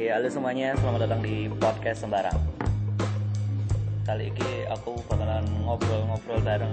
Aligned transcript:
Oke, 0.00 0.08
halo 0.08 0.32
semuanya, 0.32 0.72
selamat 0.80 1.04
datang 1.04 1.20
di 1.20 1.44
podcast 1.60 2.08
Sembarang. 2.08 2.40
Kali 4.08 4.32
ini 4.32 4.64
aku 4.72 4.96
bakalan 5.04 5.44
ngobrol-ngobrol 5.60 6.40
bareng 6.40 6.72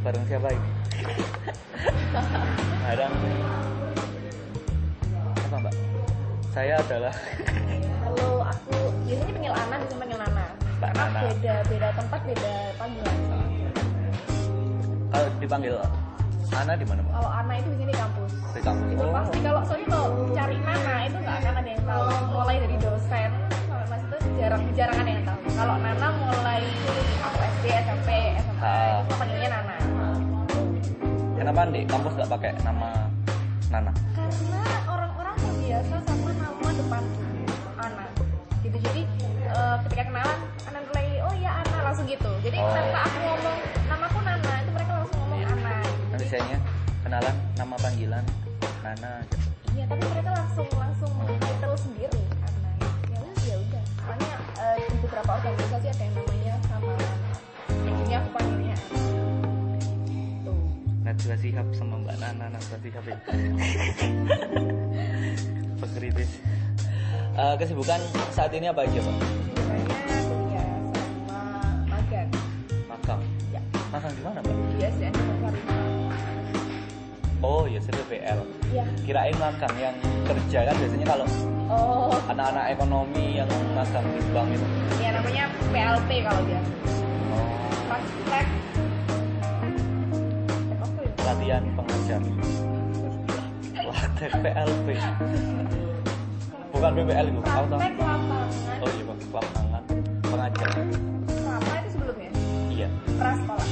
bareng 0.00 0.24
siapa 0.24 0.48
ini? 0.48 0.70
bareng 2.88 3.12
apa 5.44 5.56
mbak? 5.60 5.74
Saya 6.56 6.80
adalah 6.80 7.12
Halo, 8.00 8.40
aku 8.40 8.76
biasanya 9.04 9.32
panggil 9.36 9.52
Ana, 9.52 9.76
bisa 9.76 9.96
panggil 10.00 10.18
Nana. 10.24 10.46
Mbak 10.80 10.92
Nana. 10.96 11.20
beda 11.20 11.54
beda 11.68 11.88
tempat, 12.00 12.20
beda 12.24 12.54
panggilan. 12.80 13.16
kalau 15.12 15.28
dipanggil 15.36 15.76
Ana 16.50 16.74
di 16.74 16.84
mana 16.84 17.00
mbak? 17.00 17.12
Kalau 17.14 17.30
Ana 17.30 17.52
itu 17.56 17.68
di 17.70 17.78
sini 17.78 17.92
kampus. 17.94 18.30
Di 18.50 18.60
kampus. 18.60 18.86
Itu 18.90 19.00
Oh, 19.00 19.12
pasti 19.12 19.38
kalau 19.40 19.60
soalnya 19.62 19.86
kalau 19.88 20.08
cari 20.30 20.56
Nana 20.58 20.94
itu 21.04 21.16
nggak 21.16 21.36
akan 21.40 21.54
ada 21.56 21.70
yang 21.70 21.82
tahu. 21.84 22.02
Mulai 22.28 22.56
dari 22.58 22.76
dosen 22.76 23.30
sampai 23.48 23.86
mas 23.88 24.02
itu 24.02 24.16
jarang 24.36 24.62
jarang 24.74 24.96
ada 24.98 25.10
yang 25.10 25.24
tahu. 25.24 25.38
Kalau 25.52 25.74
Nana 25.76 26.08
mulai 26.12 26.62
aku 27.20 27.38
SD, 27.40 27.64
SMP, 27.80 28.08
SMA 28.36 28.60
Ah. 28.60 29.00
itu 29.00 29.14
panggilnya 29.16 29.48
Nana. 29.50 29.76
kenapa 31.32 31.60
di 31.66 31.80
kampus 31.82 32.12
nggak 32.14 32.30
pakai 32.30 32.50
nama 32.60 32.90
Nana? 33.70 33.92
Karena 34.12 34.60
orang-orang 34.86 35.34
terbiasa 35.38 35.96
sama 36.04 36.30
nama 36.34 36.68
depan 36.70 37.02
Ana. 37.78 38.04
Gitu 38.60 38.76
jadi 38.76 39.02
eh, 39.48 39.76
ketika 39.86 40.02
kenalan 40.04 40.38
Ana 40.66 40.78
mulai 40.84 41.06
oh 41.22 41.34
ya 41.34 41.50
Ana 41.56 41.78
langsung 41.82 42.04
gitu. 42.04 42.28
Jadi 42.42 42.58
Oh. 42.58 42.68
tanpa 42.68 42.98
aku 43.02 43.18
ngomong 43.22 43.58
Nanti 46.30 46.46
sayanya 46.46 46.62
kenalan 47.02 47.36
nama 47.58 47.74
panggilan 47.82 48.22
Nana. 48.86 49.18
Iya 49.74 49.82
tapi 49.90 50.02
mereka 50.14 50.30
langsung 50.30 50.68
langsung 50.78 51.10
title 51.26 51.74
sendiri 51.74 52.22
Ana. 52.46 52.70
Ya 53.10 53.18
udah 53.18 53.44
ya 53.50 53.56
udah. 53.58 53.82
Soalnya 53.98 54.36
eh, 54.62 54.74
di 54.78 54.96
beberapa 55.02 55.26
organisasi 55.26 55.86
ada 55.90 56.02
yang 56.06 56.14
namanya 56.14 56.54
sama. 56.70 56.94
Jadi 57.66 58.12
aku 58.14 58.28
panggilnya. 58.30 58.76
Tuh. 60.46 60.62
Najwa 61.02 61.34
Shihab 61.34 61.66
sama 61.74 61.98
Mbak 61.98 62.16
Nana 62.22 62.46
Najwa 62.46 62.76
Shihab 62.78 63.04
ya. 63.10 63.18
Pekritis. 65.82 66.30
Eh, 67.42 67.54
kesibukan 67.58 67.98
saat 68.30 68.54
ini 68.54 68.70
apa 68.70 68.86
aja 68.86 69.02
Pak? 69.02 69.16
Biasanya 69.50 69.98
kuliah 70.30 70.70
sama 70.94 71.42
magang. 71.90 72.30
Magang. 72.86 73.20
Ya. 73.50 73.60
Magang 73.90 74.14
di 74.14 74.22
mana 74.22 74.38
Pak? 74.38 74.54
Biasanya 74.78 75.10
Farina. 75.10 75.29
Oh 77.40 77.64
ya 77.64 77.80
CPPL. 77.80 78.44
Iya. 78.68 78.84
Kirain 79.00 79.36
magang 79.40 79.72
yang 79.80 79.96
kerja 80.28 80.68
kan 80.68 80.74
biasanya 80.76 81.06
kalau 81.08 81.26
Oh, 81.70 82.10
anak-anak 82.26 82.74
ekonomi 82.74 83.38
yang 83.38 83.46
magang 83.72 84.02
di 84.02 84.20
bank 84.34 84.50
itu. 84.52 84.66
ya 84.98 85.08
namanya 85.14 85.44
PLP 85.70 86.10
kalau 86.26 86.42
dia. 86.44 86.60
Oh. 87.32 87.54
Apa 87.88 87.96
ya? 88.28 88.42
latihan 91.24 91.62
pengajar. 91.78 92.20
Praktek 93.90 94.32
PLP. 94.42 94.86
Bukan 96.74 96.90
BPL 96.92 97.26
itu. 97.30 97.40
Tahu. 97.40 97.64
Lapangan. 97.70 98.48
Oh 98.82 98.88
iya 98.90 99.04
Pak, 99.06 99.16
lapangan 99.32 99.82
pengajar. 100.26 100.68
Apa 100.74 101.72
itu 101.78 101.88
sebelumnya? 101.94 102.30
Iya, 102.68 102.88
Prasekolah. 103.16 103.68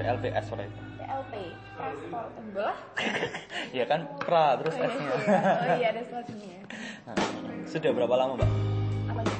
PLPS 0.00 0.46
oleh 0.50 0.66
PLP. 0.66 0.91
Prasekolah. 1.26 2.30
Enggak. 2.38 2.74
Iya 3.72 3.84
kan 3.88 4.04
pra 4.20 4.60
terus 4.60 4.76
Oh 4.76 4.84
iya, 4.84 4.88
S-nya. 4.92 5.08
oh 5.08 5.76
iya 5.80 5.88
ada 5.90 6.02
selanjutnya. 6.08 6.56
Nah, 7.02 7.16
Sudah 7.64 7.90
berapa 7.90 8.14
lama 8.14 8.32
Mbak 8.36 8.50
Apa 9.08 9.20
ya? 9.24 9.36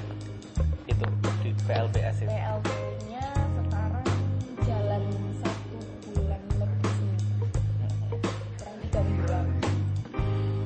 itu 0.88 1.06
di 1.42 1.50
PLPS 1.62 2.16
itu? 2.18 2.30
PLP-nya 2.32 3.24
sekarang 3.60 4.06
jalan 4.62 5.02
satu 5.36 5.76
bulan 6.08 6.40
lebih 6.56 6.90
sih. 6.90 7.12
Kurang 8.56 8.76
tiga 8.80 9.00
mingguan. 9.04 9.46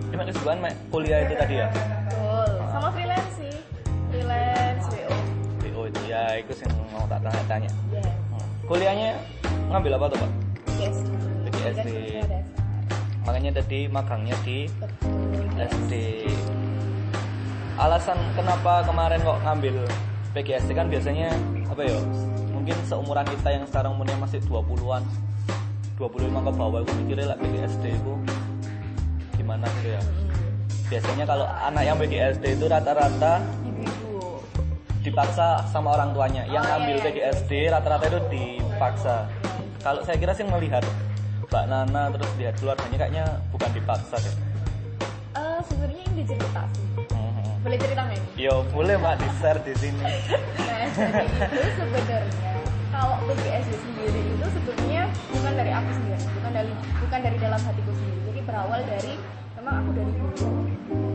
Cuma 0.07 0.23
kesibukan 0.25 0.59
Mak, 0.63 0.75
kuliah 0.89 1.19
itu 1.21 1.35
tadi 1.35 1.55
ya? 1.57 1.69
Betul. 1.75 2.51
Sama 2.71 2.89
freelance 2.95 3.33
sih. 3.35 3.57
Freelance 4.07 4.87
WO. 4.87 5.17
BO 5.61 5.81
itu 5.91 6.01
ya, 6.07 6.23
itu 6.39 6.53
yang 6.55 6.73
mau 6.89 7.05
tak 7.05 7.19
tanya-tanya. 7.21 7.71
Yes. 7.91 8.07
Hmm. 8.31 8.47
Kuliahnya 8.65 9.11
ngambil 9.69 9.93
apa 9.99 10.07
tuh 10.09 10.19
Pak? 10.23 10.31
Dasar. 11.75 12.43
Makanya 13.27 13.51
tadi 13.59 13.79
magangnya 13.91 14.37
di 14.47 14.71
Betul. 14.71 15.67
SD. 15.67 15.93
Alasan 17.77 18.17
kenapa 18.39 18.87
kemarin 18.87 19.19
kok 19.21 19.39
ngambil 19.43 19.75
PGSD 20.33 20.71
kan 20.73 20.87
biasanya 20.87 21.35
apa 21.67 21.83
ya? 21.83 21.99
Mungkin 22.55 22.77
seumuran 22.87 23.27
kita 23.27 23.49
yang 23.51 23.65
sekarang 23.67 23.99
umurnya 23.99 24.17
masih 24.23 24.39
20-an. 24.47 25.03
25 25.97 26.29
ke 26.29 26.53
bawah 26.53 26.81
itu 26.85 26.93
mikirnya 27.03 27.33
lah 27.33 27.39
PGSD 27.41 27.85
itu 27.89 28.13
gimana 29.41 29.65
gitu 29.81 29.97
ya. 29.97 30.03
Biasanya 30.87 31.25
kalau 31.25 31.49
anak 31.49 31.83
yang 31.83 31.97
PGSD 31.99 32.45
itu 32.57 32.65
rata-rata 32.69 33.41
dipaksa 35.01 35.63
sama 35.71 35.95
orang 35.95 36.11
tuanya. 36.13 36.43
Yang 36.51 36.65
Oh, 36.67 36.71
iya, 36.71 36.77
ambil 36.83 36.97
iya. 36.99 37.05
PGSD 37.07 37.51
rata-rata 37.71 38.05
itu 38.11 38.21
dipaksa. 38.31 39.15
Kalau 39.81 40.03
saya 40.03 40.17
kira 40.19 40.35
sih 40.35 40.43
melihat 40.43 40.83
Mbak 41.47 41.65
Nana 41.71 42.03
terus 42.11 42.31
lihat 42.43 42.55
keluarganya 42.59 42.99
kayaknya 42.99 43.25
bukan 43.55 43.71
dipaksa 43.71 44.19
deh. 44.19 44.35
Eh, 45.39 45.61
sebenarnya 45.71 46.03
ini 46.11 46.23
cerita 46.27 46.63
sih. 46.75 46.87
Mhm. 47.15 47.63
Boleh 47.63 47.79
cerita 47.79 48.01
nggak 48.03 48.19
ini? 48.19 48.29
Yo 48.35 48.55
boleh 48.75 48.95
mbak 48.99 49.15
di 49.23 49.29
share 49.39 49.61
di 49.63 49.75
sini. 49.79 50.03
Nah, 50.67 50.93
jadi 50.93 51.25
itu 51.57 51.71
sebenarnya 51.79 52.53
kalau 52.93 53.17
PGSD 53.25 53.75
sendiri 53.81 54.21
itu 54.35 54.47
sebenarnya 54.51 55.03
bukan 55.33 55.53
dari 55.57 55.73
aku 55.73 55.91
sendiri, 55.95 56.21
bukan 56.37 56.53
dari 56.53 56.73
bukan 57.01 57.21
dari 57.23 57.37
dalam 57.41 57.61
hatiku 57.63 57.91
sendiri. 57.97 58.19
Jadi 58.29 58.41
berawal 58.45 58.81
dari 58.85 59.15
memang 59.57 59.75
aku 59.81 59.91
dari 59.95 60.13
dulu 60.13 60.49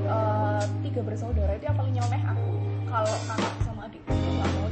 eh, 0.08 0.64
tiga 0.88 1.02
bersaudara 1.06 1.52
itu 1.60 1.66
yang 1.68 1.78
paling 1.78 1.94
nyeleneh 1.94 2.24
aku. 2.26 2.52
Kalau 2.90 3.16
kakak 3.28 3.54
sama 3.68 3.82
adik 3.86 4.02
itu 4.02 4.30
nggak 4.34 4.50
mau 4.50 4.68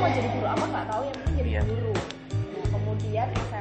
mau 0.00 0.08
jadi 0.08 0.28
guru 0.32 0.46
apa 0.48 0.64
nggak 0.64 0.86
tahu 0.88 1.02
yang 1.04 1.16
penting 1.20 1.34
jadi 1.36 1.50
Iya. 1.50 1.62
guru. 1.68 1.92
Nah 2.50 2.66
kemudian 2.72 3.26
SMP 3.36 3.59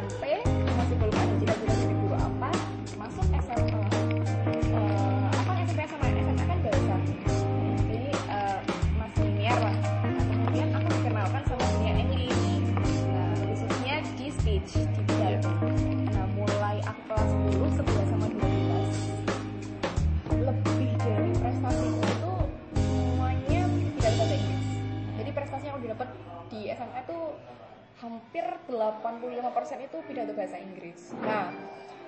85% 29.32 29.46
itu 29.80 29.98
pidato 30.04 30.34
bahasa 30.34 30.58
Inggris. 30.58 31.14
Nah 31.20 31.54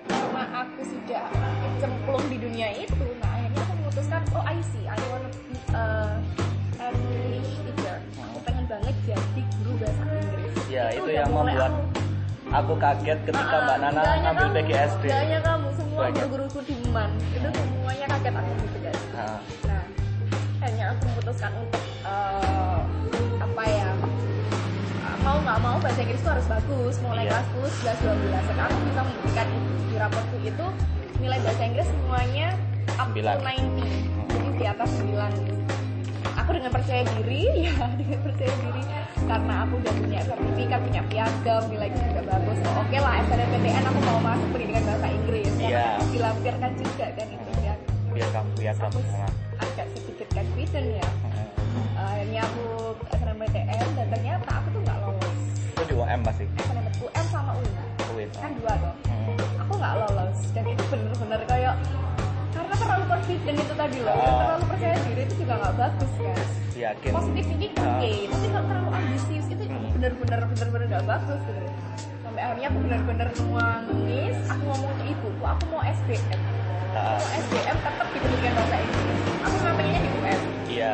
karena 0.02 0.42
aku 0.60 0.82
sudah 0.82 1.30
cemplung 1.78 2.26
di 2.26 2.34
dunia 2.36 2.74
itu 2.74 3.06
nah 3.16 3.30
akhirnya 3.32 3.60
aku 3.60 3.72
memutuskan 3.78 4.22
oh 4.32 4.42
I 4.42 4.58
see 4.60 4.82
I 4.84 4.98
wanna 5.06 5.30
be 5.30 5.54
a 5.70 5.84
English 6.82 7.54
teacher. 7.62 7.98
Aku 8.18 8.38
pengen 8.42 8.64
banget 8.66 8.94
jadi 9.04 9.42
guru 9.54 9.72
bahasa 9.78 10.02
Inggris. 10.04 10.52
Ya, 10.66 10.84
itu 10.90 11.04
udah 11.04 11.14
yang 11.16 11.30
membuat 11.30 11.70
aku- 11.70 12.00
Aku 12.52 12.76
kaget 12.76 13.16
ketika 13.24 13.56
Mbak 13.64 13.76
Nana 13.80 14.02
kamu, 14.20 14.44
PGSD. 14.52 15.04
hanya 15.08 15.40
kamu 15.40 15.68
semua 15.72 16.04
guru-guruku 16.10 16.60
di 16.60 16.74
UMAN 16.84 17.08
itu 17.32 17.48
semuanya 17.48 18.06
kaget 18.10 18.34
aku 18.36 18.50
gitu 18.60 18.78
guys 18.82 19.02
Nah, 19.08 19.38
Nah, 19.64 19.84
akhirnya 20.60 20.84
aku 20.92 21.00
memutuskan 21.08 21.50
untuk 21.56 21.80
eh? 21.80 22.71
Mau 25.22 25.38
nggak 25.38 25.58
mau 25.62 25.78
bahasa 25.78 26.02
Inggris 26.02 26.18
itu 26.18 26.30
harus 26.30 26.46
bagus. 26.50 26.94
Mulai 26.98 27.30
Iya. 27.30 27.30
kelas 27.30 27.46
10, 27.54 27.70
11, 27.70 27.98
12. 28.02 28.42
Sekarang 28.50 28.70
aku 28.74 28.80
bisa 28.90 29.00
membuktikan. 29.06 29.46
Di 29.86 29.96
raportku 29.96 30.36
itu 30.42 30.66
nilai 31.22 31.38
bahasa 31.46 31.62
Inggris 31.62 31.86
semuanya 31.86 32.48
up 32.98 33.06
to 33.06 33.22
Sembilan. 33.22 33.36
90. 33.38 33.86
Jadi 34.34 34.48
di 34.58 34.64
atas 34.66 34.90
9. 34.98 35.32
Aku 36.42 36.50
dengan 36.50 36.70
percaya 36.74 37.02
diri, 37.06 37.42
ya 37.70 37.74
dengan 37.94 38.20
percaya 38.26 38.50
diri 38.50 38.82
karena 39.22 39.54
aku 39.62 39.78
udah 39.78 39.94
punya 40.02 40.20
sertifikat, 40.26 40.78
punya 40.82 41.02
piagam, 41.06 41.62
nilaiku 41.70 41.98
juga 42.02 42.22
bagus. 42.26 42.58
Oh, 42.66 42.82
Oke 42.82 42.98
lah, 42.98 43.14
SNMPTN 43.22 43.84
aku 43.86 44.00
mau 44.02 44.18
masuk 44.18 44.48
pendidikan 44.50 44.82
bahasa 44.82 45.06
Inggris. 45.06 45.52
Iya. 45.62 45.70
Karena 45.70 46.10
dilampirkan 46.10 46.70
juga 46.74 47.06
kan 47.14 47.26
itu 47.30 47.50
ya. 47.62 47.74
biar 48.12 48.28
kamu 48.34 48.50
biar 48.60 48.76
kamu. 48.76 48.98
Nah, 49.08 49.30
agak 49.62 49.86
sedikit 49.94 50.28
confident 50.34 50.88
ya 51.00 51.08
akhirnya 51.96 52.40
aku 52.44 52.64
SNMPTN 53.08 53.86
dan 53.96 54.06
ternyata 54.12 54.50
aku 54.52 54.68
tuh 54.74 54.80
nggak 54.84 54.98
di 56.02 56.10
UM 56.10 56.20
pasti. 56.26 56.44
SNMPTN 56.58 56.98
UM 57.00 57.26
sama 57.30 57.50
UI 57.54 57.70
UIN 58.12 58.28
kan 58.34 58.50
dua 58.58 58.72
toh 58.74 58.94
Hmm. 59.12 59.38
aku 59.62 59.72
nggak 59.78 59.94
lolos. 60.02 60.38
Dan 60.50 60.64
itu 60.66 60.82
bener-bener 60.90 61.40
kayak 61.46 61.74
karena 62.52 62.74
terlalu 62.74 63.04
confident 63.06 63.56
itu 63.56 63.74
tadi 63.78 63.98
loh. 64.02 64.12
Ah. 64.12 64.34
terlalu 64.42 64.64
percaya 64.66 64.96
diri 64.98 65.22
itu 65.22 65.34
juga 65.38 65.54
nggak 65.56 65.74
bagus 65.78 66.10
kan? 66.18 66.46
Yakin. 66.74 67.10
Positif 67.14 67.44
thinking 67.46 67.72
oke 67.72 67.86
Ah. 67.86 68.02
tapi 68.02 68.46
kalau 68.50 68.66
terlalu 68.66 68.90
ambisius. 68.92 69.46
Itu 69.46 69.62
Hmm. 69.62 69.90
bener-bener 69.94 70.40
bener-bener 70.44 70.86
nggak 70.90 71.04
bagus 71.06 71.40
gitu. 71.40 71.60
Sampai 72.20 72.40
akhirnya 72.42 72.66
aku 72.66 72.78
bener-bener 72.82 73.28
nangis. 73.30 74.36
Aku 74.48 74.62
ngomong 74.66 74.92
ke 74.98 75.04
ibuku 75.06 75.42
aku 75.44 75.64
mau 75.70 75.82
SBM 75.86 76.40
Ah. 76.92 77.14
mau 77.14 77.30
SBM 77.46 77.76
tetap 77.78 78.06
di 78.10 78.18
pendidikan 78.18 78.52
bahasa 78.58 78.76
Inggris. 78.76 79.20
Aku 79.40 79.56
pengennya 79.62 80.00
di 80.02 80.10
UN 80.12 80.40
iya. 80.66 80.92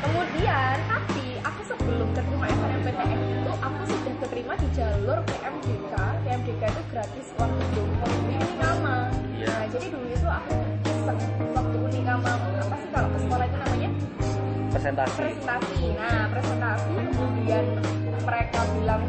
Kemudian 0.00 0.08
aku 0.08 0.08
sebelum 0.40 0.69
keterima 2.20 2.46
SNMPTN 2.52 3.18
itu 3.32 3.52
aku 3.64 3.82
sudah 3.88 4.14
keterima 4.20 4.52
di 4.60 4.68
jalur 4.76 5.18
PMDK 5.24 5.94
PMDK 6.20 6.62
itu 6.68 6.82
gratis 6.92 7.26
uang 7.40 7.52
gedung 7.56 7.90
di 7.96 8.34
Unikama. 8.36 8.96
Iya. 9.40 9.48
nah 9.48 9.64
jadi 9.72 9.86
dulu 9.88 10.06
itu 10.12 10.28
aku 10.28 10.54
iseng 10.84 11.18
waktu 11.56 11.76
Unikama. 11.80 12.32
Apa 12.36 12.76
sih 12.76 12.88
kalau 12.92 13.08
ke 13.08 13.18
sekolah 13.24 13.44
itu 13.48 13.56
namanya? 13.56 13.90
Presentasi. 14.68 15.16
Presentasi. 15.16 15.80
Nah 15.96 16.20
presentasi 16.28 16.92
kemudian 16.92 17.64
mereka 18.20 18.60
bilang 18.76 19.02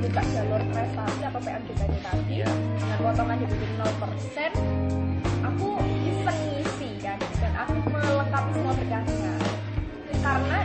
buka 0.00 0.22
jalur 0.32 0.62
prestasi 0.72 1.20
atau 1.20 1.40
PMDK 1.44 1.80
tadi. 2.00 2.34
Iya. 2.40 2.48
dengan 2.80 2.98
potongan 3.04 3.36
dibikin 3.44 3.70
0% 3.76 3.92
aku 5.44 5.68
iseng 5.84 6.40
ngisi 6.48 6.90
kan 7.04 7.20
dan 7.20 7.52
aku 7.60 7.76
melengkapi 7.92 8.50
semua 8.56 8.72
berkasnya. 8.72 9.32
Karena 10.24 10.58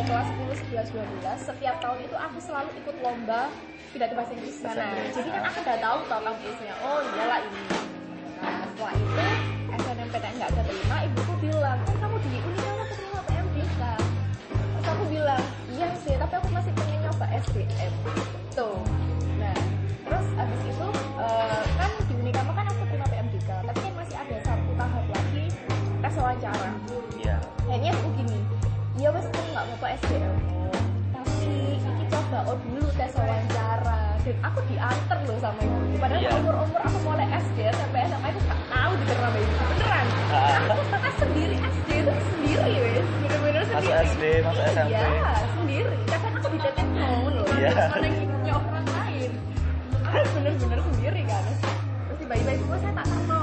mulai 0.00 0.24
kelas 0.24 0.64
10, 0.64 0.96
11, 0.96 0.96
12 1.20 1.48
setiap 1.52 1.76
tahun 1.84 1.98
itu 2.00 2.16
aku 2.16 2.38
selalu 2.40 2.72
ikut 2.80 2.96
lomba 3.04 3.52
pidato 3.92 4.16
bahasa 4.16 4.32
Inggris. 4.32 4.56
Bahasa 4.64 4.80
sana 4.80 5.12
jadi 5.12 5.28
kan 5.28 5.42
aku 5.44 5.58
udah 5.60 5.76
tahu 5.76 5.98
tau 6.08 6.20
kampusnya. 6.24 6.74
Oh 6.80 6.98
iyalah 7.04 7.40
ini. 7.44 7.62
Nah 8.40 8.60
setelah 8.64 8.94
itu 8.96 9.24
SNMPTN 9.76 10.34
nggak 10.40 10.50
keterima 10.56 10.96
ibuku 11.04 11.32
bilang 11.44 11.78
kan 11.84 11.96
kamu 12.00 12.16
di 12.24 12.32
Unikama 12.40 12.84
keterima 12.88 13.20
PMDK 13.28 13.80
terus 14.48 14.86
aku 14.88 15.04
bilang 15.12 15.44
iya 15.68 15.88
sih 16.00 16.14
tapi 16.16 16.34
aku 16.40 16.48
masih 16.48 16.72
pengen 16.80 16.98
nyoba 17.04 17.26
SBM 17.44 17.92
tuh. 18.56 18.80
Nah 19.36 19.60
terus 19.84 20.26
abis 20.32 20.60
itu 20.64 20.88
eh, 21.20 21.62
kan 21.76 21.90
di 22.08 22.14
Unikama 22.16 22.50
kan 22.56 22.64
aku 22.72 22.82
terima 22.88 23.04
PMDK 23.04 23.50
tapi 23.68 23.78
kan 23.84 23.92
masih 24.00 24.16
ada 24.16 24.36
satu 24.48 24.70
tahap 24.80 25.04
lagi 25.12 25.44
tes 26.00 26.14
wawancara. 26.16 26.72
Iya. 27.20 27.36
Akhirnya 27.68 27.92
aku 27.92 28.08
gini 28.16 28.40
iya 29.00 29.08
wes 29.16 29.24
nggak 29.60 29.76
mau 29.76 29.88
SBM 29.92 30.34
tapi 31.12 31.52
ini 31.76 32.04
coba 32.08 32.38
oh 32.48 32.56
dulu 32.64 32.88
tes 32.96 33.12
wawancara. 33.12 34.00
Dan 34.20 34.36
aku 34.40 34.60
diantar 34.68 35.18
loh 35.24 35.36
sama 35.36 35.60
ibu. 35.60 35.96
Padahal 36.00 36.20
Iya. 36.20 36.32
umur 36.40 36.54
umur 36.64 36.80
aku 36.80 36.98
mulai 37.04 37.28
SD 37.28 37.58
sampai 37.72 38.00
SMA 38.08 38.28
itu 38.32 38.40
gak 38.44 38.60
tahu 38.68 38.90
diterima 38.96 39.20
sama 39.20 39.38
ibu 39.40 39.52
beneran. 39.60 40.06
Ah. 40.32 40.58
aku 40.64 40.96
tes 40.96 41.14
sendiri 41.20 41.56
SD 41.60 41.88
itu 41.92 42.12
sendiri 42.24 42.72
wes. 42.72 43.06
Bener-bener 43.20 43.62
masuk 43.68 43.76
sendiri. 43.84 44.08
SD 44.08 44.22
masuk 44.44 44.64
SMP 44.64 44.88
iya 44.96 45.08
sendiri. 45.52 45.96
Kadang 46.08 46.32
aku 46.40 46.48
ditetek 46.56 46.86
ngomong 46.88 47.34
loh. 47.36 47.46
Iya. 47.52 47.72
mana 47.92 48.06
ngikutnya 48.08 48.52
orang 48.56 48.86
lain. 48.96 49.30
Aku 50.00 50.28
bener-bener 50.40 50.78
sendiri 50.88 51.20
kan. 51.28 51.44
Terus 52.08 52.16
tiba-tiba 52.16 52.50
itu 52.56 52.64
saya 52.80 52.92
tak 52.96 53.06
kenal 53.12 53.39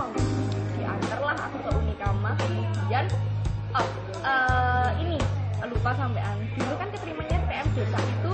sampean 6.08 6.38
dulu 6.56 6.74
kan 6.80 6.88
keterimanya 6.96 7.38
PMDK 7.52 7.96
itu 8.00 8.32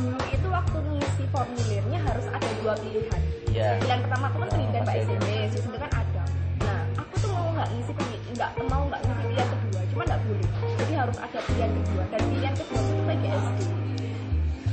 dulu 0.00 0.18
itu 0.32 0.48
waktu 0.48 0.78
ngisi 0.80 1.24
formulirnya 1.28 1.98
harus 2.08 2.26
ada 2.32 2.48
dua 2.64 2.72
pilihan. 2.80 3.20
Iya. 3.52 3.76
Pilihan 3.76 4.00
pertama 4.08 4.24
aku 4.32 4.36
kan 4.40 4.48
pendidikan 4.56 4.82
Pak 4.88 4.96
SMP 5.04 5.28
di 5.28 5.58
situ 5.60 5.76
kan 5.76 5.92
ada. 5.92 6.22
Nah 6.64 6.80
aku 6.96 7.14
tuh 7.20 7.28
mau 7.36 7.52
nggak 7.52 7.68
ngisi 7.76 7.92
nggak 8.32 8.50
mau 8.64 8.82
nggak 8.88 9.00
ngisi 9.04 9.22
pilihan 9.28 9.48
kedua 9.52 9.80
cuma 9.92 10.02
nggak 10.08 10.20
boleh. 10.24 10.48
Jadi 10.80 10.92
harus 10.96 11.18
ada 11.20 11.38
pilihan 11.44 11.70
kedua. 11.76 12.02
Dan 12.08 12.20
pilihan 12.32 12.54
kedua 12.56 12.80
itu 12.80 13.02
PGSD 13.04 13.60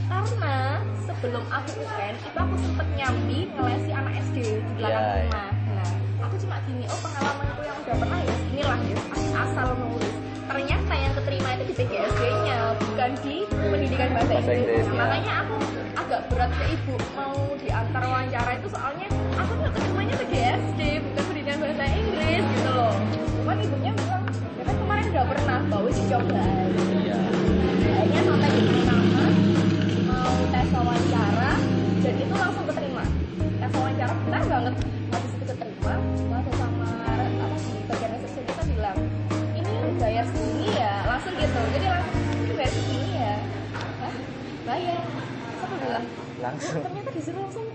karena 0.10 0.56
sebelum 1.06 1.44
aku 1.52 1.72
UN 1.84 2.16
itu 2.24 2.38
aku 2.40 2.56
sempet 2.56 2.88
nyambi 2.96 3.40
ngelesi 3.52 3.92
anak 3.92 4.14
SD 4.32 4.38
di 4.64 4.72
belakang 4.80 5.04
Iya, 5.06 5.20
rumah. 5.28 5.50
nah 5.76 5.92
aku 6.26 6.36
cuma 6.40 6.56
gini 6.66 6.84
oh 6.90 7.00
pengalamanku 7.04 7.62
yang 7.62 7.78
udah 7.84 7.96
pernah 8.00 8.20
ya 8.24 8.36
inilah 8.50 8.80
ya 8.90 8.98
aku 8.98 9.22
asal 9.38 9.68
nulis 9.78 10.19
ternyata 10.50 10.94
yang 10.98 11.14
keterima 11.14 11.50
itu 11.54 11.64
di 11.70 11.74
PGSD 11.78 12.24
nya 12.42 12.74
bukan 12.82 13.12
di 13.22 13.36
pendidikan 13.46 14.10
bahasa 14.18 14.34
Bahasa 14.34 14.52
Inggris. 14.58 14.86
Ya. 14.90 14.98
makanya 14.98 15.34
aku 15.46 15.56
agak 15.94 16.22
berat 16.34 16.52
ke 16.58 16.66
ibu 16.74 16.94
mau 17.14 17.38
diantar 17.62 18.04
wawancara 18.10 18.52
itu 18.58 18.68
soalnya 18.74 19.08
aku 19.38 19.52
nggak 19.62 19.74
keterimanya 19.78 20.16
PGSD 20.18 20.82
bukan 21.06 21.24
pendidikan 21.30 21.58
bahasa 21.62 21.86
Inggris 21.86 22.44
gitu 22.58 22.72
loh. 22.74 22.94
Cuman 23.14 23.58
ibunya 23.62 23.92
bilang 23.94 24.24
ya 24.58 24.64
kan 24.66 24.76
kemarin 24.82 25.06
udah 25.14 25.26
pernah 25.30 25.58
wis 25.86 26.00
coba 26.10 26.44
iya. 26.98 27.20
Akhirnya 27.94 28.22
sampai 28.26 28.50
di 28.58 28.82
nama 28.90 29.26
mau 30.10 30.34
tes 30.50 30.68
wawancara 30.74 31.52
dan 32.02 32.14
itu 32.18 32.34
langsung 32.34 32.66
keterima. 32.66 33.06
Tes 33.38 33.72
wawancara 33.78 34.14
benar 34.26 34.44
banget 34.50 34.74
langsung. 46.40 46.80
"Oh, 46.80 46.86
ternyata 46.88 47.10
disuruh 47.12 47.42
langsung 47.44 47.66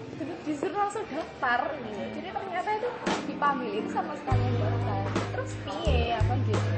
disuruh 0.44 0.76
langsung 0.76 1.04
daftar 1.08 1.60
gitu 1.80 2.00
jadi 2.20 2.28
ternyata 2.36 2.68
itu 2.76 2.88
dipanggil 3.28 3.72
itu 3.80 3.88
sama 3.92 4.12
sekali 4.16 4.44
daftar 4.60 5.02
terus 5.32 5.50
piye 5.64 6.16
apa 6.16 6.32
gitu. 6.44 6.70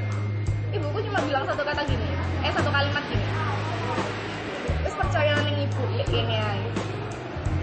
Ibuku 0.67 0.99
cuma 1.07 1.19
bilang 1.23 1.43
satu 1.47 1.63
kata 1.63 1.81
gini 1.87 2.07
eh 2.43 2.51
satu 2.51 2.69
kalimat 2.71 3.03
gini. 3.07 3.27
Terus 4.83 4.95
percaya 4.99 5.33
nih 5.47 5.67
ibu 5.67 5.83
ya 5.95 6.05
ini 6.11 6.35
ya. 6.35 6.49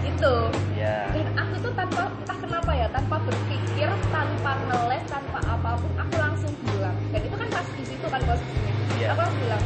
Itu 0.05 0.33
iya. 0.73 0.97
Dan 1.13 1.27
aku 1.37 1.53
tuh 1.61 1.73
tanpa 1.77 2.09
entah 2.09 2.37
kenapa 2.37 2.71
ya 2.73 2.87
tanpa 2.89 3.15
berpikir 3.21 3.89
tanpa 4.09 4.51
ngeles 4.69 5.03
tanpa 5.09 5.39
apa 5.45 5.69
pun 5.77 5.91
aku 6.01 6.15
langsung 6.17 6.53
bilang. 6.65 6.97
Dan 7.13 7.21
itu 7.25 7.35
kan 7.37 7.47
pas 7.49 7.67
di 7.77 7.83
situ 7.85 8.05
kan 8.09 8.21
posisinya. 8.25 8.73
Iya. 8.95 9.07
aku 9.13 9.19
langsung 9.21 9.41
bilang 9.45 9.63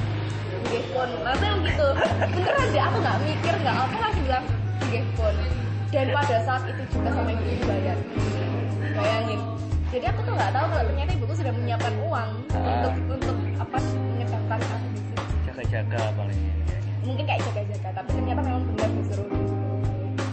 nggih 0.69 0.83
pun 0.93 1.09
langsung 1.25 1.59
gitu. 1.65 1.87
Beneran 2.29 2.67
deh 2.69 2.83
aku 2.85 2.97
nggak 3.01 3.17
mikir 3.25 3.53
nggak 3.59 3.75
apa 3.75 3.95
langsung 3.97 4.23
bilang 4.23 4.45
pun 5.17 5.35
dan 5.89 6.05
pada 6.13 6.37
saat 6.45 6.63
itu 6.69 6.83
juga 6.93 7.09
sama 7.09 7.29
ibu 7.33 7.43
dibayar. 7.45 7.97
Bayangin. 8.93 9.39
Jadi 9.89 10.05
aku 10.05 10.19
tuh 10.21 10.33
nggak 10.37 10.51
tahu 10.53 10.65
kalau 10.69 10.85
ternyata 10.85 11.11
ibuku 11.17 11.33
sudah 11.33 11.53
menyiapkan 11.53 11.93
uang 12.05 12.29
Ah. 12.53 12.85
untuk 12.85 12.93
untuk 13.09 13.37
apa 13.57 13.77
menyebabkan 13.81 14.59
aku 14.61 14.87
jaga-jaga 15.49 16.01
paling 16.13 16.39
kayaknya. 16.39 16.77
mungkin 17.03 17.23
kayak 17.25 17.41
jaga-jaga 17.45 17.89
tapi 17.93 18.09
ternyata 18.13 18.41
memang 18.45 18.63
benar 18.69 18.89
disuruh 18.95 19.27
dulu 19.27 19.49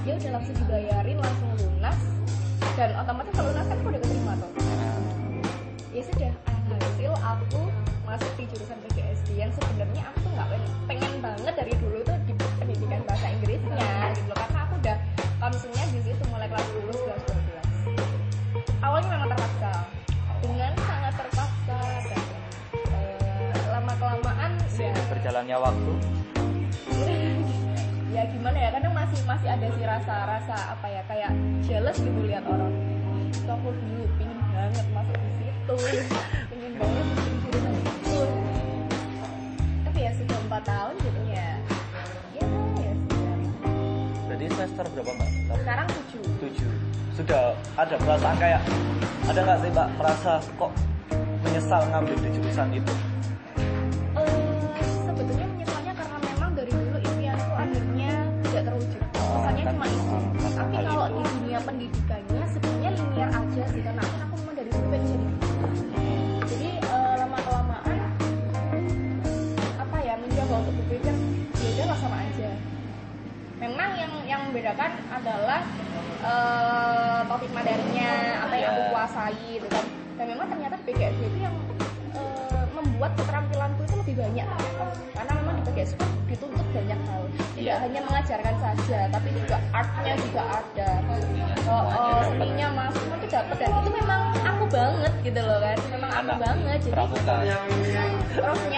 dia 0.04 0.12
udah 0.16 0.30
langsung 0.38 0.56
dibayarin 0.56 1.18
langsung 1.18 1.48
lunas 1.56 1.98
dan 2.76 2.90
otomatis 2.94 3.32
kalau 3.32 3.48
lunas 3.50 3.66
kan 3.66 3.76
aku 3.76 3.88
udah 3.90 4.02
berjalannya 25.56 25.58
waktu? 25.58 25.92
Ya 28.16 28.24
gimana 28.32 28.56
ya 28.56 28.72
kadang 28.72 28.96
masih 28.96 29.20
masih 29.28 29.44
ada 29.44 29.66
sih 29.76 29.84
rasa 29.84 30.14
rasa 30.24 30.56
apa 30.72 30.88
ya 30.88 31.04
kayak 31.04 31.36
jealous 31.68 32.00
gitu 32.00 32.16
lihat 32.24 32.48
orang. 32.48 32.72
Itu 33.28 33.44
aku 33.44 33.76
dulu 33.76 34.08
pingin 34.16 34.40
banget 34.56 34.86
masuk 34.96 35.16
di 35.20 35.30
situ. 35.36 35.74
Pingin 36.48 36.72
banget 36.80 37.04
bikin 37.12 37.34
jurusan 37.44 37.74
itu 37.76 38.20
tapi 39.84 39.98
ya 40.00 40.12
sudah 40.16 40.38
empat 40.48 40.62
tahun 40.64 40.94
gitu 40.96 41.20
ya 41.28 41.48
ya 42.40 42.46
ya 42.80 42.92
sudah. 43.04 43.36
Jadi 44.32 44.44
semester 44.48 44.84
berapa 44.96 45.12
mbak? 45.12 45.28
sekarang 45.60 45.86
tujuh. 45.92 46.22
Tujuh. 46.40 46.70
Sudah 47.20 47.42
ada 47.76 47.94
perasaan 48.00 48.36
kayak 48.40 48.62
ada 49.28 49.40
nggak 49.44 49.58
sih 49.60 49.70
mbak 49.76 49.88
merasa 50.00 50.32
kok 50.40 50.72
menyesal 51.44 51.84
ngambil 51.92 52.16
di 52.16 52.28
jurusan 52.32 52.68
itu? 52.72 52.94
Banget 97.08 97.62
jadi 98.34 98.75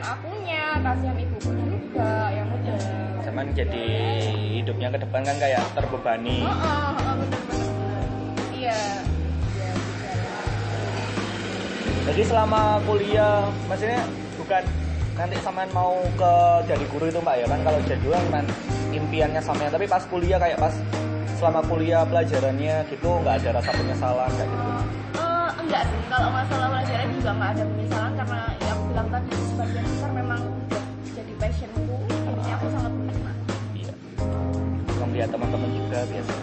kasihan 0.00 0.16
akunya 0.16 0.64
kasihan 0.80 1.16
ibuku 1.20 1.50
juga 1.52 2.12
yang 2.32 2.48
udah. 2.48 2.80
Cuman 3.20 3.46
jadi 3.52 3.86
hidupnya 4.60 4.88
ke 4.96 4.98
depan 5.04 5.20
kan 5.28 5.36
kayak 5.36 5.64
terbebani. 5.76 6.40
Oh, 6.40 6.56
oh, 6.56 6.90
oh, 7.04 7.16
iya. 8.56 8.72
Iya 8.80 8.92
jadi 12.10 12.22
selama 12.26 12.80
kuliah 12.88 13.44
maksudnya 13.68 14.02
bukan 14.34 14.64
nanti 15.14 15.36
sampean 15.44 15.70
mau 15.70 16.00
ke 16.16 16.32
jadi 16.64 16.84
guru 16.88 17.06
itu 17.12 17.20
mbak 17.20 17.44
ya? 17.44 17.46
Kan 17.46 17.60
kalau 17.60 17.80
jadi 17.84 18.06
kan 18.32 18.44
impiannya 18.90 19.40
sampean 19.44 19.70
tapi 19.70 19.84
pas 19.84 20.02
kuliah 20.08 20.40
kayak 20.40 20.58
pas 20.58 20.74
selama 21.38 21.60
kuliah 21.68 22.02
pelajarannya 22.08 22.88
gitu 22.88 23.10
nggak 23.20 23.44
ada 23.44 23.60
rasa 23.60 23.70
penyesalan 23.76 24.30
kayak 24.32 24.48
gitu? 24.48 24.68
Eh, 25.20 25.50
enggak 25.60 25.82
sih. 25.86 26.00
Kalau 26.08 26.28
masalah 26.32 26.66
pelajaran 26.72 27.08
juga 27.14 27.30
nggak 27.36 27.50
ada 27.52 27.64
penyesalan 27.68 28.12
karena 28.16 28.49
melihat 35.20 35.36
teman-teman 35.36 35.70
juga 35.76 35.98
biasa. 36.08 36.34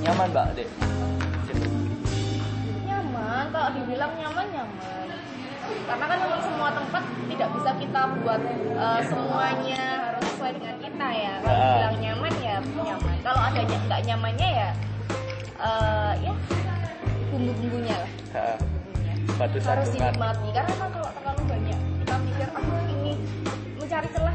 Nyaman 0.00 0.28
mbak 0.32 0.46
dek 0.56 0.68
nyaman 2.88 3.44
kalau 3.52 3.68
dibilang 3.76 4.12
nyaman 4.16 4.46
nyaman. 4.48 5.06
Karena 5.84 6.04
kan 6.08 6.18
memang 6.24 6.40
semua 6.40 6.68
tempat 6.72 7.04
tidak 7.28 7.48
bisa 7.60 7.70
kita 7.76 8.00
buat 8.24 8.40
eh, 8.56 9.00
semuanya 9.04 9.84
harus 10.00 10.24
sesuai 10.32 10.52
dengan 10.56 10.76
kita 10.80 11.08
ya. 11.12 11.34
Kalau 11.44 11.60
Ah. 11.60 11.72
bilang 11.76 11.96
nyaman 12.00 12.32
ya 12.40 12.56
nyaman. 12.72 13.16
Kalau 13.20 13.40
ada 13.44 13.60
yang 13.60 13.82
nggak 13.84 14.00
nyamannya 14.08 14.48
ya 14.48 14.70
eh, 15.60 16.12
ya 16.24 16.32
bumbu-bumbunya 17.28 17.96
lah. 18.00 18.10
Bumbunya 18.64 19.14
batu 19.36 19.60
harus 19.60 19.92
dinikmati. 19.92 20.48
Karena 20.56 20.72
kan 20.72 20.88
kalau 20.88 21.10
terlalu 21.20 21.42
banyak 21.52 21.80
kita 22.00 22.14
mikir 22.16 22.48
aku 22.48 22.76
ini 22.96 23.12
mencari 23.76 24.08
celah 24.08 24.33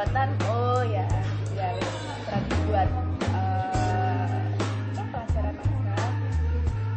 hambatan 0.00 0.32
oh 0.48 0.80
ya 0.88 1.04
ya 1.52 1.68
wes, 1.76 1.92
berarti 2.24 2.54
buat 2.72 2.88
eh, 3.36 4.40
pelajaran 5.12 5.54
aja 5.60 5.96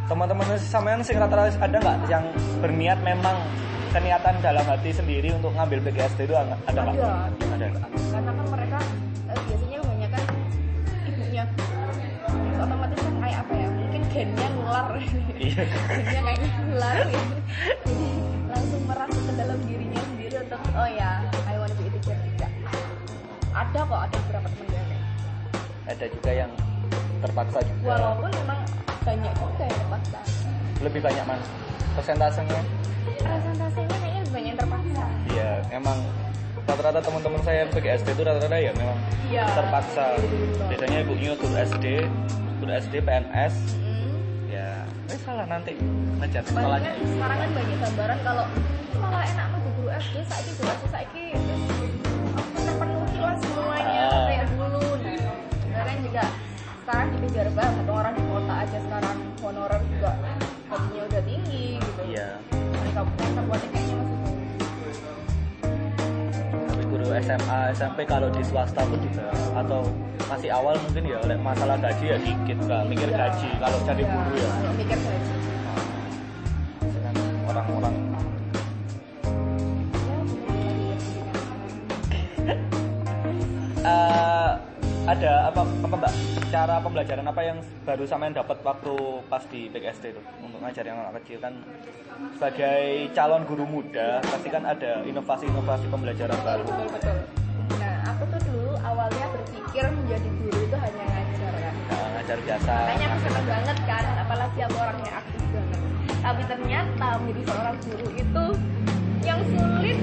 teman-teman 0.07 0.45
sampean 0.55 1.03
sing 1.03 1.19
rata-rata 1.19 1.51
ada 1.59 1.77
nggak 1.83 1.97
yang 2.07 2.23
berniat 2.63 2.95
memang 3.03 3.35
keniatan 3.91 4.39
dalam 4.39 4.63
hati 4.63 4.95
sendiri 4.95 5.35
untuk 5.35 5.51
ngambil 5.51 5.83
PGSD 5.83 6.31
itu 6.31 6.35
ada 6.39 6.55
nggak? 6.55 6.59
ada 6.71 6.79
Ada. 7.59 7.67
karena 7.75 8.31
kan 8.31 8.45
mereka 8.47 8.79
eh, 9.27 9.39
biasanya 9.51 9.77
kebanyakan 9.83 10.23
ibunya 11.03 11.43
Terus 11.43 12.55
otomatis 12.55 12.99
kan 13.03 13.15
kayak 13.19 13.37
apa 13.43 13.53
ya 13.59 13.67
mungkin 13.67 14.01
gennya 14.15 14.47
nular 14.55 14.87
Iya. 15.43 15.63
gennya 15.91 16.21
kayak 16.23 16.39
nular 16.71 16.97
jadi 17.83 18.09
langsung 18.47 18.81
merasuk 18.87 19.21
ke 19.27 19.33
dalam 19.35 19.59
dirinya 19.67 20.01
sendiri 20.07 20.35
untuk 20.39 20.61
oh 20.71 20.87
ya 20.87 21.11
ada 23.63 23.79
kok 23.81 23.99
ada 24.01 24.17
beberapa 24.19 24.47
teman 24.49 24.65
gue 24.65 24.81
kayak 24.81 25.03
Ada 25.85 26.05
juga 26.09 26.31
yang 26.33 26.51
terpaksa 27.19 27.59
juga. 27.63 27.87
walaupun 27.89 28.29
memang 28.35 28.59
banyak 29.01 29.33
juga 29.33 29.63
yang 29.63 29.77
terpaksa 29.79 30.19
Lebih 30.81 31.01
banyak 31.01 31.25
mana? 31.25 31.45
Persentasenya? 31.93 32.61
presentasenya 33.15 33.95
kayaknya 33.95 34.19
lebih 34.19 34.33
banyak 34.33 34.49
yang 34.49 34.59
terpaksa 34.59 35.03
Iya, 35.29 35.51
emang 35.71 35.97
rata-rata 36.63 36.99
teman-teman 37.01 37.41
saya 37.41 37.57
yang 37.61 37.71
PGSD 37.71 38.07
itu 38.09 38.21
rata-rata 38.21 38.57
ya 38.57 38.71
memang 38.73 38.99
Iya. 39.25 39.45
terpaksa. 39.49 40.05
Biasanya 40.63 40.97
ibunya 41.01 41.31
guru 41.35 41.55
SD, 41.57 41.85
guru 42.57 42.71
SD, 42.71 42.93
PNS, 42.99 43.53
Mm. 43.75 44.15
ya, 44.47 44.67
eh 45.05 45.19
salah 45.19 45.43
nanti 45.45 45.75
ngejar 46.15 46.43
sekolahnya. 46.45 46.91
sekarang 46.95 47.37
kan 47.37 47.49
banyak 47.51 47.77
gambaran 47.81 48.19
kalau 48.21 48.45
malah 48.95 49.23
enak 49.25 49.45
mau 49.49 49.59
guru 49.73 49.89
SD 49.91 50.15
saiki 50.23 50.51
guru 50.53 50.69
SD 50.71 50.85
saiki 50.89 51.25
sekarang 56.83 57.07
dikejar 57.15 57.47
banget. 57.55 57.85
Orang 57.87 58.13
di 58.13 58.23
kota 58.27 58.53
aja 58.59 58.77
sekarang 58.77 59.17
honorer 59.39 59.81
juga 59.87 60.11
gajinya 60.67 61.03
udah 61.05 61.21
tinggi 61.23 61.65
gitu. 61.77 62.01
Iya, 62.09 62.27
di 62.51 62.89
kabupaten 62.91 63.31
kabupaten 63.33 63.67
kayaknya 63.69 63.95
tapi 66.63 66.83
guru 66.89 67.05
SMA, 67.21 67.59
SMP 67.71 67.99
kalau 68.03 68.27
di 68.27 68.41
swasta 68.41 68.81
pun 68.83 68.97
juga 68.97 69.29
atau 69.53 69.85
masih 70.25 70.49
awal 70.49 70.73
mungkin 70.81 71.05
ya 71.05 71.17
oleh 71.21 71.37
masalah 71.37 71.77
gaji 71.77 72.05
ya 72.09 72.17
dikit 72.17 72.57
nggak 72.59 72.81
mikir 72.89 73.09
Iya. 73.09 73.17
gaji. 73.21 73.49
Kalau 73.61 73.77
jadi 73.85 74.03
Iya, 74.03 74.11
guru 74.11 74.31
ya. 74.33 74.49
kalau 74.49 74.73
mikir 74.73 74.97
gaji. 74.97 75.33
Orang-orang 77.43 77.95
ada 85.03 85.51
apa 85.51 85.61
apa 85.67 85.95
mbak? 85.99 86.13
Cara 86.47 86.75
pembelajaran 86.79 87.25
apa 87.27 87.41
yang 87.43 87.57
baru 87.83 88.03
sampean 88.07 88.31
dapat 88.31 88.57
waktu 88.63 88.93
pas 89.27 89.43
di 89.51 89.67
PKSD 89.67 90.15
itu? 90.15 90.21
Untuk 90.39 90.59
ngajar 90.63 90.83
yang 90.87 90.97
anak 91.03 91.19
kecil 91.23 91.43
kan 91.43 91.53
sebagai 92.39 93.11
calon 93.11 93.43
guru 93.43 93.65
muda 93.67 94.23
pasti 94.23 94.47
kan 94.47 94.63
ada 94.63 95.03
inovasi-inovasi 95.03 95.85
pembelajaran 95.91 96.39
baru. 96.39 96.63
Betul 96.63 96.87
betul. 96.95 97.17
Nah 97.83 97.95
aku 98.15 98.23
tuh 98.31 98.41
dulu 98.47 98.71
awalnya 98.79 99.27
berpikir 99.35 99.83
menjadi 99.91 100.29
guru 100.39 100.59
itu 100.63 100.77
hanya 100.79 101.03
ngajar 101.03 101.53
kan 101.59 101.73
Nah, 101.83 102.07
ngajar 102.19 102.37
biasa 102.39 102.73
makanya 102.73 103.07
aku 103.11 103.19
senang 103.27 103.47
banget 103.51 103.77
kan. 103.83 104.03
Apalagi 104.23 104.59
aku 104.63 104.77
orangnya 104.79 105.11
aktif 105.19 105.41
banget. 105.51 105.79
Tapi 106.23 106.41
ternyata 106.47 107.07
menjadi 107.19 107.41
seorang 107.51 107.75
guru 107.83 108.07
itu 108.15 108.45
yang 109.23 109.39
sulit 109.51 109.97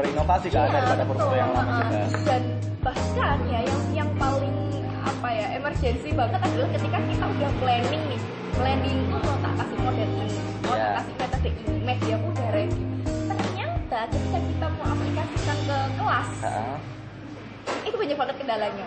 berinovasi 0.00 0.48
kan 0.48 0.64
Iya, 0.64 0.72
daripada 0.80 1.02
guru 1.04 1.34
yang 1.36 1.50
lama 1.52 1.72
juga. 1.84 2.00
dan 2.24 2.42
bahkan 2.80 3.36
ya 3.46 3.60
yang 3.60 3.80
yang 3.94 4.10
paling 4.16 4.56
apa 5.00 5.28
ya 5.28 5.46
emergency 5.54 6.10
banget 6.10 6.40
adalah 6.40 6.68
ketika 6.72 6.98
kita 7.04 7.24
udah 7.26 7.50
planning 7.60 8.02
nih 8.08 8.20
planning 8.52 8.96
tuh 9.06 9.20
mau 9.20 9.36
tak 9.38 9.52
kasih 9.58 9.78
model 9.78 10.08
ini 10.10 10.26
mau 10.62 10.72
Iya. 10.72 10.80
tak 10.80 10.92
kasih 10.96 11.14
metode 11.16 11.50
ini 11.52 11.74
media 11.82 12.14
aku 12.16 12.26
udah 12.30 12.48
ready 12.50 12.82
ternyata 13.04 13.98
ketika 14.08 14.38
kita 14.40 14.66
mau 14.70 14.86
aplikasikan 14.88 15.58
ke 15.60 15.78
kelas 15.94 16.30
Heeh. 16.40 16.76
itu 17.84 17.96
banyak 17.96 18.16
banget 18.16 18.36
kendalanya 18.38 18.86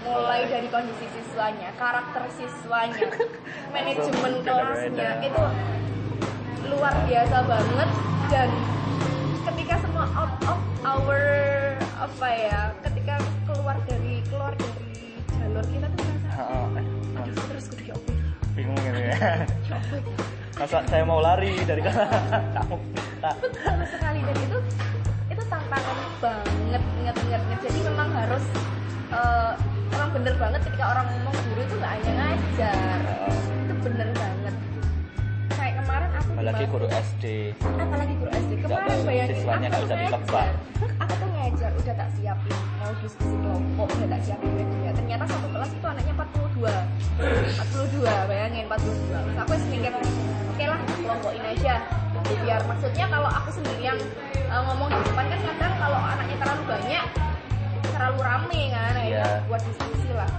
mulai 0.00 0.40
dari 0.44 0.68
kondisi 0.68 1.06
siswanya 1.10 1.68
karakter 1.76 2.24
siswanya 2.30 3.04
manajemen 3.74 4.32
kelasnya 4.40 5.08
itu 5.22 5.44
luar 6.66 6.94
biasa 7.04 7.36
banget 7.42 7.90
dan 8.28 8.48
out 10.20 10.32
of 10.52 10.60
our 10.84 11.20
apa 11.96 12.28
ya 12.28 12.60
ketika 12.84 13.16
keluar 13.48 13.76
dari 13.88 14.20
keluar 14.28 14.52
dari 14.52 15.16
jalur 15.32 15.64
kita 15.64 15.86
tuh 15.88 16.04
merasa 16.04 16.28
Heeh. 16.36 16.66
Eh, 16.76 17.20
aduh 17.24 17.44
terus 17.48 17.64
kudu 17.72 17.82
apa 17.96 18.12
bingung 18.52 18.76
gitu 18.76 19.00
ya. 19.00 19.16
ya 19.16 19.78
Masa 20.60 20.84
saya 20.84 21.08
mau 21.08 21.24
lari 21.24 21.56
dari 21.64 21.80
kamu 21.80 22.76
kita. 22.92 23.30
betul 23.40 23.80
sekali 23.88 24.20
dan 24.20 24.36
itu 24.36 24.58
itu 25.32 25.42
tantangan 25.48 25.98
banget 26.20 26.82
inget 27.00 27.16
inget. 27.24 27.42
jadi 27.64 27.78
memang 27.88 28.08
harus 28.12 28.44
eh, 29.08 29.52
emang 29.96 30.10
bener 30.12 30.34
banget 30.36 30.60
ketika 30.68 30.84
orang 30.92 31.06
ngomong 31.16 31.36
guru 31.48 31.60
itu 31.64 31.74
nggak 31.80 31.92
hanya 31.96 32.12
ngajar 32.12 33.00
itu 33.64 33.74
bener 33.80 34.08
banget 34.12 34.29
kemarin 35.90 36.10
aku 36.14 36.28
Apalagi 36.30 36.64
guru 36.70 36.86
SD. 36.86 37.24
apalagi 37.58 38.14
guru 38.14 38.30
SD 38.30 38.52
kemarin 38.62 38.98
bayangin 39.02 39.34
siswanya 39.34 39.66
aku 39.68 39.80
nggak 39.82 39.98
bisa 39.98 40.14
ditebak. 40.14 40.48
aku 41.02 41.12
tuh 41.12 41.28
ngajar 41.34 41.70
udah 41.74 41.94
tak 41.98 42.08
siapin. 42.14 42.54
Mau 42.78 42.92
diskusi 43.02 43.34
kelompok 43.36 43.88
udah 43.90 44.08
tak 44.08 44.20
siapin 44.22 44.50
media 44.54 44.90
ternyata 44.94 45.24
satu 45.26 45.48
kelas 45.50 45.70
itu 45.74 45.86
anaknya 45.90 46.14
42 46.14 46.70
42 47.18 48.30
bayangin 48.30 48.64
42 48.70 48.78
terus 49.10 49.36
aku 49.36 49.52
mikir 49.66 49.92
oke 49.92 50.64
lah 50.64 50.78
kelompokin 50.86 51.44
aja. 51.44 51.74
Biar 52.30 52.60
maksudnya 52.62 53.06
kalau 53.10 53.26
aku 53.28 53.50
sendirian 53.50 53.96
eh, 54.30 54.62
ngomong 54.62 54.88
di 54.88 55.00
depan 55.02 55.26
kan 55.26 55.40
kadang 55.42 55.74
kalau 55.76 55.98
anaknya 55.98 56.36
terlalu 56.38 56.62
banyak 56.70 57.04
terlalu 57.90 58.18
rame 58.22 58.62
kan 58.70 58.92
Iya. 58.96 59.18
ya 59.18 59.26
buat 59.50 59.62
diskusi 59.66 60.08
lah. 60.14 60.30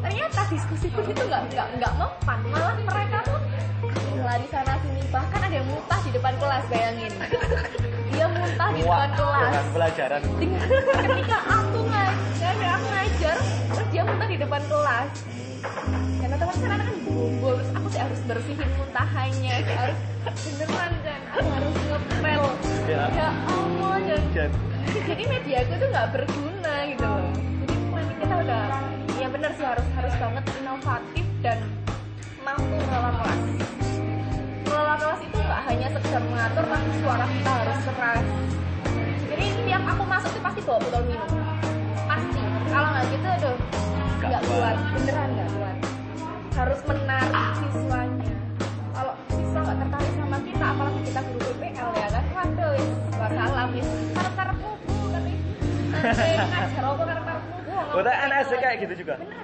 Ternyata 0.00 0.40
diskusi 0.48 0.86
pun 0.88 1.04
itu 1.04 1.20
nggak 1.20 1.42
nggak 1.52 1.68
nggak 1.78 1.92
mempan 1.94 2.38
malah 2.48 2.74
mereka 2.80 3.18
tuh 3.22 3.38
lari 4.24 4.46
sana 4.48 4.74
sini. 4.80 5.02
Bahkan 5.12 5.40
ada 5.44 5.54
yang 5.54 5.68
muntah 5.68 6.00
di 6.00 6.10
depan 6.16 6.34
kelas 6.40 6.64
bayangin. 6.72 7.12
Dia 8.14 8.26
muntah 8.30 8.68
di 8.72 8.80
depan 8.80 9.10
kelas. 9.12 9.50
dengan 9.52 9.66
pelajaran. 9.76 10.22
dengan 10.40 10.64
ketika 11.04 11.38
aku 11.44 11.78
ngajar 11.92 12.54
aku 12.74 12.86
ngajar 12.90 13.36
terus 13.44 13.88
dia 13.92 14.02
muntah 14.02 14.28
di 14.28 14.38
depan 14.40 14.62
kelas. 14.64 15.08
Karena 16.20 16.36
teman 16.40 16.56
kan 16.56 16.70
anak 16.72 16.86
kan 16.88 16.96
bobo 17.04 17.48
terus 17.60 17.70
aku 17.76 17.86
sih 17.92 18.00
harus 18.00 18.20
bersihin 18.24 18.70
muntahannya 18.80 19.54
harus 19.64 20.00
beneran 20.24 20.92
kan 21.04 21.20
aku 21.36 21.48
harus 21.52 21.74
ngepel. 21.84 22.42
Ya. 22.84 23.04
ya 23.12 23.28
Allah 23.48 23.96
dan 24.04 24.22
Dan 24.34 24.50
jadi 25.04 25.22
media 25.26 25.56
aku 25.64 25.72
tuh 25.76 25.88
nggak 25.92 26.08
berguna 26.16 26.74
gitu 26.88 27.04
loh. 27.04 27.28
Jadi 27.34 27.74
memang 27.92 28.16
kita 28.20 28.34
udah 28.44 28.62
ya 29.20 29.28
bener 29.32 29.50
sih 29.56 29.64
harus 29.64 29.86
harus 29.96 30.14
banget 30.20 30.44
inovatif 30.60 31.26
dan 31.40 31.58
mampu 32.44 32.76
mengelola 32.76 33.10
kelas 33.24 33.73
mengelola 34.94 35.18
kelas 35.18 35.26
itu 35.26 35.38
nggak 35.42 35.62
hanya 35.66 35.88
sekedar 35.90 36.22
mengatur 36.22 36.64
tapi 36.70 36.88
suara 37.02 37.26
kita 37.26 37.50
harus 37.50 37.78
keras. 37.82 38.24
Jadi 39.26 39.44
tiap 39.66 39.82
aku 39.90 40.02
masuk 40.06 40.30
tuh 40.30 40.42
pasti 40.42 40.60
bawa 40.62 40.78
botol 40.78 41.02
minum. 41.10 41.30
Pasti. 42.06 42.40
Kalau 42.70 42.88
nggak 42.94 43.04
gitu 43.10 43.26
aduh 43.26 43.56
Nggak 44.24 44.42
kuat. 44.46 44.76
beneran 44.94 45.28
nggak 45.34 45.50
kuat 45.50 45.76
harus 46.54 46.80
menarik 46.86 47.46
siswanya. 47.58 48.30
Kalau 48.94 49.14
siswa 49.34 49.60
nggak 49.66 49.78
tertarik 49.82 50.12
sama 50.14 50.38
kita 50.46 50.64
apalagi 50.70 51.00
kita 51.02 51.20
guru 51.26 51.50
PPL 51.58 51.90
ya 51.90 52.08
kan? 52.14 52.24
Waduh 52.30 52.72
karep-karepmu 54.14 54.70
bu 54.78 54.94
tapi. 55.10 55.32
Nanti 56.06 56.30
ngajar 56.38 56.82
karep-karepmu 57.02 57.56
bu 57.58 57.70
ngomong 57.74 57.98
Udah 57.98 58.14
anak 58.22 58.36
SD 58.38 58.46
gitu. 58.46 58.62
kayak 58.62 58.76
gitu 58.86 58.94
juga. 59.02 59.14
bener 59.18 59.43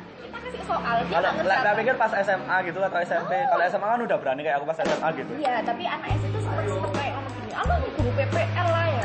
kasih 0.50 0.66
soal 0.66 0.96
dia 1.06 1.14
Kalau 1.14 1.30
nggak 1.38 1.74
pikir 1.78 1.94
pas 1.94 2.12
SMA 2.18 2.56
gitu 2.66 2.78
atau 2.82 2.98
SMP. 3.00 3.32
Kalau 3.46 3.62
SMA 3.64 3.86
kan 3.86 4.00
udah 4.02 4.16
berani 4.18 4.42
kayak 4.42 4.56
aku 4.58 4.66
pas 4.66 4.78
SMA 4.82 5.08
gitu. 5.14 5.32
Iya, 5.38 5.54
tapi 5.62 5.82
anak 5.86 6.08
SD 6.18 6.24
itu 6.26 6.38
sempat 6.42 6.64
sempat 6.66 6.90
kayak 6.90 7.12
ngomong 7.14 7.32
gini, 7.38 7.52
"Ah, 7.54 7.64
lu 7.70 7.88
guru 7.94 8.10
PPL 8.12 8.68
lah 8.68 8.86
ya." 8.86 9.00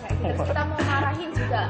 Kayak 0.00 0.14
gitu. 0.16 0.24
Terus 0.32 0.48
kita 0.48 0.62
mau 0.64 0.78
marahin 0.80 1.30
juga 1.30 1.60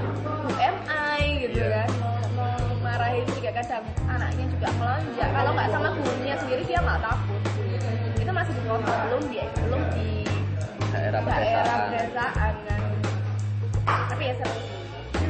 Bu 0.47 0.51
MI 0.55 1.21
gitu 1.43 1.59
Iya. 1.59 1.69
kan. 1.75 1.89
Mau, 1.99 2.15
mau 2.39 2.55
marahin 2.81 3.25
juga 3.27 3.51
kadang 3.53 3.85
anaknya 4.07 4.47
juga 4.47 4.69
melonjak. 4.79 5.29
Kalau 5.35 5.51
nggak 5.53 5.69
sama 5.69 5.89
gurunya 5.93 6.35
sendiri 6.39 6.63
dia 6.63 6.79
nggak 6.79 7.01
takut. 7.03 7.41
Itu 8.17 8.31
masih 8.31 8.53
di 8.55 8.63
kota, 8.65 8.95
belum 9.07 9.23
di 9.27 9.39
belum 9.61 9.83
di 9.91 10.07
Daerah 10.97 11.21
pedesaan 11.21 12.55
kan. 12.65 12.81
Tapi 13.85 14.23
ya 14.23 14.35
seru. 14.39 14.55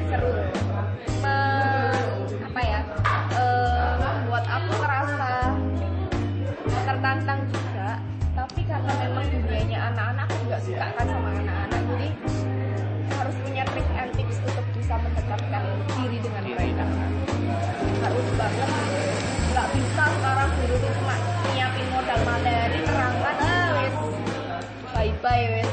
Seru. 0.07 0.31
Me- 1.19 2.05
apa 2.47 2.61
ya? 2.63 2.81
Aku 10.77 10.85
juga 10.85 10.93
suka 10.93 10.97
kan 10.97 11.07
sama 11.09 11.29
anak-anak 11.33 11.81
jadi 11.89 12.09
harus 13.17 13.37
punya 13.41 13.65
trik 13.65 13.89
and 13.97 14.11
tips 14.13 14.37
untuk 14.45 14.67
bisa 14.77 14.95
mendekatkan 15.01 15.63
diri 15.97 16.19
dengan 16.21 16.43
mereka 16.45 16.85
harus 18.05 18.29
banget 18.37 18.71
nggak 19.57 19.67
bisa 19.73 20.03
sekarang 20.05 20.51
guru 20.53 20.75
tuh 20.77 20.91
cuma 21.01 21.15
nyiapin 21.55 21.87
modal 21.89 22.21
materi 22.29 22.79
terangkan 22.85 23.37
ah 23.41 23.67
wes 23.73 23.95
bye 24.93 25.13
bye 25.25 25.45
wes. 25.49 25.69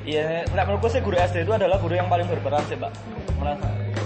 Iya, 0.00 0.42
nggak 0.48 0.64
menurutku 0.66 0.88
sih 0.90 0.98
guru 1.04 1.14
SD 1.14 1.46
itu 1.46 1.52
adalah 1.54 1.78
guru 1.78 1.94
yang 1.94 2.10
paling 2.10 2.26
berperan 2.26 2.64
sih, 2.66 2.74
Mbak. 2.74 2.90
Malah 3.38 3.54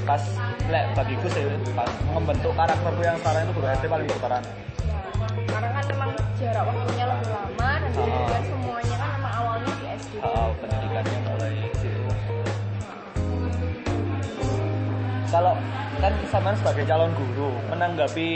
pas 0.05 0.21
lek 0.69 0.85
bagiku 0.93 1.33
sih 1.33 1.41
pas 1.73 1.89
membentuk 2.13 2.53
karakterku 2.53 3.01
yang 3.01 3.17
sekarang 3.25 3.49
itu 3.49 3.53
guru 3.57 3.67
SD 3.73 3.85
paling 3.89 4.07
berperan. 4.09 4.43
ya 4.85 5.01
karena 5.49 5.69
kan 5.71 5.85
memang 5.89 6.11
jarak 6.37 6.65
waktunya 6.67 7.05
lebih 7.09 7.29
lama 7.31 7.71
dan 7.73 7.89
Ah. 7.89 7.93
kemudian 7.95 8.43
Kalau 15.35 15.59
kan 15.99 16.15
sama 16.31 16.55
sebagai 16.55 16.87
calon 16.87 17.11
guru 17.11 17.59
menanggapi 17.67 18.31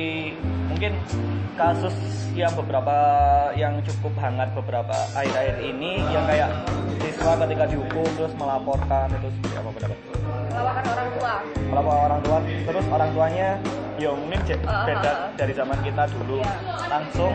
mungkin 0.67 0.99
kasus 1.55 1.95
yang 2.35 2.51
beberapa 2.59 2.97
yang 3.55 3.79
cukup 3.87 4.19
hangat 4.19 4.51
beberapa 4.51 4.95
akhir-akhir 5.15 5.63
ini 5.63 6.03
yang 6.11 6.27
kayak 6.27 6.51
siswa 6.99 7.39
ketika 7.39 7.71
dihukum 7.71 8.03
terus 8.19 8.35
melaporkan 8.35 9.07
itu 9.15 9.31
seperti 9.31 9.55
apa 9.55 9.71
pendapat? 9.71 9.99
melaporkan 10.51 10.85
orang 10.91 11.09
tua 11.15 11.35
melapor 11.71 11.95
orang 12.03 12.21
tua 12.23 12.39
terus 12.67 12.85
orang 12.91 13.11
tuanya 13.15 13.49
ya 13.95 14.11
mungkin 14.11 14.41
je- 14.43 14.63
Ah, 14.67 14.83
beda 14.83 14.99
ah, 15.07 15.15
ah. 15.15 15.31
dari 15.39 15.53
zaman 15.55 15.79
kita 15.83 16.03
dulu 16.19 16.43
Iya. 16.43 16.53
langsung 16.91 17.33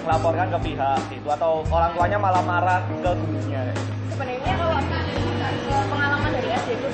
melaporkan 0.00 0.46
ke 0.48 0.58
pihak 0.64 1.00
itu 1.12 1.28
atau 1.28 1.60
orang 1.68 1.92
tuanya 1.92 2.16
malah 2.16 2.44
marah 2.44 2.80
ke 2.88 3.10
gurunya 3.12 3.62
sebenarnya 4.08 4.54
kalau 4.56 4.76
ke 4.80 5.76
pengalaman 5.88 6.30
dari 6.36 6.48
SD 6.52 6.68
itu 6.80 6.88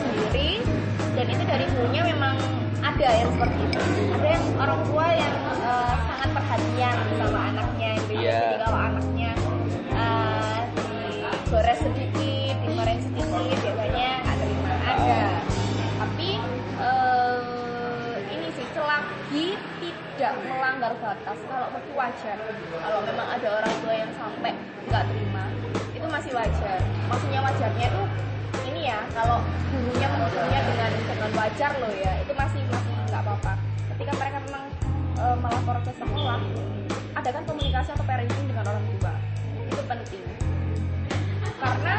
dari 1.59 1.75
dulunya 1.75 2.03
memang 2.15 2.39
ada 2.79 3.09
yang 3.19 3.31
seperti 3.35 3.59
itu. 3.67 3.81
Ada 4.15 4.29
yang 4.31 4.45
orang 4.63 4.81
tua 4.87 5.07
yang 5.11 5.35
uh, 5.59 5.95
sangat 6.07 6.31
perhatian 6.31 6.97
sama 7.19 7.41
anaknya 7.51 7.91
gitu 8.07 8.15
yeah. 8.23 8.39
jadi 8.39 8.57
kalau 8.63 8.79
anaknya 8.79 9.31
uh, 9.91 10.59
digores 11.43 11.79
sedikit 11.83 12.55
digoreng 12.63 13.01
sedikit 13.03 13.59
biasanya 13.59 14.11
nggak 14.23 14.37
terima. 14.39 14.73
Ada. 14.87 15.19
Ah. 15.19 15.39
Tapi 15.99 16.31
uh, 16.79 18.15
ini 18.31 18.47
sih 18.55 18.67
selagi 18.71 19.47
tidak 19.83 20.33
melanggar 20.47 20.95
batas 21.03 21.39
kalau 21.51 21.67
masih 21.75 21.93
wajar 21.99 22.39
kalau 22.71 23.01
memang 23.03 23.27
ada 23.35 23.49
orang 23.51 23.75
tua 23.83 23.95
yang 23.99 24.13
sampai 24.15 24.55
nggak 24.87 25.05
terima 25.11 25.45
itu 25.91 26.07
masih 26.07 26.31
wajar. 26.39 26.79
Maksudnya 27.11 27.43
wajarnya 27.43 27.87
itu 27.91 28.03
ini 28.89 28.97
ya 28.97 29.05
kalau 29.13 29.45
gurunya 29.69 30.09
menghukumnya 30.09 30.61
dengan 30.65 30.91
dengan 30.97 31.31
wajar 31.37 31.71
loh 31.77 31.93
ya 31.93 32.13
itu 32.25 32.33
masih 32.33 32.61
masih 32.73 32.93
nggak 33.13 33.21
apa-apa. 33.21 33.53
Ketika 33.93 34.13
mereka 34.17 34.39
memang 34.49 34.65
e, 35.13 35.27
melapor 35.45 35.77
ke 35.85 35.93
sekolah 35.93 36.41
ada 37.13 37.29
kan 37.29 37.43
komunikasi 37.45 37.93
atau 37.93 38.05
parenting 38.09 38.49
dengan 38.49 38.65
orang 38.65 38.85
tua. 38.97 39.13
Itu 39.69 39.83
penting. 39.85 40.25
Karena 41.61 41.95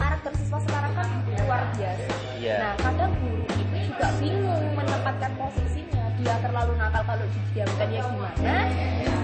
karakter 0.00 0.32
siswa 0.40 0.58
sekarang 0.64 0.92
kan 0.96 1.08
luar 1.36 1.62
biasa. 1.76 2.16
Iya. 2.40 2.54
nah 2.64 2.72
kadang 2.80 3.12
guru 3.20 3.44
itu 3.60 3.76
juga 3.92 4.08
bingung 4.16 4.64
menempatkan 4.72 5.32
posisinya. 5.36 6.04
Dia 6.16 6.34
terlalu 6.40 6.72
nakal 6.80 7.02
kalau 7.04 7.26
didiamkan 7.28 7.88
ya 7.92 8.00
gimana? 8.08 8.56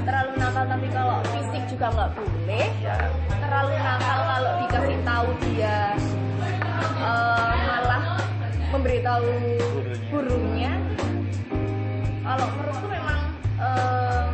Terlalu 0.05 0.33
nakal 0.37 0.65
tapi 0.69 0.87
kalau 0.93 1.17
fisik 1.33 1.63
juga 1.73 1.89
nggak 1.89 2.11
boleh. 2.13 2.69
Ya 2.85 3.01
terlalu 3.41 3.81
nakal 3.81 4.19
kalau 4.29 4.53
dikasih 4.61 4.99
tahu 5.09 5.29
dia 5.49 5.97
eh, 6.81 7.55
malah 7.65 8.03
memberitahu 8.73 9.29
Gurunya. 10.11 10.11
gurunya. 10.11 10.73
Kalau 12.25 12.47
menurutku 12.57 12.87
memang 12.89 13.21
em, 13.61 14.33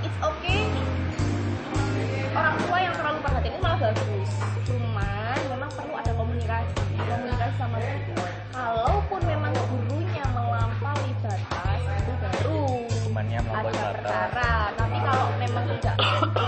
it's 0.00 0.18
okay. 0.22 0.62
Orang 2.32 2.56
tua 2.62 2.78
yang 2.78 2.94
terlalu 2.94 3.18
perhatian 3.20 3.52
itu 3.52 3.60
malah 3.60 3.78
bagus 3.80 4.30
cuman 4.66 5.38
memang 5.46 5.70
perlu 5.72 5.94
ada 5.94 6.12
komunikasi 6.14 6.70
komunikasi 6.96 7.54
sama 7.58 7.76
guru. 7.78 8.24
Kalaupun 8.56 9.20
memang 9.28 9.52
gurunya 9.68 10.24
melampaui 10.32 11.12
batas 11.20 11.40
itu 12.00 12.12
baru 12.22 12.62
ada 13.52 13.70
batas. 13.70 13.94
perkara. 14.00 14.52
Tapi 14.76 14.96
kalau 15.04 15.26
memang 15.40 15.64
tidak 15.76 15.96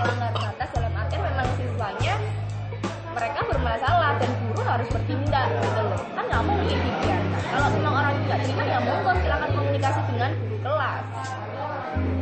kan 6.69 6.77
nggak 6.77 6.85
dibiarkan 6.85 7.43
kalau 7.49 7.69
memang 7.73 7.95
orang 7.97 8.15
tidak 8.21 8.39
terima 8.45 8.63
ya 8.63 8.79
monggo 8.79 9.13
silakan 9.19 9.51
komunikasi 9.57 10.01
dengan 10.13 10.31
guru 10.37 10.57
kelas. 10.61 11.05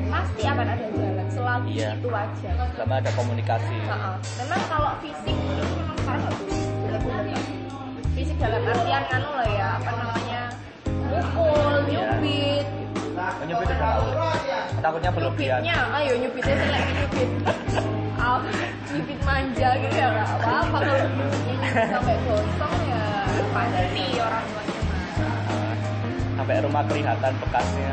Pasti 0.07 0.43
akan 0.47 0.67
ada 0.67 0.87
jalan. 0.87 1.27
Selagi 1.27 1.71
Iya. 1.77 1.91
itu 1.99 2.09
wajar. 2.09 2.55
Sama 2.79 2.95
ada 2.97 3.11
komunikasi. 3.13 3.77
Nah, 3.85 4.17
memang 4.41 4.63
kalau 4.71 4.93
fisik 5.03 5.37
itu 5.37 5.63
memang 5.77 5.97
sekarang 6.01 6.21
nggak 6.23 6.35
boleh 6.39 6.61
nggak 6.87 7.43
fisik 8.17 8.37
dalam 8.41 8.63
artian 8.65 9.05
anu 9.13 9.31
lah 9.37 9.49
ya 9.51 9.69
apa 9.77 9.91
namanya 9.93 10.43
mukul 10.89 11.75
Iya. 11.85 12.01
nyubit 12.17 12.67
Oh, 13.17 13.45
nyubit 13.49 13.69
itu 13.69 13.85
takutnya 14.79 15.11
berlebihan 15.11 15.61
nyubitnya 15.61 15.97
ayo 15.99 16.13
nyubitnya 16.17 16.55
sih 16.55 16.69
lagi 16.69 16.91
nyubit 16.95 17.31
ah 18.17 18.41
nyubit 18.93 19.21
manja 19.21 19.69
gitu 19.77 19.95
ya 19.95 20.09
nggak 20.09 20.29
apa-apa 20.37 20.79
kalau 20.81 21.07
nyubit 21.13 21.59
sampai 21.93 22.17
gosong 22.25 22.77
ya 22.87 23.05
pasti 23.47 24.05
orang 24.17 24.45
tuanya 24.47 24.79
sampai 26.37 26.57
rumah 26.63 26.83
kelihatan 26.85 27.33
bekasnya 27.37 27.91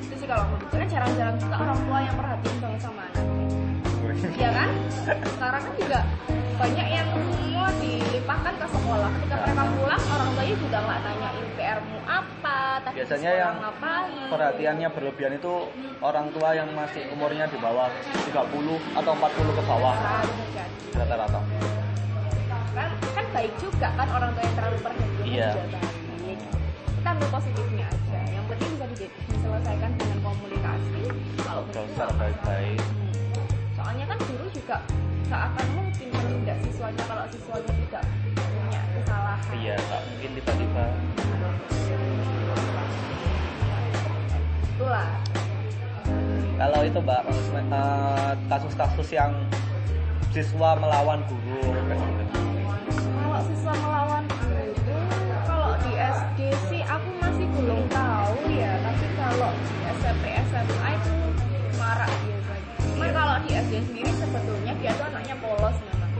itu 0.00 0.14
sih 0.14 0.26
kalau 0.26 0.44
gue 0.48 0.58
kan 0.70 0.86
jarang-jarang 0.86 1.36
juga 1.38 1.56
orang 1.58 1.78
tua 1.80 1.98
yang 2.00 2.14
perhatian 2.14 2.56
banget 2.60 2.80
sama 2.80 3.02
anaknya 3.04 3.32
Iya 4.14 4.50
kan? 4.52 4.68
Sekarang 5.26 5.62
kan 5.64 5.74
juga 5.74 6.00
banyak 6.54 6.86
yang 6.86 7.08
semua 7.10 7.66
dilimpahkan 7.74 8.54
ke 8.54 8.66
sekolah. 8.68 9.10
Ketika 9.10 9.36
mereka 9.42 9.62
pulang, 9.74 10.02
orang 10.06 10.28
tuanya 10.30 10.54
juga 10.54 10.78
nggak 10.78 10.98
nanyain 11.02 11.46
PR-mu 11.56 11.98
apa, 12.04 12.58
tadi 12.78 12.94
di 12.94 12.98
Biasanya 13.00 13.32
yang 13.32 13.54
ngapain. 13.58 14.28
perhatiannya 14.28 14.88
berlebihan 14.92 15.32
itu 15.34 15.52
orang 15.98 16.26
tua 16.30 16.50
yang 16.52 16.68
masih 16.70 17.02
umurnya 17.10 17.48
di 17.48 17.58
bawah 17.58 17.88
30 18.28 18.76
atau 18.94 19.12
40 19.16 19.50
ke 19.50 19.62
bawah 19.66 19.94
Nah, 19.96 20.22
bisa 20.22 20.46
jadi. 20.52 20.88
rata-rata 20.94 21.38
Kan, 21.42 22.60
kan 22.76 22.88
baik 23.34 23.52
juga 23.58 23.88
kan 23.92 24.06
orang 24.08 24.30
tua 24.32 24.42
yang 24.42 24.54
terlalu 24.54 24.78
perhatian 24.78 25.10
Iya. 25.26 25.48
juga 25.50 25.64
baik. 25.74 26.38
Kita 26.94 27.08
ambil 27.10 27.28
positifnya 27.28 27.86
aja. 27.86 28.20
Yang 28.30 28.44
penting 28.46 28.68
bisa 28.70 28.86
di- 28.94 29.12
diselesaikan 29.28 29.90
dengan 29.92 30.18
komunikasi. 30.22 31.02
Kalau 31.36 31.62
secara 31.68 32.12
baik-baik 32.14 32.78
Hmm. 32.78 33.12
Soalnya 33.74 34.04
kan 34.06 34.18
guru 34.20 34.46
juga 34.48 34.76
gak 35.26 35.42
akan 35.50 35.66
mungkin 35.74 36.08
menindak 36.08 36.58
siswanya 36.62 37.04
kalau 37.04 37.24
siswanya 37.26 37.72
tidak 37.74 38.04
punya 38.30 38.80
kesalahan. 38.94 39.40
iya 39.56 39.74
nggak 39.76 40.02
mungkin 40.06 40.30
tiba-tiba 40.34 40.84
Itulah. 44.74 45.08
kalau 46.54 46.80
itu 46.82 46.98
mbak 47.00 47.20
eh, 47.24 48.32
kasus-kasus 48.46 49.08
yang 49.10 49.32
siswa 50.30 50.70
melawan 50.76 51.20
guru 51.24 51.58
kayak 51.84 51.98
gitu. 51.98 52.23
Kalau 53.34 53.50
siswa 53.50 53.74
melawan 53.82 54.22
guru 54.30 54.62
itu 54.70 54.98
kalau 55.42 55.74
di 55.82 55.98
SD 55.98 56.38
sih 56.70 56.86
aku 56.86 57.10
masih 57.18 57.50
belum 57.50 57.82
tahu 57.90 58.38
ya, 58.46 58.78
tapi 58.78 59.06
kalau 59.18 59.50
di 59.50 59.74
SMP 59.98 60.24
SMA 60.54 60.88
itu 60.94 61.14
marak 61.74 62.14
biasanya. 62.14 62.74
Cuman 62.94 63.10
kalau 63.10 63.34
di 63.42 63.50
SD 63.58 63.72
sendiri 63.90 64.10
sebetulnya 64.22 64.72
dia 64.78 64.94
tuh 64.94 65.10
anaknya 65.10 65.34
polos 65.42 65.74
memang. 65.82 66.10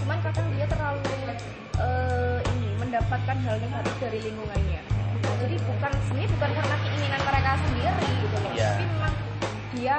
Cuman 0.00 0.16
kadang 0.24 0.48
dia 0.56 0.64
terlalu 0.64 1.04
eh, 1.76 2.38
ini 2.56 2.68
mendapatkan 2.80 3.36
hal 3.36 3.56
negatif 3.60 3.94
dari 4.00 4.18
lingkungannya. 4.32 4.80
Nah, 4.96 5.34
jadi 5.44 5.56
bukan 5.68 5.92
sebenarnya 6.08 6.30
bukan 6.40 6.50
karena 6.56 6.76
keinginan 6.88 7.20
mereka 7.20 7.50
sendiri 7.68 8.08
gitu 8.16 8.36
loh, 8.40 8.52
Iya. 8.56 8.64
tapi 8.72 8.84
memang 8.88 9.14
dia 9.76 9.98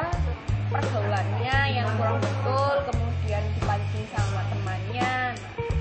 pergaulannya 0.73 1.57
yang 1.69 1.87
kurang 2.01 2.17
betul, 2.17 2.75
kemudian 2.89 3.43
dipancing 3.61 4.05
sama 4.09 4.32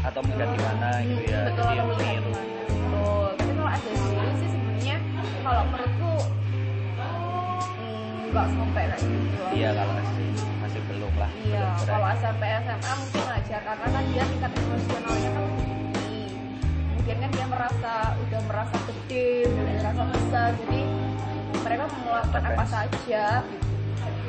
atau 0.03 0.21
mungkin 0.27 0.49
gimana 0.59 0.89
gitu 1.07 1.23
ya 1.31 1.41
betul 1.47 1.63
jadi 1.63 1.79
atau 1.79 1.87
bukan 1.87 2.07
niru 2.11 2.31
gimana. 2.35 2.63
betul. 2.67 3.27
Tapi 3.39 3.53
kalau 3.55 3.71
ada 3.71 3.91
sendiri 3.95 4.31
sih 4.35 4.49
sebenarnya 4.51 4.97
kalau 5.43 5.63
menurutku 5.71 6.13
hmm, 6.99 8.31
nggak 8.35 8.47
sampai 8.51 8.83
kayak 8.91 8.99
gitu 9.07 9.45
iya 9.55 9.71
kalau 9.79 9.95
SD 10.03 10.19
masih 10.59 10.81
belum 10.91 11.13
lah 11.19 11.31
iya 11.47 11.63
belum 11.79 11.87
kalau. 11.87 12.07
SMP 12.19 12.43
SMA 12.67 12.93
mungkin 12.99 13.23
wajar 13.31 13.61
karena 13.63 13.87
kan 13.87 14.05
dia 14.11 14.25
tingkat 14.27 14.53
emosionalnya 14.59 15.31
kan 15.31 15.45
tinggi 15.55 16.23
kemudian 16.91 17.17
kan 17.23 17.31
dia 17.31 17.47
merasa 17.47 17.93
udah 18.19 18.41
merasa 18.51 18.77
gede 18.91 19.27
udah 19.47 19.63
merasa 19.71 20.03
besar 20.11 20.49
jadi 20.67 20.81
mereka 21.63 21.83
mau 21.87 22.01
melakukan 22.11 22.43
apa 22.43 22.65
saja 22.67 23.25
gitu. 23.47 23.67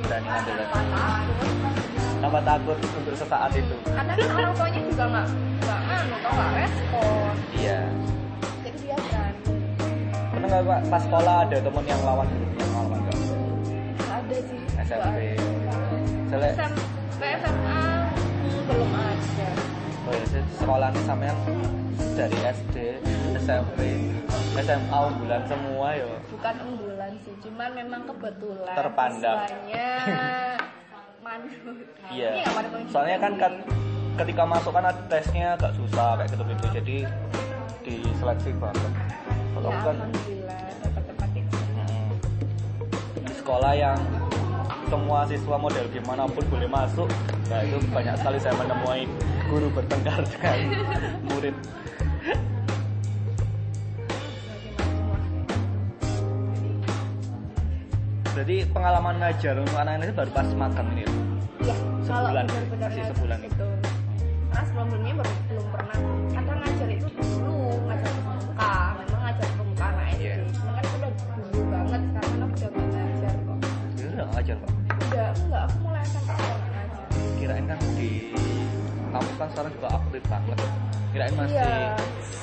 Berani 0.04 0.28
ngambil 0.28 0.56
takut 0.70 2.13
tambah 2.24 2.42
takut 2.48 2.78
untuk 2.80 3.16
sesaat 3.20 3.52
itu? 3.52 3.76
Karena 3.84 4.14
kan 4.16 4.30
orang 4.32 4.54
tuanya 4.56 4.82
juga 4.88 5.04
nggak 5.12 5.28
nggak 5.60 5.80
anu 5.92 6.14
atau 6.16 6.32
nggak? 6.32 6.50
Respon. 6.56 7.34
Iya. 7.60 7.80
Jadi 8.64 8.78
dia 8.80 8.96
berani 8.96 9.52
pernah 10.32 10.48
nggak 10.48 10.64
pak? 10.64 10.80
Pas 10.88 11.02
sekolah 11.04 11.36
ada 11.44 11.58
temen 11.60 11.84
yang 11.84 12.02
lawan 12.08 12.28
guru 12.32 12.54
yang 12.56 12.72
lawan 12.72 13.00
nggak 13.04 13.20
ada 14.08 14.38
sih. 14.40 14.60
SMP 14.88 15.20
SMP 16.32 17.22
SMA 17.44 17.84
belum 18.64 18.92
ada. 18.96 19.50
Oh 20.04 20.12
ya, 20.12 20.26
saya 20.32 20.44
sekolah 20.60 20.88
ini 20.96 21.02
sama 21.04 21.24
yang 21.28 21.40
dari 22.14 22.40
SD 22.40 22.76
SMP 23.40 23.80
SMA 24.54 24.98
unggulan 25.10 25.42
semua 25.50 25.88
ya 25.98 26.06
bukan 26.30 26.56
unggulan 26.62 27.12
sih 27.26 27.34
cuman 27.42 27.70
memang 27.74 28.02
kebetulan 28.06 28.76
Terpandang. 28.78 29.40
manut 31.24 31.52
iya. 32.12 32.44
Soalnya 32.92 33.18
kan 33.18 33.34
kan 33.40 33.54
ketika 34.20 34.44
masuk 34.46 34.72
kan 34.76 34.92
tesnya 35.08 35.56
agak 35.58 35.74
susah 35.80 36.20
kayak 36.20 36.30
gitu 36.36 36.44
gitu 36.46 36.66
jadi 36.84 36.98
diseleksi 37.88 38.52
banget. 38.60 38.92
Kalau 39.56 39.72
ya 39.72 39.80
kan 39.82 39.98
di 43.24 43.34
sekolah 43.40 43.74
yang 43.74 43.98
semua 44.94 45.26
siswa 45.26 45.58
model 45.58 45.90
gimana 45.90 46.30
pun 46.30 46.44
boleh 46.54 46.70
masuk 46.70 47.10
nah 47.50 47.66
itu 47.66 47.82
banyak 47.90 48.14
sekali 48.22 48.38
saya 48.38 48.54
menemui 48.62 49.10
guru 49.50 49.68
bertengkar 49.74 50.22
dengan 50.38 50.60
murid 51.34 51.56
Jadi 58.44 58.68
pengalaman 58.76 59.24
ngajar 59.24 59.56
untuk 59.56 59.72
anak-anak 59.80 60.04
itu 60.04 60.16
baru 60.20 60.32
pas 60.36 60.50
makan 60.52 60.86
ini. 60.92 61.08
ya? 61.08 61.08
Iya, 61.64 61.76
kalau 61.80 62.28
Sebulan, 62.28 62.44
benar-benar 62.52 62.90
masih 62.92 63.04
sebulan 63.08 63.40
itu. 63.40 63.68
Karena 64.52 64.64
sebelumnya 64.68 65.14
baru 65.16 65.34
belum 65.48 65.68
pernah. 65.72 65.98
Kadang 66.28 66.60
ngajar 66.60 66.90
itu 66.92 67.08
dulu 67.08 67.56
ngajar 67.88 68.12
pemuka, 68.20 68.74
memang 69.00 69.22
ngajar 69.24 69.48
pemuka 69.56 69.86
anak 69.88 70.06
SD. 70.12 70.20
Iya. 70.28 70.36
Cuma 70.60 70.72
kan 70.76 70.84
udah 70.92 71.12
dulu 71.40 71.60
banget, 71.72 72.02
sekarang 72.04 72.36
kan 72.36 72.50
udah 72.52 72.70
ngajar 72.76 73.34
kok. 73.40 73.58
Itu 73.96 74.08
udah 74.12 74.28
ngajar 74.36 74.56
pak. 74.60 74.72
Udah, 74.92 75.30
enggak, 75.40 75.64
aku 75.64 75.78
mulai 75.80 76.04
SMP 76.04 76.30
udah 76.36 76.68
ngajar. 76.68 77.04
Kirain 77.40 77.64
kan 77.72 77.80
di 77.96 78.12
kampus 79.08 79.36
kan 79.40 79.48
sekarang 79.56 79.72
juga 79.72 79.88
aktif 79.96 80.22
banget. 80.28 80.58
Kirain 81.16 81.34
masih 81.40 81.56
Iya, 81.56 81.76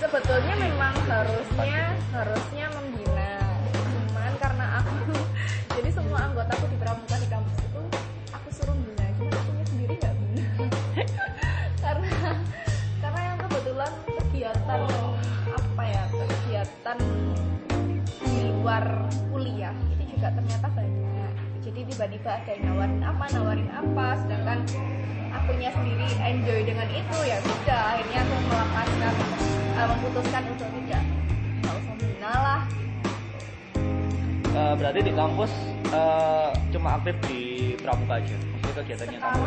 sebetulnya 0.01 0.55
memang 0.65 0.95
harusnya 1.13 1.83
harusnya 2.17 2.67
membina. 2.73 3.20
buat 6.41 6.57
aku 6.57 6.73
di 6.73 6.79
pramuka 6.81 7.17
di 7.21 7.29
kampus 7.29 7.53
itu 7.61 7.83
aku 8.33 8.49
suruh 8.49 8.73
guna 8.73 9.05
cuma 9.13 9.29
akunya 9.29 9.65
sendiri 9.69 9.95
nggak 10.01 10.15
guna 10.17 10.45
karena 11.85 12.11
karena 13.05 13.21
yang 13.29 13.39
kebetulan 13.45 13.93
kegiatan 14.09 14.81
apa 15.53 15.83
ya 15.85 16.03
kegiatan 16.09 16.99
di 18.25 18.41
luar 18.57 18.85
kuliah 19.29 19.77
itu 19.93 20.17
juga 20.17 20.33
ternyata 20.33 20.67
banyak. 20.73 21.33
Jadi 21.61 21.81
tiba-tiba 21.93 22.31
ada 22.33 22.51
yang 22.57 22.65
nawarin 22.73 23.01
apa 23.05 23.25
nawarin 23.37 23.69
apa 23.77 24.07
sedangkan 24.25 24.59
akunya 25.37 25.69
sendiri 25.77 26.09
enjoy 26.25 26.61
dengan 26.65 26.89
itu 26.89 27.19
ya 27.21 27.37
sudah 27.45 27.81
akhirnya 27.93 28.21
aku 28.25 28.37
melepaskan 28.49 29.15
uh, 29.77 29.87
memutuskan 29.93 30.43
untuk 30.57 30.69
tidak 30.73 31.03
nggak 31.61 31.75
usah 31.85 32.37
lah. 32.41 32.61
Uh, 34.57 34.73
berarti 34.81 35.05
di 35.05 35.13
kampus 35.13 35.53
eh, 35.91 36.49
cuma 36.71 36.89
aktif 36.99 37.17
di 37.27 37.75
pramuka 37.79 38.23
aja. 38.23 38.37
Maksudnya 38.37 38.75
kegiatannya 38.83 39.19
kamu. 39.19 39.43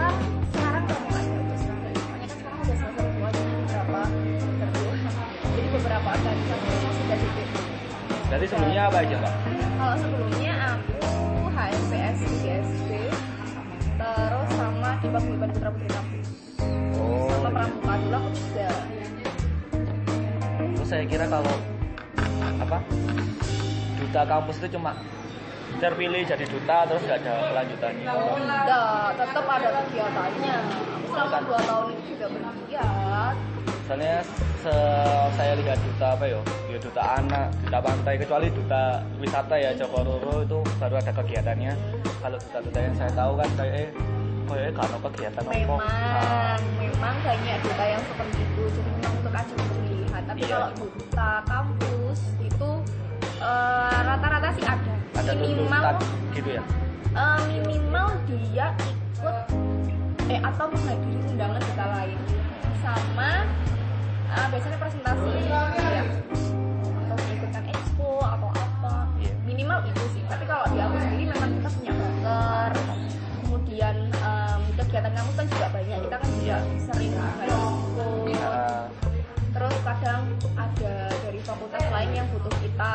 Sekarang 0.53 0.83
bagus 0.87 1.61
banget 1.63 1.95
soalnya 2.03 2.27
kan 2.27 2.29
sekarang 2.37 2.59
udah 2.63 2.75
semester 2.77 3.05
dua 3.15 3.29
jadi 3.33 3.53
beberapa 3.55 4.01
jadi 5.53 5.67
beberapa 5.71 6.07
organisasi 6.13 6.69
sudah 6.93 7.17
di 7.17 7.29
berarti 8.33 8.45
sebelumnya 8.49 8.81
apa 8.89 8.97
aja 9.05 9.15
mbak 9.21 9.33
kalau 9.77 9.95
sebelumnya 10.01 10.53
aku 10.73 10.99
HMPS 11.53 12.17
GSD 12.41 12.91
terus 13.93 14.49
sama 14.57 14.91
di 14.97 15.07
Paguyuban 15.13 15.49
Putra 15.53 15.69
Putri 15.69 15.89
Kampus 15.93 16.27
oh 16.97 17.29
sama 17.29 17.47
iya. 17.47 17.53
pramuka 17.53 17.93
dulu 18.01 18.15
aku 18.17 18.29
juga 18.33 18.69
terus 20.73 20.87
saya 20.89 21.03
kira 21.05 21.25
kalau 21.29 21.55
apa 22.57 22.77
duta 24.01 24.21
kampus 24.25 24.55
itu 24.65 24.67
cuma 24.75 24.91
terpilih 25.83 26.21
jadi 26.23 26.45
duta 26.47 26.77
terus 26.87 27.01
gak 27.03 27.19
ada 27.19 27.33
kelanjutannya. 27.51 28.05
Enggak 28.07 29.07
tetap 29.19 29.45
ada 29.45 29.69
kegiatannya. 29.83 30.55
Selama 31.03 31.39
dua 31.43 31.59
tahun 31.61 31.85
itu 31.91 32.03
juga 32.15 32.25
bergiat 32.31 33.35
soalnya 33.83 34.23
se- 34.63 35.29
saya 35.35 35.53
lihat 35.59 35.75
duta 35.75 36.15
apa 36.15 36.25
ya? 36.25 36.39
Ya 36.71 36.79
duta 36.79 37.03
anak 37.19 37.51
duta 37.61 37.79
pantai 37.83 38.15
kecuali 38.15 38.47
duta 38.49 38.83
wisata 39.19 39.55
ya 39.59 39.75
Joko 39.75 39.99
Roro 40.01 40.35
itu 40.39 40.59
baru 40.79 40.95
ada 40.97 41.11
kegiatannya. 41.11 41.73
Kalau 42.23 42.37
duta-duta 42.39 42.79
yang 42.79 42.95
saya 42.95 43.11
tahu 43.11 43.31
kan 43.35 43.49
kayak 43.59 43.75
eh 43.75 43.89
kayaknya 44.47 44.71
gak 44.71 44.85
ada 44.87 44.97
kegiatan 45.03 45.43
memang 45.45 45.79
Nah, 45.79 46.55
memang 46.79 47.15
banyak 47.19 47.57
duta 47.59 47.83
yang 47.83 48.03
seperti 48.03 48.39
itu 48.39 48.63
jadi 48.71 48.89
memang 48.95 49.13
untuk 49.19 49.33
ajang 49.33 49.59
pemilihan 49.59 50.21
tapi 50.23 50.39
Iya. 50.39 50.47
kalau 50.47 50.69
duta 50.79 51.29
kampus 51.43 51.92
eh, 53.43 53.97
rata-rata 54.03 54.49
sih 54.55 54.63
ada. 54.63 54.93
Ada 55.13 55.31
minimal 55.35 55.83
gitu 56.33 56.49
ya? 56.49 56.63
eh, 57.13 57.39
minimal 57.45 58.07
dia 58.25 58.67
ikut 58.81 59.37
eh 60.25 60.39
atau 60.41 60.65
menghadiri 60.67 61.19
undangan 61.29 61.61
duta 61.61 61.85
lain. 61.91 62.17
Sama 62.79 63.31
eh, 64.31 64.45
biasanya 64.49 64.77
presentasi 64.79 65.29
ya. 65.45 65.63
Atau 67.03 67.15
mengikutkan 67.19 67.63
expo 67.69 68.09
atau 68.19 68.49
apa. 68.49 68.95
Iya. 69.19 69.31
minimal 69.43 69.79
itu 69.85 70.03
sih. 70.15 70.23
Tapi 70.25 70.43
kalau 70.43 70.65
di 70.67 70.77
aku 70.79 70.95
sendiri 70.97 71.23
memang 71.29 71.49
kita 71.53 71.69
punya 71.69 71.93
broker 71.93 72.71
kemudian 73.43 73.95
em, 74.09 74.61
kegiatan 74.73 75.11
kamu 75.13 75.31
kan 75.35 75.45
juga 75.45 75.67
banyak. 75.69 75.97
Kita 76.01 76.15
kan 76.17 76.29
juga 76.33 76.43
Iya. 76.43 76.57
sering 76.81 77.13
ada 77.13 77.45
expo 77.45 78.07
Nah, 78.33 78.89
terus 79.53 79.75
kadang 79.85 80.21
ada 80.57 80.93
dari 81.13 81.39
fakultas 81.39 81.85
lain 81.87 82.11
yang 82.11 82.27
butuh 82.33 82.49
kita 82.57 82.73
kita 82.73 82.93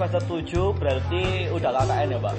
semester 0.00 0.40
7 0.48 0.80
berarti 0.80 1.52
udah 1.52 1.70
KKN 1.76 2.08
ya 2.08 2.18
mbak? 2.24 2.32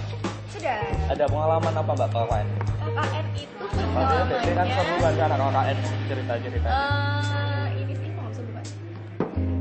Sudah. 0.49 0.81
Ada 1.13 1.29
pengalaman 1.29 1.73
apa 1.77 1.91
mbak 1.93 2.09
KKN 2.09 2.47
KKN 2.81 3.25
itu 3.37 3.65
Maksudnya 3.69 4.25
jadi 4.41 4.53
kan 4.57 4.67
seru 4.73 4.95
kan 4.97 5.29
anak 5.29 5.37
KKN 5.53 5.77
cerita-cerita. 6.09 6.69
Eh 6.73 7.67
ini 7.85 7.93
sih 7.93 8.09
nggak 8.09 8.29
bisa 8.33 8.41
buka 8.49 8.61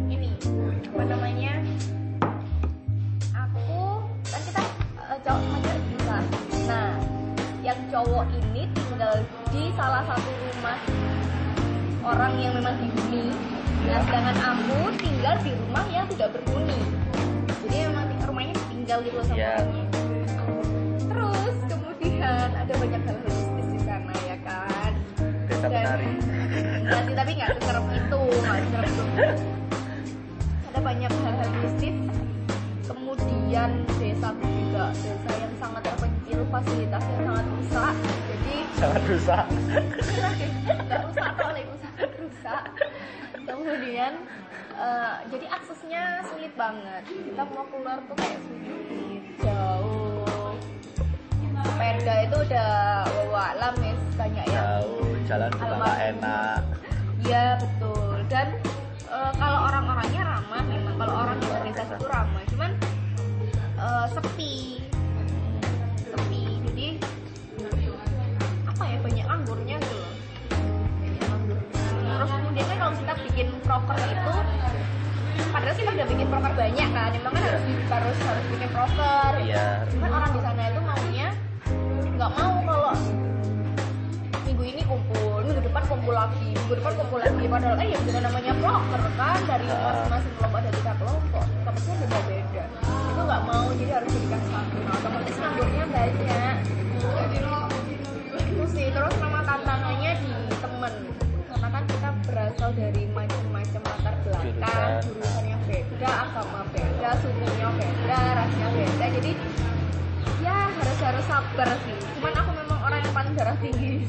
ini 0.09 0.29
apa 0.89 1.03
namanya? 1.13 1.53
Aku 3.37 3.69
kan 4.33 4.41
kita 4.49 4.63
eh, 4.97 5.19
cowok 5.21 5.41
sama 5.45 5.59
cewek 5.61 5.83
bisa 5.93 6.17
nah 6.73 6.97
yang 7.61 7.81
cowok 7.93 8.25
ini 8.33 8.63
tinggal 8.73 9.15
di 9.53 9.63
salah 9.77 10.01
satu 10.09 10.31
rumah 10.33 10.79
orang 12.01 12.33
yang 12.41 12.57
memang 12.57 12.81
dihuni 12.81 13.29
nah 13.85 14.01
sedangkan 14.09 14.37
aku 14.41 14.89
tinggal 14.97 15.37
di 15.45 15.53
rumah 15.53 15.85
yang 15.93 16.00
Iya. 19.01 19.17
orangnya 19.17 19.53
terus 21.01 21.57
kemudian 21.67 22.49
ada 22.53 22.75
banyak 22.75 23.01
hal 23.01 23.17
mistis 23.25 23.67
di 23.67 23.81
sana 23.81 24.13
ya 24.23 24.37
kan 24.45 24.93
desa 25.49 25.61
Dan- 25.63 25.73
penari 25.73 26.11
Enggak 26.51 27.01
sih, 27.07 27.15
tapi 27.15 27.31
nggak 27.39 27.51
seserem 27.55 27.87
itu, 27.95 28.21
nggak. 28.43 29.35
Ada 30.67 30.81
banyak 30.83 31.13
hal-hal 31.15 31.51
mistis. 31.63 31.97
Kemudian 32.83 33.71
desaku 33.95 34.43
juga 34.51 34.85
desa 34.91 35.31
yang 35.39 35.55
sangat 35.63 35.83
terpencil, 35.87 36.41
fasilitasnya 36.51 37.17
sangat 37.23 37.47
rusak. 37.47 37.95
Jadi 38.27 38.55
sangat 38.75 39.03
rusak 39.07 39.45
rusak 40.91 41.33
rusak. 42.31 42.65
Kemudian 43.43 44.13
eh, 44.79 45.15
jadi 45.35 45.47
aksesnya 45.51 46.23
sulit 46.31 46.55
banget. 46.55 47.03
Kita 47.11 47.43
mau 47.51 47.67
keluar 47.69 47.99
tuh 48.07 48.15
kayak 48.15 48.41
sulit, 48.47 49.23
jauh. 49.43 50.55
Sepeda 51.61 52.15
itu 52.25 52.37
udah 52.47 52.73
wawalam 53.29 53.75
ya, 53.85 53.95
banyak 54.17 54.45
yang 54.49 54.65
jauh 54.81 55.11
jalan 55.31 55.49
juga 55.55 55.65
nggak 55.71 55.79
Almarhum. 55.79 56.11
enak 56.11 56.63
Iya 57.21 57.47
betul 57.63 58.17
dan 58.27 58.49
eh, 59.07 59.33
kalau 59.39 59.59
orang-orangnya 59.71 60.23
ramah 60.27 60.63
memang 60.67 60.95
kalau 60.99 61.15
orang 61.23 61.39
desa 61.39 61.85
itu 61.87 62.07
ramah 62.11 62.43
cuman 62.51 62.71
sepi 64.11 64.13
sepi 64.13 64.55
kan 72.67 72.77
kalau 72.77 72.95
kita 72.97 73.13
bikin 73.29 73.49
proker 73.65 73.97
itu 73.97 74.35
padahal 75.51 75.75
kita 75.75 75.91
udah 75.97 76.07
bikin 76.07 76.27
proker 76.29 76.53
banyak 76.53 76.89
kan 76.93 77.11
emang 77.17 77.33
kan 77.33 77.43
harus 77.43 77.63
harus 77.89 78.19
harus 78.23 78.45
bikin 78.53 78.69
proker 78.71 79.33
iya. 79.43 79.67
Cuman 79.91 80.11
orang 80.13 80.31
di 80.37 80.41
sana 80.45 80.63
itu 80.69 80.81
maunya 80.85 81.29
nggak 82.21 82.31
mau 82.37 82.55
kalau 82.69 82.93
minggu 84.45 84.65
ini 84.67 84.83
kumpul 84.85 85.41
minggu 85.41 85.63
depan 85.65 85.83
kumpul 85.89 86.13
lagi 86.13 86.49
minggu 86.53 86.75
depan 86.77 86.93
kumpul 87.01 87.19
lagi. 87.19 87.45
Padahal 87.49 87.77
eh 87.81 87.89
ya 87.97 87.99
bukan 88.05 88.23
namanya 88.29 88.53
proker 88.61 89.03
kan 89.17 89.39
dari 89.49 89.67
masing-masing 89.69 90.33
kelompok 90.37 90.59
ada 90.61 90.71
tiga 90.77 90.93
kelompok. 91.01 91.45
Kelompoknya 91.65 91.95
beda-beda. 92.05 92.65
Itu 92.85 93.21
nggak 93.25 93.43
mau 93.49 93.67
jadi 93.75 93.93
harus 93.97 94.11
jadikan 94.13 94.41
berasal 102.71 102.87
dari 102.95 103.05
macam-macam 103.11 103.83
latar 103.83 104.15
belakang 104.23 105.03
Jurusan. 105.03 105.43
yang 105.47 105.63
beda 105.67 106.11
agama 106.23 106.61
beda 106.71 107.11
sukunya 107.19 107.69
beda 107.75 108.21
rasnya 108.39 108.67
beda. 108.71 109.07
Jadi 109.19 109.33
ya 110.41 110.57
harus 110.71 110.99
harus 111.03 111.25
sabar 111.27 111.69
sih. 111.83 111.97
Cuman 112.19 112.33
aku 112.39 112.51
memang 112.55 112.79
orang 112.87 113.01
yang 113.03 113.15
paling 113.15 113.33
darah 113.35 113.57
tinggi. 113.59 114.07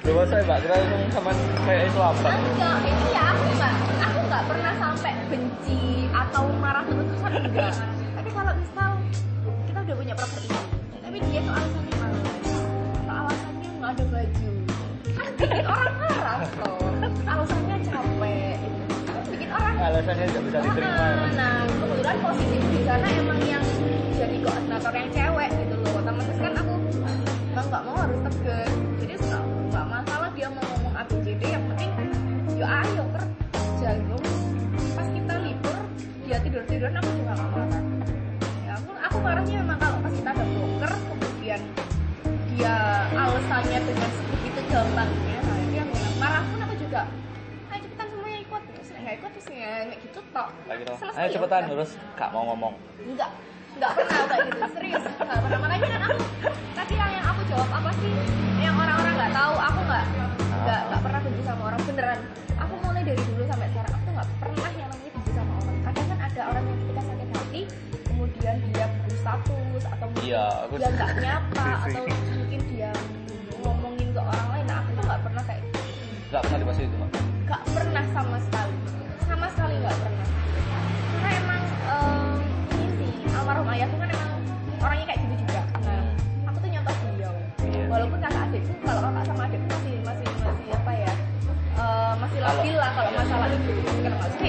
Coba 0.00 0.22
saya 0.26 0.42
mbak 0.48 0.58
kira 0.64 0.74
langsung 0.80 1.02
sama 1.12 1.30
kayak 1.68 1.82
itu 1.92 2.00
apa? 2.00 2.28
Enggak 2.32 2.76
ini 2.80 3.06
ya 3.12 3.22
aku 3.28 3.44
nggak 3.52 3.74
aku 4.00 4.18
nggak 4.24 4.44
pernah 4.48 4.72
sampai 4.80 5.12
benci 5.28 5.82
atau 6.08 6.44
marah 6.64 6.84
terus-terusan 6.88 7.32
enggak. 7.44 7.72
Tapi 8.16 8.28
kalau 8.32 8.52
misal 8.56 8.90
kita 9.68 9.78
udah 9.84 9.96
punya 10.00 10.14
proper 10.16 10.40
ini 10.48 10.60
tapi 11.00 11.16
dia 11.28 11.40
tuh 11.42 11.52
alasannya 11.52 11.96
atau 13.04 13.14
alasannya 13.20 13.68
nggak 13.76 13.90
ada 13.92 14.04
baju. 14.08 14.50
Kan 15.10 15.26
bikin 15.36 15.66
orang 15.66 16.09
alasannya 20.00 20.26
tidak 20.32 20.44
bisa 20.48 20.58
diterima. 20.64 20.96
Ah, 20.96 21.28
nah 21.36 21.54
kebetulan 21.68 22.16
posisi 22.24 22.56
di 22.56 22.80
sana 22.88 23.06
emang 23.20 23.40
yang 23.44 23.64
jadi 24.16 24.36
koordinator 24.40 24.92
yang 24.96 25.10
cewek 25.12 25.50
gitu 25.60 25.74
loh. 25.76 25.92
Otomatis 26.00 26.38
kan 26.40 26.52
aku 26.56 26.74
mau 27.52 27.64
nggak 27.68 27.82
mau 27.84 27.96
harus 28.00 28.18
tegas. 28.32 28.72
Jadi 28.96 29.12
nggak 29.20 29.44
nggak 29.44 29.86
masalah 29.92 30.28
dia 30.32 30.48
mau 30.48 30.64
ngomong 30.64 30.94
ABCD 31.04 31.42
yang 31.52 31.64
penting 31.68 31.90
yo 32.56 32.64
ayo 32.64 33.04
kerja 33.12 33.90
gitu. 34.00 34.16
Pas 34.96 35.08
kita 35.12 35.34
libur 35.44 35.76
dia 36.24 36.36
tidur 36.40 36.64
tiduran 36.64 36.96
aku 36.96 37.10
juga 37.20 37.32
nggak 37.36 37.50
marah 37.52 37.84
ya 38.64 38.72
aku 38.80 38.90
aku 38.96 39.16
marahnya 39.20 39.54
memang 39.66 39.78
kalau 39.82 39.98
pas 40.00 40.12
kita 40.14 40.30
ada 40.30 40.44
broker 40.46 40.92
kemudian 41.10 41.60
dia 42.54 42.74
alasannya 43.12 43.78
dengan 43.82 44.10
sebegitu 44.14 44.60
gampangnya 44.70 45.29
ya 49.60 49.72
nggak 49.84 49.98
gitu 50.08 50.20
tok. 50.32 50.48
Kayak 50.64 50.78
gitu. 50.80 50.92
Ayo 51.04 51.26
ya 51.28 51.28
cepetan 51.36 51.62
terus 51.68 51.90
gak 52.16 52.30
mau 52.32 52.42
ngomong. 52.48 52.74
Enggak 53.04 53.30
enggak 53.76 53.90
pernah 53.92 54.24
kayak 54.24 54.42
gitu. 54.48 54.60
Serius. 54.72 55.04
Enggak 55.04 55.40
pernah 55.44 55.58
makanya 55.60 55.88
kan 55.92 56.02
aku 56.08 56.18
tadi 56.72 56.94
yang, 56.96 57.12
yang 57.12 57.26
aku 57.28 57.40
jawab 57.52 57.70
apa 57.70 57.90
sih? 58.00 58.12
Yang 58.56 58.74
orang-orang 58.80 59.14
nggak 59.20 59.32
tahu 59.36 59.54
aku 59.60 59.80
nggak 59.84 60.04
nggak 60.64 60.80
nggak 60.88 61.00
pernah 61.04 61.20
beneran. 61.90 62.20
Aku 62.60 62.74
mulai 62.80 63.02
dari 63.04 63.22
dulu 63.28 63.42
sampai 63.44 63.66
sekarang 63.68 63.92
aku 63.92 64.02
tuh 64.08 64.12
nggak 64.16 64.28
pernah 64.40 64.70
yang 64.72 64.88
namanya 64.88 65.10
benci 65.12 65.32
sama 65.36 65.52
orang. 65.60 65.76
Kadang 65.84 66.06
kan 66.08 66.18
ada 66.24 66.42
orang 66.48 66.64
yang 66.64 66.78
ketika 66.80 67.02
sakit 67.04 67.28
hati 67.36 67.62
kemudian 68.08 68.54
dia 68.72 68.86
status 69.20 69.84
atau 69.84 70.06
mungkin 70.08 70.24
Iya, 70.24 70.44
aku 70.64 70.74
dia 70.80 70.90
nggak 70.96 71.10
nyapa 71.20 71.66
atau 71.84 72.02
mungkin 72.08 72.60
dia 72.72 72.90
ngomongin 73.60 74.08
ke 74.16 74.20
orang 74.20 74.46
lain. 74.48 74.64
Nah 74.64 74.76
aku 74.80 74.90
tuh 74.96 75.02
nggak 75.04 75.20
pernah 75.28 75.42
kayak 75.44 75.60
gitu. 75.68 75.80
Nggak 76.30 76.42
pernah 76.46 76.58
dibahas 76.64 76.80
itu 76.80 76.96
mak 76.96 77.19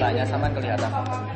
tanya 0.01 0.25
sama 0.25 0.49
kelihatan 0.49 1.29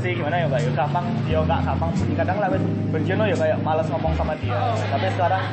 posisi 0.00 0.16
gimana 0.16 0.36
ya 0.40 0.46
mbak? 0.48 0.60
Ya 0.64 0.70
gampang, 0.72 1.06
dia 1.28 1.38
nggak 1.44 1.60
gampang. 1.60 1.90
Kadang 2.16 2.36
lah 2.40 2.48
benci 2.88 3.12
no 3.12 3.24
ya 3.28 3.36
kayak 3.36 3.58
malas 3.60 3.86
ngomong 3.92 4.16
sama 4.16 4.32
dia. 4.40 4.56
Oh. 4.56 4.80
Tapi 4.96 5.06
sekarang 5.12 5.44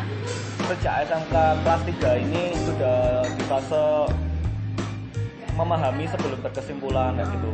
sejak 0.72 0.94
SMK 1.04 1.36
kelas 1.68 1.82
3 1.84 2.24
ini 2.24 2.44
sudah 2.64 3.28
di 3.28 3.44
fase 3.52 3.84
memahami 5.52 6.08
sebelum 6.08 6.40
berkesimpulan 6.40 7.20
kayak 7.20 7.28
gitu. 7.36 7.52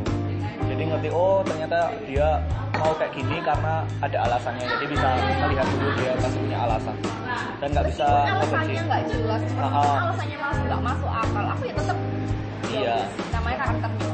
Jadi 0.70 0.82
ngerti 0.86 1.08
oh 1.10 1.42
ternyata 1.42 1.90
dia 2.06 2.38
mau 2.78 2.94
kayak 2.94 3.10
gini 3.10 3.42
karena 3.42 3.82
ada 3.98 4.18
alasannya. 4.30 4.62
Jadi 4.78 4.86
bisa 4.86 5.08
melihat 5.18 5.66
dulu 5.74 5.90
dia 5.98 6.12
pasti 6.22 6.38
punya 6.46 6.58
alasan 6.62 6.96
dan 7.58 7.68
nggak 7.74 7.86
bisa 7.90 8.06
alasannya 8.06 8.82
nggak 8.86 9.02
jelas 9.10 9.42
alasannya 9.58 10.38
masuk 10.38 10.62
nggak 10.68 10.82
masuk 10.84 11.10
akal 11.10 11.44
aku 11.50 11.62
ya 11.66 11.74
tetap 11.74 11.98
Iya. 12.74 12.98
namanya 13.30 13.56
karakternya 13.62 14.13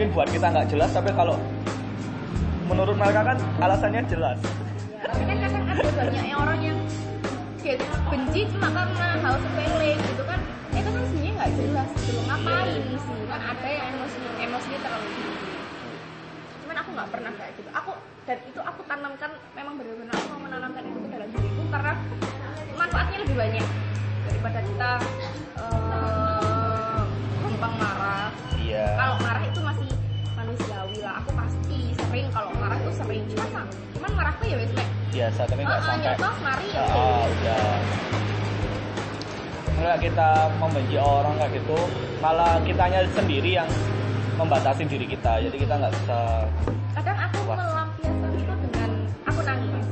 Mungkin 0.00 0.16
buat 0.16 0.32
kita 0.32 0.48
nggak 0.48 0.68
jelas 0.72 0.96
tapi 0.96 1.12
kalau 1.12 1.36
menurut 2.72 2.96
mereka 2.96 3.20
kan 3.20 3.36
alasannya 3.60 4.00
jelas. 4.08 4.40
Ya, 4.96 5.12
tapi 5.12 5.28
kan 5.28 5.36
kadang 5.44 5.64
ada 5.68 5.84
banyak 5.92 6.24
yang 6.24 6.40
orang 6.40 6.58
yang 6.64 6.78
dia 7.60 7.76
benci 8.08 8.48
cuma 8.48 8.72
karena 8.72 9.20
hal 9.20 9.36
sepele 9.44 9.90
gitu 10.00 10.22
kan. 10.24 10.40
Itu 10.72 10.88
kan 10.88 11.02
sebenarnya 11.04 11.32
nggak 11.36 11.52
jelas 11.52 11.88
gitu. 12.00 12.16
Loh 12.16 12.24
ngapain 12.32 12.80
sih? 12.80 13.18
Kan 13.28 13.40
ada 13.44 13.68
yang 13.68 13.86
emosi 13.92 14.18
emosinya 14.40 14.78
terlalu 14.80 15.08
tinggi. 15.12 15.52
Cuman 16.64 16.76
aku 16.80 16.90
nggak 16.96 17.08
pernah 17.12 17.32
kayak 17.36 17.52
gitu. 17.60 17.70
Aku 17.76 17.92
dan 18.24 18.38
itu 18.40 18.60
aku 18.64 18.80
tanamkan 18.88 19.30
memang 19.52 19.74
benar-benar 19.76 20.16
aku 20.16 20.28
mau 20.32 20.40
menanamkan 20.48 20.82
itu 20.88 20.98
ke 21.04 21.08
dalam 21.12 21.28
diriku 21.28 21.62
karena 21.68 21.92
manfaatnya 22.72 23.18
lebih 23.20 23.36
banyak 23.36 23.66
daripada 24.24 24.60
kita 24.64 24.90
eh, 25.60 27.02
gampang 27.44 27.74
marah. 27.76 28.32
Iya. 28.70 28.86
kalau 28.94 29.16
marah 29.18 29.49
itu 32.90 32.98
sering 32.98 33.22
cuman 33.30 33.66
cuman 33.94 34.10
marahku 34.18 34.44
ya 34.50 34.56
wes? 34.58 34.70
Biasa 35.14 35.40
tapi 35.46 35.62
nggak 35.62 35.78
ah, 35.78 35.86
sampai. 35.86 36.02
nyotos 36.02 36.36
mari 36.42 36.66
ya. 36.74 36.82
Ah, 36.90 37.22
udah 37.30 37.64
Enggak 39.80 39.98
kita 40.12 40.28
membenci 40.60 40.96
orang 41.00 41.34
kayak 41.40 41.52
gitu 41.56 41.78
malah 42.20 42.60
kitanya 42.68 43.00
sendiri 43.16 43.50
yang 43.56 43.68
membatasi 44.36 44.84
diri 44.84 45.06
kita 45.08 45.40
jadi 45.40 45.56
kita 45.56 45.74
nggak 45.80 45.92
bisa 45.96 46.44
kadang 46.92 47.16
aku 47.16 47.38
Wah. 47.48 47.56
melampiaskan 47.56 48.30
itu 48.36 48.54
dengan 48.60 48.90
aku 49.24 49.40
nangis. 49.40 49.86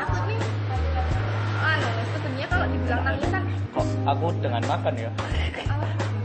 Aku 0.00 0.16
ini 0.30 0.36
anu 1.66 1.88
sebenarnya 2.14 2.46
kalau 2.46 2.66
dibilang 2.70 3.02
nangis 3.02 3.28
kan 3.32 3.42
kok 3.50 3.86
aku 4.06 4.26
dengan 4.38 4.62
makan 4.68 4.94
ya? 4.94 5.10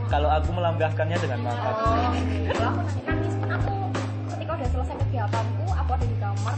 Kalau 0.05 0.29
aku 0.29 0.49
melampiaskannya 0.53 1.17
dengan 1.17 1.39
makan. 1.49 1.73
Oh 1.81 2.13
kalau 2.53 2.71
aku 2.77 2.99
nangis 3.09 3.35
aku 3.41 3.73
ketika 4.37 4.51
udah 4.53 4.69
selesai 4.69 5.04
ada 5.95 6.05
di 6.05 6.17
kamar? 6.17 6.55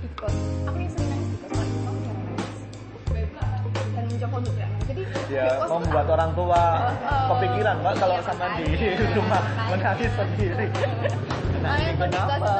Di 0.00 0.08
kos 0.14 0.34
aku 0.62 0.76
yang 0.78 0.90
sering 0.90 1.08
nangis 1.10 1.28
di 1.28 1.38
kos 1.38 1.50
kalau 1.50 1.64
rumah 1.66 1.90
aku 1.90 2.00
jarang 2.00 2.24
nangis. 2.24 2.58
Dan 3.90 4.04
mencoba 4.06 4.34
untuk 4.36 4.52
tidak 4.52 4.68
nangis 4.70 4.86
jadi 4.86 5.02
di 5.04 5.12
ya 5.30 5.44
kos 5.52 5.68
tuh 5.68 5.78
membuat 5.78 6.00
aku- 6.02 6.14
orang 6.14 6.30
tua 6.32 6.62
Oh, 7.20 7.26
kepikiran 7.30 7.74
mbak 7.78 7.94
kalau 7.94 8.14
iya, 8.14 8.22
sama 8.22 8.46
di 8.50 8.64
rumah 9.12 9.42
menangis 9.68 10.12
sendiri. 10.16 10.66
Kedua 10.70 11.78
kenapa? 12.00 12.52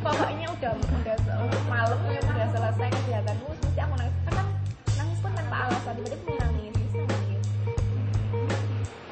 pokoknya 0.00 0.46
udah 0.50 0.72
udah 0.76 1.16
se- 1.16 1.38
malam 1.66 1.98
ya 2.06 2.20
udah 2.22 2.46
selesai 2.50 2.88
kegiatanku 2.94 3.46
mesti 3.50 3.80
aku 3.80 3.94
nangis. 3.96 4.14
Kadang 4.22 4.48
nangis 4.94 5.18
pun 5.18 5.32
tanpa 5.32 5.56
alasan 5.62 5.92
tiba-tiba 5.96 6.32
nangis 6.38 6.74
nangis. 6.92 7.42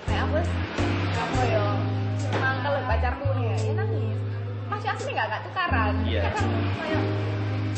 Kayak 0.05 0.23
aku 0.23 0.37
apa 1.19 1.43
ya 1.43 1.63
mangkel 2.35 2.75
pacarku 2.85 3.27
nih. 3.35 3.47
Ya, 3.49 3.73
nangis 3.75 3.88
asli 4.89 5.11
nggak 5.13 5.27
nggak 5.29 5.43
tukaran 5.47 5.95
Iya. 6.05 6.21
kadang 6.33 6.49
kayak 6.79 7.03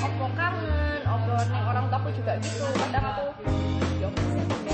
opo 0.00 0.26
kangen 0.38 1.00
opo 1.04 1.32
orang 1.66 1.84
tuaku 1.90 2.08
juga 2.14 2.32
gitu 2.40 2.64
kadang 2.78 3.04
aku 3.10 3.24
ya 4.00 4.08
sih 4.08 4.69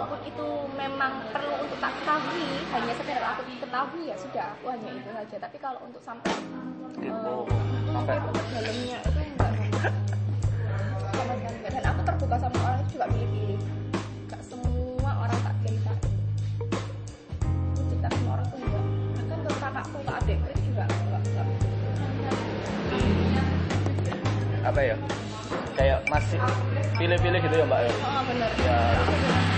lain 0.00 0.08
kalaupun 0.08 0.24
itu 0.24 0.48
memang 0.80 1.12
perlu 1.28 1.54
untuk 1.60 1.76
tak 1.76 1.92
ketahui 2.00 2.48
hanya 2.72 2.92
sekedar 2.96 3.20
aku 3.20 3.42
ketahui 3.60 4.02
ya 4.08 4.16
sudah 4.16 4.46
aku 4.56 4.72
hanya 4.72 4.90
itu 4.96 5.10
saja. 5.12 5.36
Tapi 5.44 5.56
kalau 5.60 5.80
untuk 5.84 6.00
sampai 6.00 6.32
gitu. 6.96 7.12
eh, 7.12 7.92
sampai 7.92 8.16
untuk 8.24 8.44
ke 8.48 8.52
dalamnya 8.56 8.98
itu 9.04 9.20
enggak 9.20 9.52
sama 11.12 11.32
sekali 11.36 11.56
enggak. 11.60 11.72
dan 11.76 11.84
aku 11.92 12.00
terbuka 12.08 12.36
sama 12.40 12.58
orang 12.64 12.80
itu 12.80 12.90
juga 12.96 13.06
pilih-pilih 13.12 13.60
gak 14.32 14.42
semua 14.48 15.10
orang 15.20 15.38
tak 15.44 15.54
cerita. 15.60 15.92
Aku 17.44 17.82
cerita 17.92 18.08
sama 18.08 18.28
orang 18.40 18.46
tuh 18.48 18.56
enggak. 18.56 18.84
Bahkan 19.20 19.38
ke 19.44 19.50
kakakku 19.60 19.98
ke 20.00 20.12
adekku 20.16 20.46
itu 20.48 20.62
juga 20.72 20.84
enggak 20.88 21.22
enggak. 21.28 21.46
Apa 24.64 24.80
ya? 24.80 24.96
Kayak 25.76 25.98
masih 26.08 26.40
pilih-pilih 27.00 27.40
gitu 27.40 27.54
ya 27.56 27.64
mbak 27.64 27.80
ya? 27.80 27.92
Oh 28.04 28.22
bener. 28.28 28.50
Ya 28.60 28.78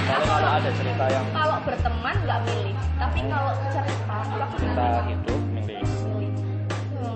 kalau 0.06 0.26
kalau 0.30 0.50
ada 0.62 0.70
cerita 0.78 1.04
yang 1.10 1.26
kalau 1.34 1.58
berteman 1.66 2.14
nggak 2.22 2.40
milih 2.46 2.74
tapi 3.02 3.20
kalau 3.26 3.52
cerita 3.66 4.16
cerita 4.54 4.84
milih. 4.86 5.02
hidup 5.10 5.40
milih. 5.50 5.80
Hmm, 5.82 7.14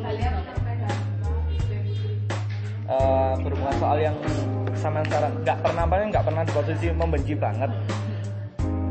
Eh, 2.86 3.32
berhubungan 3.42 3.76
soal 3.82 3.98
yang 3.98 4.16
sampean 4.78 5.06
sekarang 5.06 5.32
nggak 5.42 5.58
pernah 5.58 5.84
paling 5.86 6.08
nggak 6.10 6.24
pernah 6.26 6.42
di 6.42 6.52
posisi 6.54 6.86
membenci 6.90 7.34
banget. 7.38 7.70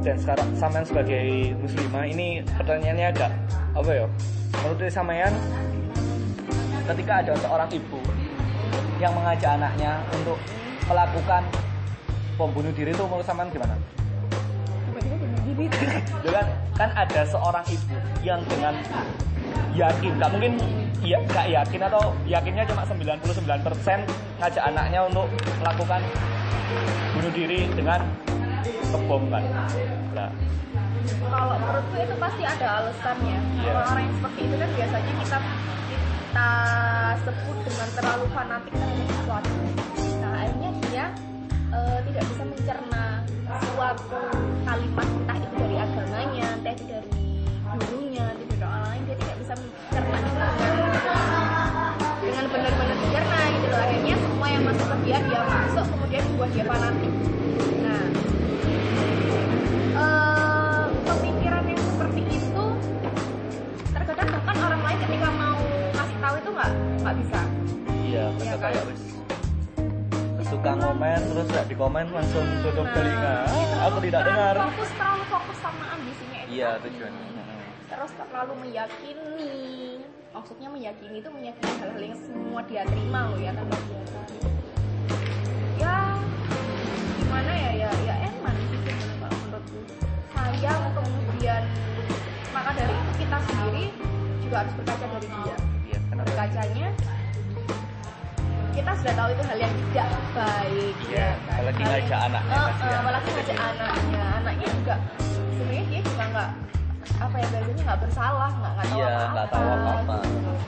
Dan 0.08 0.16
sekarang 0.22 0.48
sampean 0.56 0.86
sebagai 0.88 1.52
muslimah 1.60 2.06
ini 2.08 2.28
pertanyaannya 2.56 3.08
agak 3.12 3.32
apa 3.76 3.92
ya 3.92 4.08
menurut 4.64 4.88
sampean 4.88 5.34
ketika 6.86 7.14
ada 7.26 7.34
seorang 7.44 7.70
ibu 7.76 8.00
yang 9.04 9.12
mengajak 9.12 9.60
anaknya 9.60 10.00
untuk 10.16 10.40
melakukan 10.86 11.44
bom 12.36 12.50
bunuh 12.52 12.72
diri 12.76 12.92
itu 12.92 13.04
menurut 13.08 13.26
sampean 13.26 13.50
gimana? 13.50 13.76
tiba-tiba 14.86 15.16
diri 15.44 15.66
Jadi 16.24 16.30
kan, 16.36 16.48
kan 16.76 16.90
ada 16.96 17.22
seorang 17.28 17.66
ibu 17.72 17.96
yang 18.24 18.42
dengan 18.48 18.76
yakin 19.76 20.12
nggak 20.20 20.30
mungkin 20.32 20.54
ya 21.04 21.18
nggak 21.22 21.48
yakin 21.52 21.82
atau 21.86 22.04
yakinnya 22.26 22.64
cuma 22.66 22.82
99% 22.88 24.08
ngajak 24.42 24.64
anaknya 24.64 25.00
untuk 25.06 25.28
melakukan 25.62 26.02
bunuh 27.14 27.32
diri 27.36 27.60
dengan 27.76 28.00
ngebom 28.90 29.24
kan 29.30 29.44
nah, 30.16 30.32
kalau 31.06 31.58
menurutku 31.62 31.96
itu 32.02 32.16
pasti 32.18 32.44
ada 32.48 32.68
alasannya. 32.82 33.38
Iya. 33.62 33.72
orang-orang 33.78 34.04
yang 34.10 34.16
seperti 34.18 34.40
itu 34.42 34.56
kan 34.58 34.70
biasanya 34.74 35.14
kita 35.22 35.38
kita 36.26 36.50
sebut 37.22 37.58
dengan 37.62 37.90
terlalu 37.94 38.26
fanatik 38.34 38.74
terhadap 38.74 39.08
sesuatu 39.14 39.52
eh, 41.76 42.00
tidak 42.08 42.24
bisa 42.32 42.44
mencerna 42.48 43.04
suatu 43.76 44.22
kalimat 44.64 45.08
entah 45.08 45.38
itu 45.38 45.56
dari 45.60 45.76
agamanya 45.78 46.48
entah 46.56 46.74
itu 46.74 46.86
dari 46.88 47.10
gurunya 47.76 48.26
entah 48.32 48.44
itu 48.44 48.56
dari 48.56 48.64
orang 48.66 48.84
lain 48.90 49.02
dia 49.06 49.16
tidak 49.20 49.36
bisa 49.44 49.54
mencerna 49.60 50.16
itu 50.16 50.32
dengan 52.26 52.46
benar-benar 52.50 52.98
dicerna 52.98 53.40
gitu 53.54 53.68
loh. 53.70 53.80
Akhirnya 53.80 54.16
semua 54.18 54.48
yang 54.50 54.64
masuk 54.66 54.88
ke 54.90 54.96
dia 55.06 55.18
dia 55.22 55.42
masuk 55.46 55.86
kemudian 55.86 56.24
membuat 56.32 56.50
dia 56.56 56.66
fanatik. 56.66 57.12
Nah 57.86 58.04
eh, 59.96 60.86
pemikiran 61.06 61.64
yang 61.70 61.82
seperti 61.86 62.22
itu 62.34 62.66
terkadang 63.94 64.28
bahkan 64.34 64.58
orang 64.58 64.82
lain 64.84 64.98
ketika 65.06 65.30
mau 65.32 65.60
ngasih 65.94 66.18
tahu 66.20 66.36
itu 66.42 66.50
nggak 66.50 66.72
nggak 67.04 67.16
bisa. 67.22 67.42
Iya 68.06 68.26
Iya, 68.42 68.56
kan? 68.58 69.15
Suka 70.46 70.72
ngomen 70.78 71.20
terus 71.26 71.48
nggak 71.50 71.66
di 71.66 71.76
komen 71.76 72.06
langsung 72.14 72.46
tutup 72.62 72.88
telinga. 72.94 73.36
Itu 73.46 73.76
Ah, 73.76 73.88
aku 73.90 73.98
tidak 74.00 74.22
terlalu 74.22 74.38
dengar. 74.38 74.56
fokus 74.70 74.90
terlalu 74.94 75.24
fokus 75.26 75.58
sama 75.60 75.86
ambisinya 75.92 76.40
itu 76.40 76.52
iya 76.54 76.70
tadi. 76.78 76.84
tujuannya. 76.94 77.44
Terus 77.86 78.12
terlalu 78.14 78.54
meyakini. 78.62 79.54
Maksudnya 80.36 80.68
meyakini 80.68 81.16
itu 81.18 81.30
meyakini 81.32 81.72
hal-hal 81.80 82.02
yang 82.04 82.20
semua 82.20 82.60
dia 82.64 82.84
terima 82.84 83.20
loh 83.26 83.40
ya 83.40 83.52
tahu. 83.56 83.72
ya 85.76 85.96
gimana 87.20 87.52
ya 87.52 87.72
ya 87.76 87.90
ya 88.06 88.16
eman 88.26 88.56
sih 88.70 88.80
kalau 89.18 89.38
menurutku. 89.42 89.80
Sayang 90.32 90.84
kemudian 90.94 91.64
maka 92.52 92.70
dari 92.72 92.94
itu 92.94 93.12
kita 93.18 93.38
sendiri 93.44 93.86
juga 94.40 94.56
harus 94.62 94.74
berkaca 94.78 95.06
dari 95.10 95.28
dia. 95.28 95.58
Iya 95.86 96.00
berkacanya 96.16 96.88
kita 98.76 98.92
sudah 98.94 99.14
tahu 99.16 99.30
itu 99.32 99.44
hal 99.46 99.58
yang 99.58 99.74
tidak 99.80 100.08
baik 100.36 100.96
Iya, 101.06 101.16
ya 101.16 101.30
kan? 101.40 101.54
apalagi 101.56 101.82
ngajak 101.82 102.20
anaknya, 102.22 102.54
eh, 102.54 102.66
kasihan. 102.68 102.98
apalagi 103.00 103.30
ngajak 103.32 103.58
anaknya. 103.58 104.24
Anaknya 104.36 104.68
juga 104.70 104.96
sebenarnya 105.56 105.84
dia 105.88 106.02
juga 106.04 106.24
nggak 106.28 106.50
apa 107.16 107.36
ya 107.40 107.48
biasanya 107.48 107.84
nggak 107.86 108.00
bersalah 108.04 108.52
nggak 108.52 108.72
nggak 108.76 108.86
tahu 108.86 109.00
Iya, 109.00 109.08
apa-apa 109.08 109.32
nggak 109.32 109.48
tahu 109.48 109.66
apa-apa. 109.66 110.16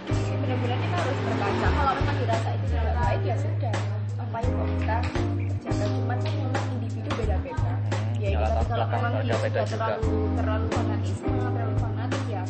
jadi 0.08 0.32
benar-benar 0.39 0.78
kita 0.80 0.95
harus 0.97 1.18
berkaca. 1.20 1.68
Kalau 1.68 1.93
memang 1.93 2.16
dirasa 2.18 2.49
itu 2.49 2.66
tidak 2.72 2.95
baik 2.95 3.22
ya 3.22 3.36
sudah. 3.38 3.76
Apa 4.18 4.38
yang 4.39 4.53
kok 4.53 4.68
kita 4.72 4.95
berjaga 5.36 5.86
cuman 5.91 6.18
kan 6.18 6.34
memang 6.34 6.66
individu 6.74 7.10
beda-beda. 7.14 7.72
Ya 8.18 8.28
ya, 8.28 8.30
itu 8.32 8.39
latar 8.39 8.55
tapi 8.55 8.72
kalau 8.72 8.88
memang 8.89 9.12
dia 9.22 9.36
sudah 9.38 9.66
terlalu 9.68 10.12
terlalu 10.34 10.66
fanatisme 10.72 11.30
terlalu 11.36 11.76
fanatik 11.78 12.24
ya 12.32 12.43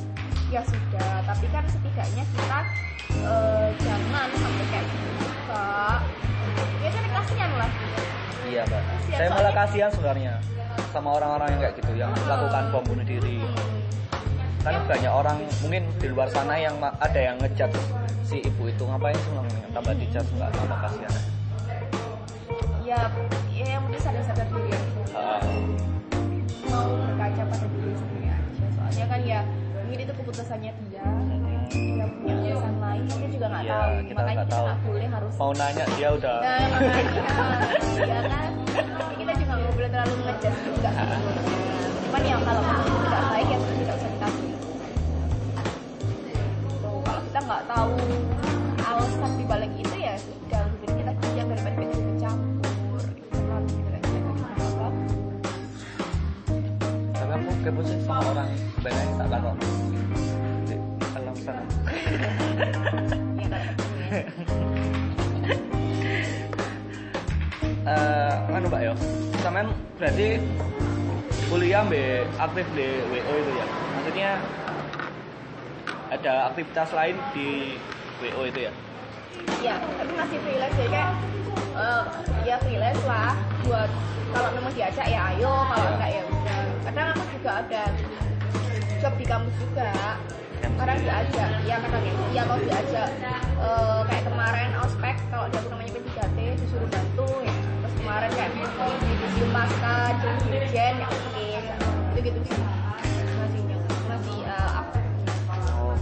ya 0.47 0.62
sudah. 0.64 1.12
Tapi 1.26 1.45
kan 1.49 1.64
setidaknya 1.66 2.24
kita 2.30 2.60
eh, 3.18 3.68
jangan 3.82 4.28
sampai 4.32 4.66
kayak 4.70 4.86
gitu 4.86 5.10
ya 5.48 6.89
kan 6.91 7.06
kasihan 7.16 7.52
lah. 7.56 7.70
Iya 8.48 8.62
mbak 8.64 8.82
Kasihan, 8.88 9.18
saya 9.20 9.30
malah 9.32 9.54
kasihan 9.56 9.89
sebenarnya 9.91 10.34
sama 10.95 11.10
orang-orang 11.20 11.48
yang 11.52 11.62
kayak 11.68 11.76
gitu 11.84 11.91
yang 12.00 12.12
melakukan 12.16 12.64
bom 12.72 12.84
bunuh 12.88 13.06
diri. 13.08 13.39
Kan 14.64 14.74
banyak 14.88 15.12
orang 15.12 15.38
mungkin 15.64 15.84
di 16.00 16.08
luar 16.12 16.28
sana 16.32 16.56
yang 16.60 16.76
ada 16.80 17.20
yang 17.20 17.36
ngejat 17.39 17.72
si 18.24 18.43
ibu 18.43 18.68
itu. 18.72 18.84
Ngapain 18.84 19.16
sih 19.16 19.32
ngomongnya? 19.36 19.68
Tambah 19.72 19.93
dicat 19.95 20.26
nggak? 20.36 20.50
Tambah 20.56 20.78
kasihan. 20.84 21.14
Ya 22.88 23.00
ya 23.52 23.66
yang 23.76 23.82
penting 23.88 24.00
sadar-sadar 24.04 24.48
diri 24.48 24.72
Ah, 25.12 25.43
mau 26.72 26.88
berkaca 27.04 27.43
pada 27.52 27.66
diri 27.68 27.93
sendiri 27.95 28.28
aja. 28.32 28.66
Soalnya 28.80 29.06
kan 29.12 29.20
ya 29.28 29.39
mungkin 29.84 30.00
itu 30.08 30.14
keputusannya 30.24 30.72
dia 30.72 30.87
punya 32.28 32.53
alasan 32.53 32.75
lain 32.78 33.01
kita 33.07 33.28
juga 33.30 33.45
nggak 33.47 33.63
Iya, 33.63 33.71
tahu. 33.71 33.91
kita 34.03 34.19
makanya 34.19 34.43
kita 34.43 34.57
nggak 34.57 34.80
boleh 34.84 35.07
harus 35.07 35.34
mau 35.38 35.51
nanya 35.53 35.86
dia 35.95 36.09
udah 36.11 36.38
nah 36.39 36.59
makanya 36.67 37.03
ya 37.97 38.21
kan? 38.28 38.51
Jadi 38.78 39.15
kita 39.17 39.32
juga 39.34 39.53
nggak 39.57 39.73
boleh 39.73 39.89
terlalu 39.89 40.13
ngejudge 40.19 40.59
juga 40.65 40.89
cuman 42.07 42.21
ya 42.23 42.36
kalau 42.39 42.61
itu 42.63 42.91
tidak 42.97 43.23
baik 43.28 43.47
ya 43.47 43.57
tidak 43.57 43.95
usah 43.97 44.09
kita 44.09 44.28
Tuh, 46.78 46.99
kalau 47.03 47.21
kita 47.23 47.39
nggak 47.41 47.63
tahu 47.67 47.93
alasan 48.80 49.32
dibalik 49.36 49.71
itu 49.75 49.95
ya 49.97 50.13
sudah 50.15 50.61
lebih 50.63 50.89
kita 50.95 51.11
diam 51.21 51.47
daripada 51.47 51.75
kita 51.75 51.93
ikut 51.93 52.15
campur 52.17 53.01
Jangan 53.28 53.63
kita 53.67 53.97
tidak 53.99 54.23
apa 54.32 54.88
tapi 57.11 57.32
aku 57.34 57.51
kepo 57.61 57.82
sih 57.84 57.99
sama 58.01 58.23
orang 58.25 58.49
sebenarnya 58.73 59.13
tak 59.17 59.28
lakukan 59.28 59.55
di 61.18 61.26
alam 61.26 61.38
sana 61.41 61.63
ya 63.38 63.47
kan 63.53 63.63
eh 67.88 68.34
anu 68.53 68.68
mbak 68.68 68.82
yo. 68.84 68.93
Sampean 69.39 69.68
berarti 69.95 70.38
kuliah 71.47 71.82
mbak 71.88 72.28
aktif 72.36 72.65
di 72.76 72.88
WO 73.07 73.34
itu 73.34 73.51
ya? 73.55 73.65
Maksudnya 73.95 74.32
ada 76.11 76.34
aktivitas 76.51 76.89
lain 76.91 77.15
di 77.32 77.80
WO 78.20 78.41
itu 78.45 78.59
ya? 78.68 78.72
Ya 79.63 79.76
tapi 79.80 80.11
masih 80.13 80.38
freelance 80.43 80.76
jadi 80.76 80.89
kayak 80.91 81.11
eh, 81.80 82.03
ya 82.45 82.55
freelance 82.61 83.03
lah 83.07 83.34
buat 83.65 83.89
kalau 84.36 84.49
memang 84.53 84.74
diajak 84.76 85.07
ya 85.07 85.32
ayo 85.34 85.53
kalau 85.65 85.88
Ya. 85.88 85.91
enggak 85.95 86.11
ya 86.11 86.22
udah. 86.28 86.61
Kadang 86.91 87.07
aku 87.15 87.24
juga 87.39 87.51
ada 87.63 87.84
job 88.99 89.13
di 89.15 89.26
kampus 89.26 89.55
juga 89.63 89.91
kadang 90.78 90.99
diajak 91.01 91.49
ya 91.65 91.75
kadang 91.82 92.03
ya 92.32 92.41
kalau 92.45 92.61
diajak 92.61 93.09
eh, 93.57 94.01
kayak 94.05 94.23
kemarin 94.30 94.69
ospek 94.86 95.15
kalau 95.34 95.45
dia 95.49 95.61
namanya 95.65 95.91
P3T 95.97 96.38
disuruh 96.61 96.89
bantu 96.93 97.30
ya. 97.41 97.53
Terus 97.57 97.93
kemarin 97.97 98.30
kayak 98.38 98.51
di 98.53 98.63
di 99.38 99.45
pasca 99.49 99.97
jadi 100.21 100.45
dirjen 100.53 100.93
ya 101.01 101.07
oke 101.09 101.47
itu 102.13 102.19
gitu 102.21 102.39
sih. 102.45 102.57
Masih 103.41 103.61
masih 104.05 104.38
eh, 104.45 104.69
aktif 104.86 105.03
oh. 105.49 105.97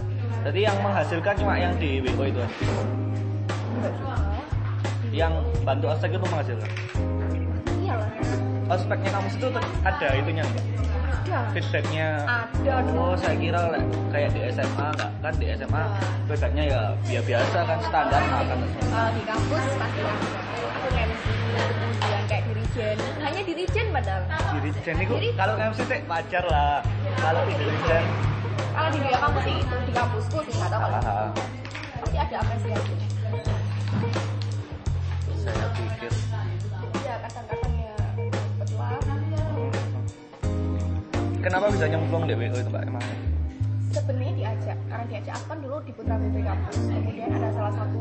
Jadi 0.46 0.60
yang 0.62 0.76
menghasilkan 0.84 1.34
cuma 1.40 1.54
yang 1.56 1.74
di 1.80 1.90
WO 2.04 2.22
itu 2.28 2.40
aja. 2.44 2.52
enggak 3.76 3.92
juga. 3.96 4.16
Yang 5.10 5.32
bantu 5.64 5.86
ospek 5.88 6.10
itu 6.12 6.26
menghasilkan? 6.28 6.70
Iyalah 7.80 8.08
ospeknya 8.66 9.10
kamu 9.10 9.28
itu 9.30 9.46
ada 9.82 10.08
itunya? 10.12 10.44
Ada. 11.26 11.38
Feedbacknya? 11.52 12.08
Ada 12.22 12.74
dong 12.86 12.96
Oh, 12.96 13.14
saya 13.14 13.34
kira 13.34 13.60
le- 13.68 13.82
kayak 14.10 14.30
di 14.30 14.40
SMA 14.46 14.86
enggak. 14.88 15.10
Kan 15.18 15.32
di 15.36 15.46
SMA 15.52 15.82
feedbacknya 16.26 16.64
ya 16.64 16.80
biasa 17.02 17.24
biasa 17.26 17.58
kan 17.62 17.78
standar 17.82 18.22
makan 18.24 18.58
kalau 18.86 19.10
di 19.10 19.22
kampus 19.22 19.64
pasti 19.76 20.00
aku 20.00 20.88
MC 20.92 21.24
kemudian 21.26 22.22
kayak 22.26 22.42
dirijen 22.46 22.96
hanya 23.20 23.40
dirijen 23.42 23.86
padahal. 23.90 24.22
Dirijen 24.54 24.94
itu? 25.00 25.14
Kalau 25.34 25.54
MC 25.56 25.78
teh 25.82 26.00
wajar 26.04 26.44
lah. 26.46 26.78
Kalau 27.16 27.42
di 27.42 27.54
Dirijen 27.56 28.04
kalau 28.70 28.88
di 28.92 28.98
dunia 29.00 29.18
kampus 29.18 29.42
sih 29.42 29.56
itu 29.56 29.76
di 29.82 29.92
kampusku 29.92 30.38
sih 30.44 30.52
nggak 30.54 30.68
tahu 30.68 30.80
kalau 30.84 31.00
pasti 31.96 32.16
ada 32.20 32.36
apresiasi 32.38 32.92
saya 35.36 35.66
pikir 35.72 36.12
kenapa 41.46 41.70
bisa 41.70 41.86
nyemplung 41.86 42.26
di 42.26 42.34
WO 42.34 42.58
itu 42.58 42.70
Mbak 42.74 42.82
emang? 42.90 43.06
sebenarnya 43.94 44.34
diajak 44.34 44.78
karena 44.90 45.04
diajak 45.08 45.34
aku 45.38 45.46
kan 45.46 45.58
dulu 45.62 45.76
di 45.86 45.92
Putra 45.94 46.14
Putri 46.18 46.42
kampus 46.44 46.76
kemudian 46.84 47.30
ada 47.32 47.48
salah 47.54 47.72
satu 47.80 48.00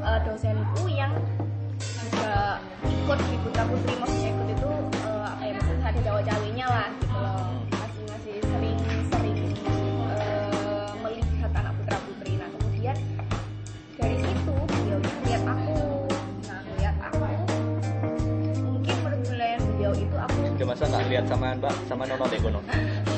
eh, 0.00 0.18
dosenku 0.24 0.82
yang 0.88 1.12
juga 2.08 2.62
ikut 2.88 3.18
di 3.28 3.36
Putra 3.44 3.64
Putri 3.68 3.94
maksudnya 4.00 4.30
ikut 4.32 4.48
itu 4.54 4.70
eh, 5.04 5.24
apa 5.28 5.42
ya 5.44 5.52
maksudnya 5.58 5.86
ada 5.92 6.00
cawe 6.00 6.20
cawenya 6.24 6.66
lah 6.70 6.88
gitu 6.94 7.18
loh 7.20 7.59
Lihat 21.10 21.26
sama 21.26 21.58
Mbak 21.58 21.74
sama 21.84 22.02
Nono 22.06 22.24
deh 22.24 22.38
kono? 22.38 22.60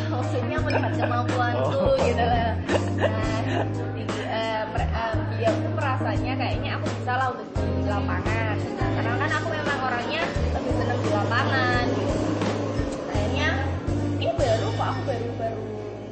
maksudnya 0.09 0.57
melihat 0.61 0.93
kemampuanku 0.95 1.77
Oh. 1.83 1.97
gitu 1.99 2.21
lah 2.23 2.53
nah, 2.99 3.39
di, 3.93 4.03
eh, 4.23 4.61
mer- 4.67 4.93
eh, 4.93 5.13
beliau 5.27 5.53
tuh 5.55 5.73
merasanya 5.73 6.33
kayaknya 6.35 6.71
aku 6.75 6.87
bisa 6.91 7.13
lah 7.13 7.29
untuk 7.31 7.49
di 7.53 7.85
lapangan 7.85 8.57
nah, 8.73 8.89
karena 8.93 9.13
kan 9.15 9.31
aku 9.35 9.49
memang 9.51 9.79
orangnya 9.83 10.23
lebih 10.53 10.73
seneng 10.75 10.99
di 10.99 11.11
lapangan 11.11 11.85
gitu 11.91 12.17
akhirnya 13.07 13.49
ini 14.19 14.33
baru 14.33 14.67
kok 14.71 14.87
aku 14.87 15.01
baru 15.03 15.29
baru 15.39 15.65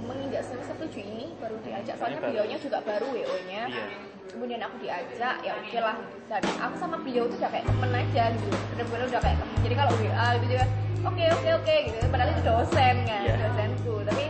menginjak 0.04 0.42
semester 0.42 0.74
tujuh 0.78 1.02
ini 1.02 1.26
baru 1.38 1.56
diajak 1.60 1.94
soalnya 1.96 2.18
beliaunya 2.20 2.58
juga 2.58 2.78
baru 2.80 3.06
WO 3.10 3.36
nya 3.46 3.62
Iya. 3.66 3.84
Kemudian 4.30 4.60
aku 4.60 4.76
diajak 4.78 5.36
ya 5.40 5.52
oke 5.54 5.78
lah 5.78 5.96
dan 6.26 6.42
aku 6.56 6.74
sama 6.76 6.96
beliau 6.98 7.26
tuh 7.26 7.36
udah 7.36 7.50
kayak 7.50 7.66
temen 7.66 7.90
aja 7.90 8.22
gitu 8.30 8.46
bener-bener 8.70 9.06
udah 9.08 9.20
kayak 9.20 9.36
temen 9.36 9.56
jadi 9.60 9.74
kalau 9.76 9.92
WA 9.96 10.28
gitu 10.38 10.52
ya 10.54 10.66
oke 11.00 11.24
oke 11.32 11.48
oke 11.56 11.74
gitu 11.84 11.96
padahal 12.06 12.30
itu 12.30 12.42
dosen 12.42 12.94
kan 13.04 13.20
Iya. 13.20 13.34
dosenku 13.40 13.94
tapi 14.04 14.24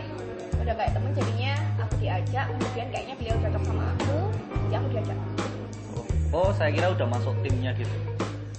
udah 0.57 0.75
kayak 0.75 0.91
temen 0.91 1.11
jadinya 1.11 1.53
aku 1.79 1.93
diajak 1.97 2.45
kemudian 2.49 2.87
kayaknya 2.89 3.15
beliau 3.15 3.35
cocok 3.39 3.63
sama 3.63 3.83
aku 3.91 4.17
ya 4.67 4.77
aku 4.77 4.89
diajak 4.91 5.17
Oh, 6.31 6.47
saya 6.49 6.71
kira 6.71 6.87
udah 6.87 7.07
masuk 7.11 7.35
timnya 7.43 7.75
gitu. 7.75 7.91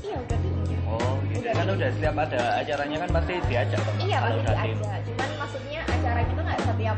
iya 0.03 0.20
udah 0.20 0.36
timnya 0.36 0.76
Oh, 0.84 1.16
gitu. 1.24 1.40
Udah. 1.40 1.53
Kan 1.57 1.66
udah 1.72 1.88
setiap 1.90 2.16
ada 2.20 2.40
acaranya 2.61 2.97
kan 3.01 3.11
pasti 3.11 3.32
diajak 3.43 3.80
toh, 3.80 3.95
iya 3.99 4.18
pasti 4.20 4.36
tim. 4.36 4.76
diajak 4.76 5.01
cuman 5.09 5.30
maksudnya 5.40 5.80
acaranya 5.88 6.28
itu 6.28 6.43
nggak 6.43 6.61
setiap 6.62 6.97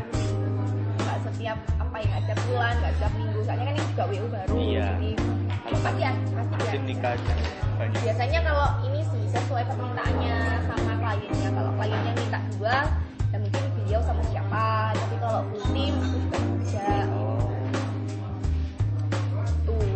nggak 0.99 1.19
setiap 1.23 1.59
apa 1.95 2.03
ya 2.03 2.11
nggak 2.11 2.23
setiap 2.27 2.41
bulan 2.51 2.75
nggak 2.83 2.93
setiap 2.99 3.13
minggu. 3.15 3.39
Soalnya 3.47 3.65
kan 3.65 3.75
ini 3.79 3.87
juga 3.95 4.03
WU 4.11 4.27
baru 4.27 4.55
Iya. 4.59 4.83
jadi 4.99 5.11
Kalau 5.15 5.79
pasti 5.79 6.03
ya 6.03 6.11
pasti 6.35 6.55
diajak. 6.59 6.83
nikah 6.83 7.13
aja 7.15 7.35
banyak. 7.79 8.01
biasanya 8.03 8.41
kalau 8.43 8.67
ini 8.83 9.01
sih 9.07 9.23
sesuai 9.31 9.63
permintaannya 9.63 10.35
sama 10.67 10.93
kliennya. 10.99 11.49
Kalau 11.55 11.71
kliennya 11.79 12.13
minta 12.19 12.39
dua 12.59 12.77
ya 13.31 13.37
mungkin 13.39 13.63
beliau 13.79 14.01
sama 14.03 14.23
siapa. 14.27 14.67
Tapi 14.91 15.15
kalau 15.23 15.41
full 15.55 15.65
tim 15.71 15.95
aku 15.95 16.19
juga 16.19 16.39
bisa. 16.59 16.87
Oh, 17.15 17.47
tuh. 19.63 19.87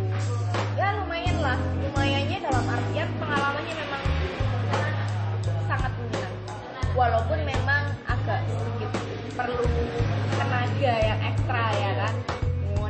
Ya 0.79 0.87
lumayan 1.03 1.37
lah. 1.43 1.59
Lumayannya 1.83 2.39
dalam 2.39 2.63
artian 2.63 3.09
pengalamannya 3.19 3.75
memang 3.75 4.03
sangat 5.67 5.91
menyenangkan 5.99 6.59
walaupun 6.95 7.39
memang 7.43 7.83
agak 8.07 8.39
sedikit 8.47 8.91
perlu 9.35 9.67
tenaga 10.35 10.95
yang 10.99 11.21
ekstra 11.23 11.65
ya 11.75 11.88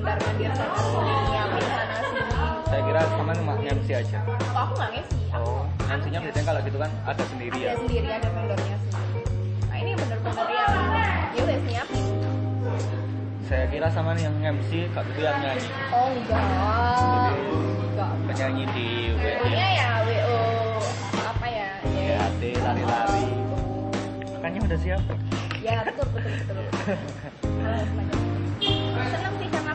mondar 0.09 0.25
mandir 0.25 0.49
sana 0.57 0.73
sini 0.81 1.13
nyiapin 1.29 1.65
sana 1.69 1.97
sini 2.01 2.23
saya 2.65 2.81
kira 2.81 3.01
sama 3.13 3.33
MC 3.69 3.89
aja. 3.93 4.19
kok 4.25 4.57
aku 4.57 4.73
nggak 4.73 4.91
aku 4.97 5.05
Oh, 5.37 5.61
MC-nya 5.85 6.19
biasanya 6.25 6.45
kalau 6.49 6.61
gitu 6.65 6.79
kan 6.81 6.91
ada 7.05 7.23
sendiri 7.29 7.53
ada 7.55 7.61
ya. 7.61 7.73
sendiri 7.77 8.09
ada 8.09 8.29
vendornya 8.33 8.77
sendiri 8.81 9.21
nah 9.69 9.77
ini 9.77 9.91
bener-bener 9.93 10.47
yang 10.49 10.73
ya 11.37 11.41
udah 11.45 11.59
siapin 11.61 12.05
Saya 13.45 13.65
kira 13.69 13.89
sama 13.93 14.17
yang 14.17 14.33
MC 14.41 14.89
gak 14.93 15.05
gitu 15.13 15.21
yang 15.21 15.37
nyanyi. 15.41 15.69
oh 15.93 16.09
enggak 16.09 16.45
enggak 17.93 18.13
Penyanyi 18.25 18.65
di 18.73 18.89
WO 19.13 19.45
nya 19.47 19.69
ya 19.77 19.91
WO 20.09 20.41
apa 21.21 21.47
ya 21.49 21.69
ya 21.85 22.17
WAT, 22.17 22.43
lari-lari. 22.65 23.25
Makanya 24.33 24.59
udah 24.65 24.79
siap. 24.81 25.03
ya 25.61 25.77
betul 25.85 26.07
betul 26.17 26.33
betul 26.33 26.65
itu. 28.59 29.03
seneng 29.09 29.35
sih 29.39 29.49
karena 29.49 29.68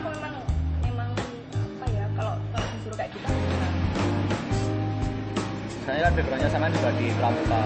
Saya 5.84 6.00
kan 6.00 6.12
backgroundnya 6.16 6.48
sama 6.48 6.66
juga 6.72 6.88
di 6.96 7.06
pramuka. 7.12 7.60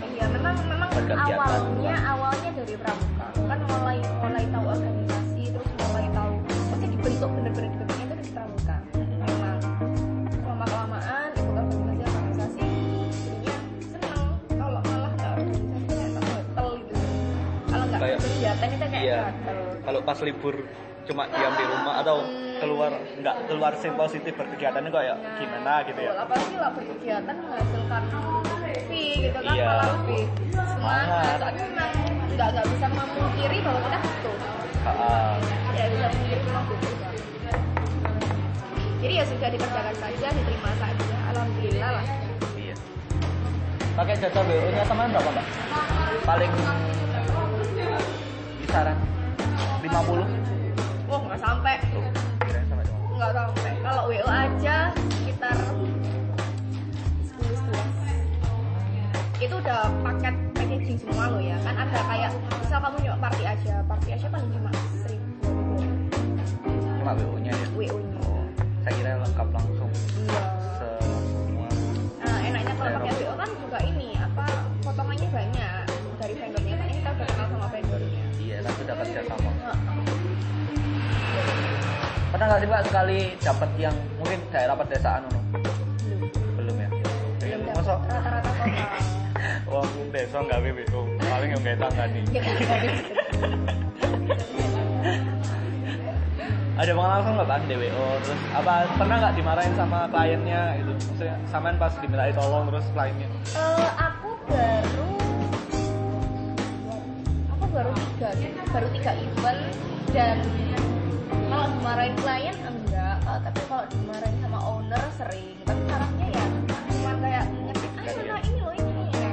Iya, 0.00 0.26
memang 0.32 0.54
memang 0.64 0.88
awalnya 1.12 1.96
awalnya 2.08 2.50
dari 2.56 2.74
pramuka. 2.80 3.26
Kan 3.44 3.58
mulai 3.68 3.98
mulai 4.00 4.44
tahu 4.48 4.64
organisasi 4.64 5.42
terus 5.52 5.70
mulai 5.84 6.06
tahu 6.16 6.30
maksudnya 6.40 6.88
dibentuk 6.88 7.30
bener-bener 7.36 7.70
dibentuknya 7.70 8.04
itu 8.08 8.14
di 8.16 8.32
pramuka. 8.32 8.76
Memang 8.96 9.58
lama 10.48 10.64
kelamaan 10.64 11.28
ikut 11.36 11.54
organisasi 11.60 12.08
organisasi 12.08 12.68
jadinya 13.12 13.56
seneng 13.84 14.24
kalau 14.56 14.80
malah 14.80 15.12
nggak 15.12 15.32
organisasi 15.36 15.84
ternyata 15.84 16.20
gatel 16.24 16.68
gitu. 16.80 16.94
Kalau 17.68 17.84
nggak 17.84 18.00
kegiatan 18.16 18.68
itu 18.72 18.86
kayak 18.88 19.04
Iya. 19.04 19.20
gatel. 19.28 19.58
Kalau 19.84 20.00
pas 20.00 20.18
libur 20.24 20.54
cuma 21.04 21.22
diam 21.28 21.52
di 21.52 21.64
rumah 21.68 21.94
atau 22.00 22.16
keluar 22.60 22.90
nggak 22.92 23.36
keluar 23.48 23.72
sih 23.74 23.90
positif 23.90 24.32
berkegiatan 24.34 24.80
itu 24.80 24.92
kayak 24.92 25.16
Nah, 25.16 25.32
gimana 25.36 25.72
gitu 25.82 26.00
ya. 26.00 26.12
Apalagi 26.14 26.54
lah 26.54 26.70
berkegiatan 26.70 27.34
menghasilkan 27.34 28.02
fee 28.86 29.12
gitu 29.22 29.38
kan 29.38 29.52
Iya. 29.52 29.66
malah 29.66 29.88
lebih 29.96 30.22
semangat. 30.52 31.36
Soalnya 31.40 31.64
memang 31.66 31.90
nggak 32.30 32.48
nggak 32.50 32.66
bisa 32.68 32.86
memungkiri 32.90 33.58
bahwa 33.60 33.80
kita 33.80 33.98
butuh. 33.98 34.36
Ah, 34.82 35.34
Ya 35.72 35.84
bisa 35.88 36.06
memungkiri 36.06 36.40
memang 36.42 36.64
butuh. 36.66 36.92
Jadi 39.00 39.14
ya 39.16 39.24
sudah 39.24 39.48
dikerjakan 39.48 39.96
saja, 39.96 40.26
diterima 40.28 40.70
saja. 40.76 41.04
Alhamdulillah 41.30 41.90
lah. 41.90 42.04
iya. 42.54 42.74
Pakai 43.90 44.14
jasa 44.14 44.40
WO-nya 44.42 44.84
teman 44.84 45.08
berapa, 45.08 45.30
Mbak? 45.30 45.46
Paling 46.22 46.50
kisaran 48.60 48.96
50. 49.80 50.28
Wah 51.08 51.18
nggak 51.18 51.40
sampai, 51.40 51.74
Tuh. 51.90 52.09
Nggak 53.20 53.36
sampai. 53.36 53.72
Kalau 53.84 54.02
WO 54.08 54.24
aja 54.24 54.76
sekitar 54.96 55.52
10 55.52 55.84
Itu 59.40 59.54
udah 59.60 59.92
paket 60.00 60.34
packaging 60.56 60.96
semua 60.96 61.28
loh 61.28 61.42
ya. 61.44 61.56
Kan 61.60 61.76
ada 61.76 62.00
kayak 62.08 62.32
misal 62.64 62.80
kamu 62.80 62.96
nyoba 63.04 63.28
party 63.28 63.44
aja, 63.44 63.84
party 63.84 64.08
aja 64.16 64.26
paling 64.32 64.48
cuma 64.52 64.72
seribu 65.04 65.52
Cuma 67.00 67.12
WO-nya 67.16 67.52
ya. 67.52 67.66
WO-nya. 67.76 68.20
Oh, 68.24 68.44
saya 68.84 68.92
kira 68.96 69.10
lengkap 69.20 69.48
langsung 69.52 69.90
Iya. 70.16 70.42
semua. 70.80 71.68
Nah, 72.24 72.38
enaknya 72.40 72.72
kalau 72.72 72.90
pakai 73.04 73.12
WO 73.20 73.29
Pernah 82.40 82.56
nggak 82.56 82.64
sih 82.64 82.72
Mbak 82.72 82.84
sekali 82.88 83.18
dapat 83.36 83.70
yang 83.76 83.96
mungkin 84.16 84.40
daerah 84.48 84.72
pedesaan 84.72 85.28
ono? 85.28 85.40
Belum. 85.60 86.24
Belum 86.56 86.76
ya? 86.80 86.88
Belum 87.36 87.60
dapat. 87.68 87.84
Masa 87.84 87.94
rata-rata 88.00 88.52
wong 89.76 90.08
desa 90.08 90.40
nggak 90.48 90.58
WO, 90.72 91.00
paling 91.20 91.50
yang 91.52 91.60
kayak 91.60 91.78
tanggani. 91.84 92.20
Ya 92.32 92.40
nggak 92.40 92.64
ada. 92.64 92.88
Ada 96.80 96.90
pengalaman 96.96 97.32
nggak 97.36 97.48
kan 97.52 97.62
DWO 97.68 98.06
terus 98.24 98.40
apa 98.56 98.72
pernah 98.96 99.16
nggak 99.20 99.34
dimarahin 99.36 99.74
sama 99.76 99.98
kliennya 100.08 100.60
itu? 100.80 100.92
Maksudnya 100.96 101.36
samain 101.44 101.76
pas 101.76 101.92
dimintai 102.00 102.32
tolong 102.32 102.72
terus 102.72 102.88
kliennya 102.96 103.28
Eh, 103.52 103.90
aku 104.00 104.28
baru 104.48 105.12
aku 107.52 107.64
baru 107.68 107.92
tiga 107.92 108.32
baru 108.72 108.88
tiga 108.96 109.12
event 109.12 109.60
dan 110.16 110.40
kalau 111.60 111.76
dimarahin 111.76 112.16
klien 112.24 112.56
enggak. 112.64 113.16
Eh, 113.20 113.38
tapi 113.44 113.60
kalau 113.68 113.84
dimarahin 113.92 114.36
sama 114.40 114.58
owner 114.64 115.04
sering. 115.20 115.60
Tapi 115.68 115.82
marahnya 115.92 116.26
ya 116.32 116.44
cuma 116.88 117.12
kayak 117.20 117.44
ngetik 117.52 117.92
ah 118.00 118.04
nah, 118.08 118.40
ini 118.40 118.60
loh 118.64 118.72
ini 118.80 118.92
ya. 119.12 119.30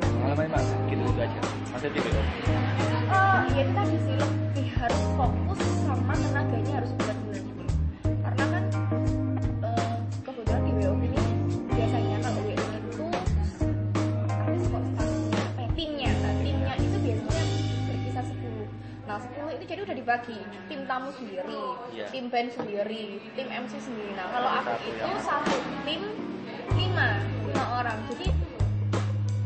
pengalaman 0.00 0.46
mas? 0.48 0.66
Gitu 0.88 1.04
aja. 1.20 1.40
Masih 1.68 1.88
di 1.92 2.00
WO 2.00 2.22
Oh, 3.12 3.40
ya 3.52 3.60
itu 3.60 3.72
tadi 3.76 3.96
sih. 4.08 4.14
Lebih 4.16 4.68
harus 4.72 5.04
fokus 5.20 5.37
dibagi. 20.08 20.40
Tim 20.72 20.80
tamu 20.88 21.12
sendiri, 21.12 21.60
Iya. 21.92 22.08
tim 22.08 22.32
band 22.32 22.48
sendiri, 22.48 23.20
tim 23.36 23.48
MC 23.52 23.76
sendiri. 23.76 24.16
Nah 24.16 24.24
kalau 24.32 24.48
aku 24.56 24.72
Satu 24.72 24.88
itu 24.88 25.04
yang- 25.04 25.20
satu 25.20 25.56
tim 25.84 26.02
5 26.72 27.08
lima 27.44 27.64
orang. 27.76 27.98
Jadi 28.08 28.26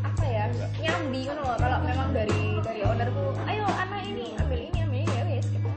apa 0.06 0.22
ya 0.22 0.44
nyambi 0.78 1.20
kan 1.26 1.36
loh. 1.42 1.58
Kalau 1.58 1.78
memang 1.82 2.14
dari 2.14 2.62
dari 2.62 2.80
ownerku 2.86 3.34
ayo 3.42 3.66
anak 3.74 4.06
ini 4.06 4.38
ambil 4.38 4.58
ini 4.62 4.78
ambil 4.86 5.00
ini 5.02 5.10
ya 5.18 5.22
wes 5.26 5.46
gitu. 5.50 5.70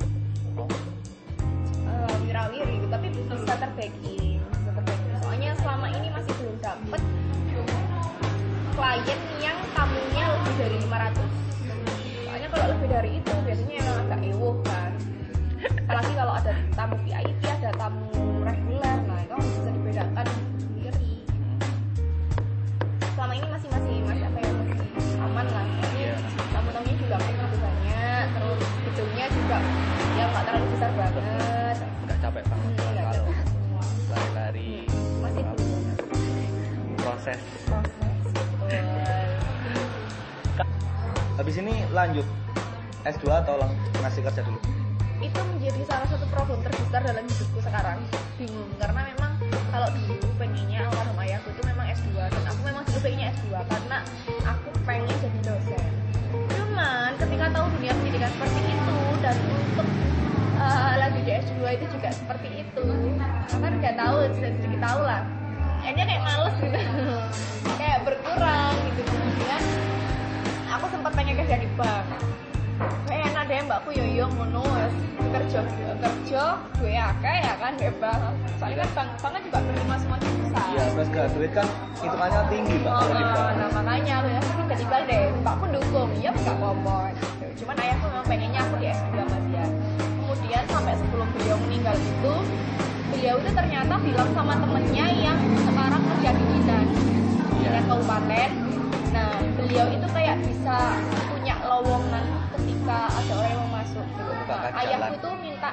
Eh, 1.89 2.13
wirawiri 2.29 2.73
gitu. 2.77 2.85
Tapi 2.85 3.07
bisa 3.09 3.53
terbagi 3.57 4.37
bisa 4.37 4.69
terbagi. 4.69 5.07
Soalnya 5.25 5.51
selama 5.65 5.89
ini 5.89 6.13
masih 6.13 6.29
belum 6.37 6.61
dapet 6.61 7.01
klien 8.75 9.19
yang 9.41 9.57
tamunya 9.73 10.29
lebih 10.29 10.53
dari 10.61 10.77
500 10.77 11.24
tamu 16.75 16.95
VIP 17.07 17.41
ada 17.47 17.71
tamu 17.79 18.11
reguler. 18.43 18.97
Nah 19.07 19.19
itu 19.23 19.35
bisa 19.39 19.69
dibedakan 19.71 20.25
sendiri. 20.59 21.13
Selama 23.15 23.33
ini 23.33 23.47
masih 23.47 23.69
masih 23.71 23.95
masih 24.03 24.23
apa 24.27 24.39
ya 24.43 24.51
masih 24.51 24.77
aman 25.23 25.45
lah. 25.47 25.65
Iya. 25.95 26.15
tamu-tamunya 26.51 26.95
juga 26.99 27.15
nggak 27.15 27.33
terlalu 27.33 27.57
banyak. 27.63 28.25
Terus 28.35 28.59
gedungnya 28.91 29.25
juga 29.31 29.57
ya 30.15 30.23
nggak 30.27 30.43
terlalu 30.43 30.65
besar 30.75 30.91
banget. 30.93 31.77
Nggak 32.05 32.17
capek 32.19 32.43
banget 32.51 32.71
Hmm, 32.75 32.77
kalau 32.77 32.93
capek 33.15 33.35
lari-lari. 34.11 34.71
Masih 35.23 35.43
belum. 35.47 35.83
proses. 36.99 37.39
Proses 37.65 38.85
habis 41.35 41.55
ini 41.59 41.83
lanjut 41.91 42.23
S2 43.03 43.27
atau 43.27 43.59
lang 43.59 43.69
ngasih 44.01 44.23
kerja 44.23 44.41
dulu 44.41 44.55
itu 45.23 45.39
menjadi 45.55 45.81
salah 45.87 46.07
satu 46.11 46.25
problem 46.27 46.59
terbesar 46.65 47.01
dalam 47.03 47.23
hidupku 47.23 47.59
sekarang. 47.63 47.99
Bingung 48.35 48.71
karena 48.75 49.01
memang 49.13 49.31
kalau 49.71 49.89
dulu 49.91 50.15
pengennya 50.35 50.87
almarhum 50.87 51.17
ayahku 51.23 51.47
itu 51.51 51.61
memang 51.63 51.85
S2 51.91 52.15
dan 52.19 52.43
aku 52.47 52.61
memang 52.63 52.83
dulu 52.87 52.99
pengennya 53.03 53.27
S2 53.35 53.47
karena 53.67 53.97
aku 54.43 54.69
pengen 54.83 55.15
jadi 55.19 55.39
dosen. 55.43 55.83
Cuman 56.51 57.11
ketika 57.15 57.45
tahu 57.51 57.65
dunia 57.79 57.91
pendidikan 57.95 58.31
seperti 58.35 58.59
itu 58.67 58.97
dan 59.23 59.35
untuk 59.39 59.87
uh, 60.59 60.93
lagi 60.99 61.19
di 61.23 61.31
S2 61.31 61.61
itu 61.79 61.85
juga 61.95 62.09
seperti 62.11 62.47
itu. 62.63 62.87
Kan 63.55 63.71
nggak 63.79 63.95
tahu 63.95 64.17
sedikit 64.35 64.79
tahu 64.83 65.01
lah. 65.03 65.21
Akhirnya 65.85 66.05
kayak 66.09 66.23
males 66.25 66.55
gitu. 66.59 66.79
Kayak 67.79 68.07
berkurang 68.07 68.73
gitu. 68.89 69.01
Kemudian 69.05 69.63
aku 70.71 70.85
sempat 70.89 71.11
pengen 71.13 71.35
kerja 71.37 71.55
di 71.61 71.69
bank. 71.77 72.05
Enak 73.05 73.34
deh 73.45 73.61
mbakku 73.61 73.93
yo 73.93 74.05
yo 74.09 74.25
ngono 74.33 74.65
kerja 75.29 75.61
kerja 76.01 76.43
gue 76.81 76.93
akeh 76.97 77.37
ya 77.45 77.53
kan 77.61 77.77
bebas. 77.77 78.17
Soalnya 78.57 78.77
kan 78.81 78.89
bank 78.97 79.09
bank 79.21 79.31
kan 79.37 79.41
juga 79.45 79.57
menerima 79.61 79.95
semua 80.01 80.17
besar. 80.17 80.67
Iya 80.73 80.83
fresh 80.97 81.11
graduate 81.13 81.53
kan 81.53 81.67
hitungannya 82.01 82.41
tinggi 82.49 82.75
mbak 82.81 82.93
oh, 82.97 83.05
di 83.05 83.13
bank 83.21 83.53
nah 83.61 83.69
makanya 83.69 84.15
ya 84.25 84.41
kan 84.41 84.65
jadi 84.65 84.85
deh. 85.05 85.21
Mbakku 85.45 85.65
dukung 85.69 86.09
iya 86.17 86.31
nggak 86.33 86.57
apa-apa. 86.57 86.97
Cuman 87.53 87.75
ayahku 87.77 88.05
memang 88.09 88.25
pengennya 88.25 88.61
aku 88.65 88.75
di 88.81 88.87
S2 88.89 89.13
sama 89.13 89.37
dia. 89.45 89.65
Kemudian 90.01 90.63
sampai 90.65 90.93
sebelum 90.97 91.27
beliau 91.37 91.57
meninggal 91.69 91.95
itu 92.01 92.35
beliau 93.13 93.35
itu 93.37 93.49
ternyata 93.53 93.93
bilang 94.01 94.29
sama 94.33 94.53
temennya 94.57 95.05
yang 95.21 95.39
sekarang 95.61 96.01
kerja 96.01 96.29
di 96.33 96.43
dinas 96.49 96.89
dinas 97.61 97.85
kabupaten. 97.85 98.49
Nah 99.13 99.29
beliau 99.53 99.85
itu 99.93 100.07
kayak 100.09 100.37
bisa 100.41 100.77
punya 101.29 101.55
lowongan 101.61 102.25
ketika 102.85 103.09
ada 103.17 103.33
orang 103.33 103.49
yang 103.49 103.61
mau 103.65 103.71
masuk 103.81 104.05
gitu. 104.05 104.33
Nah, 104.45 104.69
ayahku 104.77 105.15
tuh 105.17 105.33
minta 105.41 105.69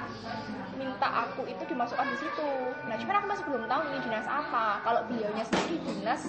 minta 0.80 1.08
aku 1.12 1.44
itu 1.44 1.62
dimasukkan 1.68 2.08
di 2.08 2.16
situ. 2.24 2.50
Nah, 2.88 2.96
cuman 2.96 3.14
aku 3.20 3.26
masih 3.28 3.44
belum 3.52 3.64
tahu 3.68 3.80
ini 3.92 3.98
dinas 4.00 4.24
apa. 4.24 4.80
Kalau 4.80 5.00
beliaunya 5.04 5.44
sendiri 5.44 5.76
dinas 5.84 6.22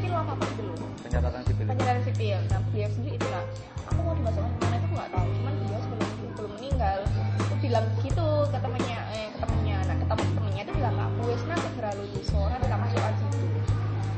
sipil 0.00 0.16
apa 0.16 0.32
apa 0.32 0.44
gitu 0.48 0.62
loh. 0.64 0.76
pencatatan 1.04 1.40
sipil 1.44 1.64
Penyerahan 1.68 2.00
sipil. 2.08 2.38
Nah, 2.48 2.60
beliau 2.72 2.88
sendiri 2.88 3.14
itu 3.20 3.28
lah. 3.28 3.44
Aku 3.92 4.00
mau 4.00 4.14
dimasukkan 4.16 4.48
di 4.48 4.60
mana 4.64 4.76
itu 4.80 4.88
nggak 4.96 5.08
tahu. 5.12 5.26
Cuman 5.28 5.52
beliau 5.60 5.80
sebelum 5.84 6.08
belum 6.40 6.52
meninggal 6.56 6.98
itu 7.36 7.54
bilang 7.60 7.86
gitu 8.00 8.28
ke 8.48 8.58
temennya, 8.64 9.00
eh 9.12 9.28
ke 9.28 9.38
temennya. 9.44 9.76
Nah, 9.92 9.96
ke 10.00 10.06
temen 10.08 10.28
temennya 10.40 10.62
itu 10.64 10.72
bilang 10.72 10.96
aku 10.96 11.20
wes 11.28 11.42
nanti 11.44 11.68
segera 11.68 11.90
lulus, 12.00 12.26
soalnya 12.32 12.58
kita 12.64 12.76
masukkan 12.80 13.12
situ. 13.20 13.46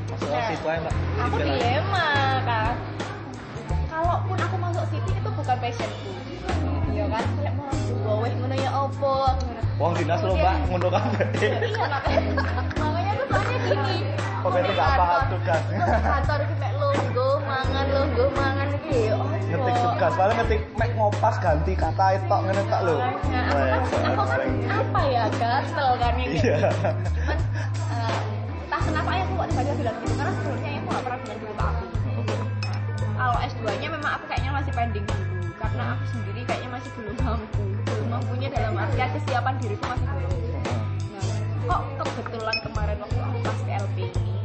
masuk 0.07 0.27
Nah, 0.31 0.47
situ 0.47 0.65
aja 0.71 0.79
mbak 0.79 0.93
aku 1.19 1.35
Sipil 1.35 1.43
aja. 1.43 1.51
dilema 1.51 2.07
kan 2.47 2.75
kalaupun 3.95 4.37
aku 4.39 4.55
masuk 4.59 4.85
itu 4.91 5.24
bukan 5.45 5.57
passionku 5.61 6.09
iya 6.89 7.05
kan 7.05 7.23
kayak 7.35 7.53
mau 7.53 7.69
dua 7.69 8.13
weh 8.19 8.31
ngono 8.33 8.55
ya 8.55 8.71
opo. 8.73 9.13
Wong 9.75 9.91
dinas 9.93 10.19
lo 10.19 10.33
mbak 10.33 10.55
ngono 10.65 10.87
kan 10.89 11.05
iya 11.37 11.85
makanya 11.85 12.19
tuh 13.13 13.27
soalnya 13.29 13.57
gini 13.61 13.97
Aku 14.35 14.47
nggak 14.47 14.63
di 14.63 14.73
paham 14.73 14.93
kantor- 14.95 15.29
tugas. 15.31 15.61
aku 15.67 16.01
kantor 16.01 16.39
mek 16.55 16.73
lungguh 16.75 17.35
mangan 17.41 17.85
lungguh 17.87 18.29
mangan 18.31 18.67
iki 18.75 18.97
ya 19.03 19.13
opo 19.15 19.25
ngetik 19.45 19.75
tugas 19.83 20.11
paling 20.15 20.35
ngetik 20.39 20.61
mek 20.73 20.89
ngopas 20.93 21.35
ganti 21.37 21.73
kata 21.75 22.05
itu 22.15 22.35
ngene 22.39 22.63
tak 22.65 22.81
lo 22.81 22.95
Nah, 22.95 23.11
aku 23.75 23.93
kan, 24.23 24.39
kan 24.41 24.41
apa 24.71 25.01
ya 25.05 25.23
gatel 25.31 25.89
kan 25.95 26.13
kayak 26.15 26.29
Iya. 26.31 26.57
gitu. 26.57 26.89
Eh, 27.85 28.17
entah 28.63 28.81
kenapa 28.81 29.09
ya 29.11 29.23
aku 29.23 29.33
kok 29.35 29.47
tiba-tiba 29.47 29.75
bilang 29.77 29.95
gitu 29.99 30.13
karena 30.15 30.31
sebelumnya 30.33 30.69
aku 30.71 30.87
gak 30.87 31.03
pernah 31.03 31.19
bilang 31.19 31.37
gitu 31.37 31.45
ke 31.47 31.63
aku. 31.63 31.85
Kalau 33.15 33.35
S2 33.41 33.65
nya 33.75 33.89
memang 33.89 34.11
aku 34.13 34.25
kayaknya 34.25 34.51
masih 34.51 34.71
pending 34.71 35.05
dulu 35.05 35.24
karena 35.85 36.01
aku 36.01 36.17
sendiri 36.17 36.41
kayaknya 36.49 36.69
masih 36.73 36.91
belum 36.97 37.17
mampu 37.21 37.61
belum 37.85 38.07
mampunya 38.09 38.49
dalam 38.49 38.73
artian 38.73 39.09
kesiapan 39.13 39.53
diriku 39.61 39.85
masih 39.85 40.07
belum. 40.17 40.33
Nah, 41.13 41.77
kok 41.93 42.09
kebetulan 42.09 42.57
kemarin 42.65 42.97
waktu 43.05 43.19
aku 43.21 43.37
pas 43.45 43.59
LP 43.69 43.97
ini 44.17 44.37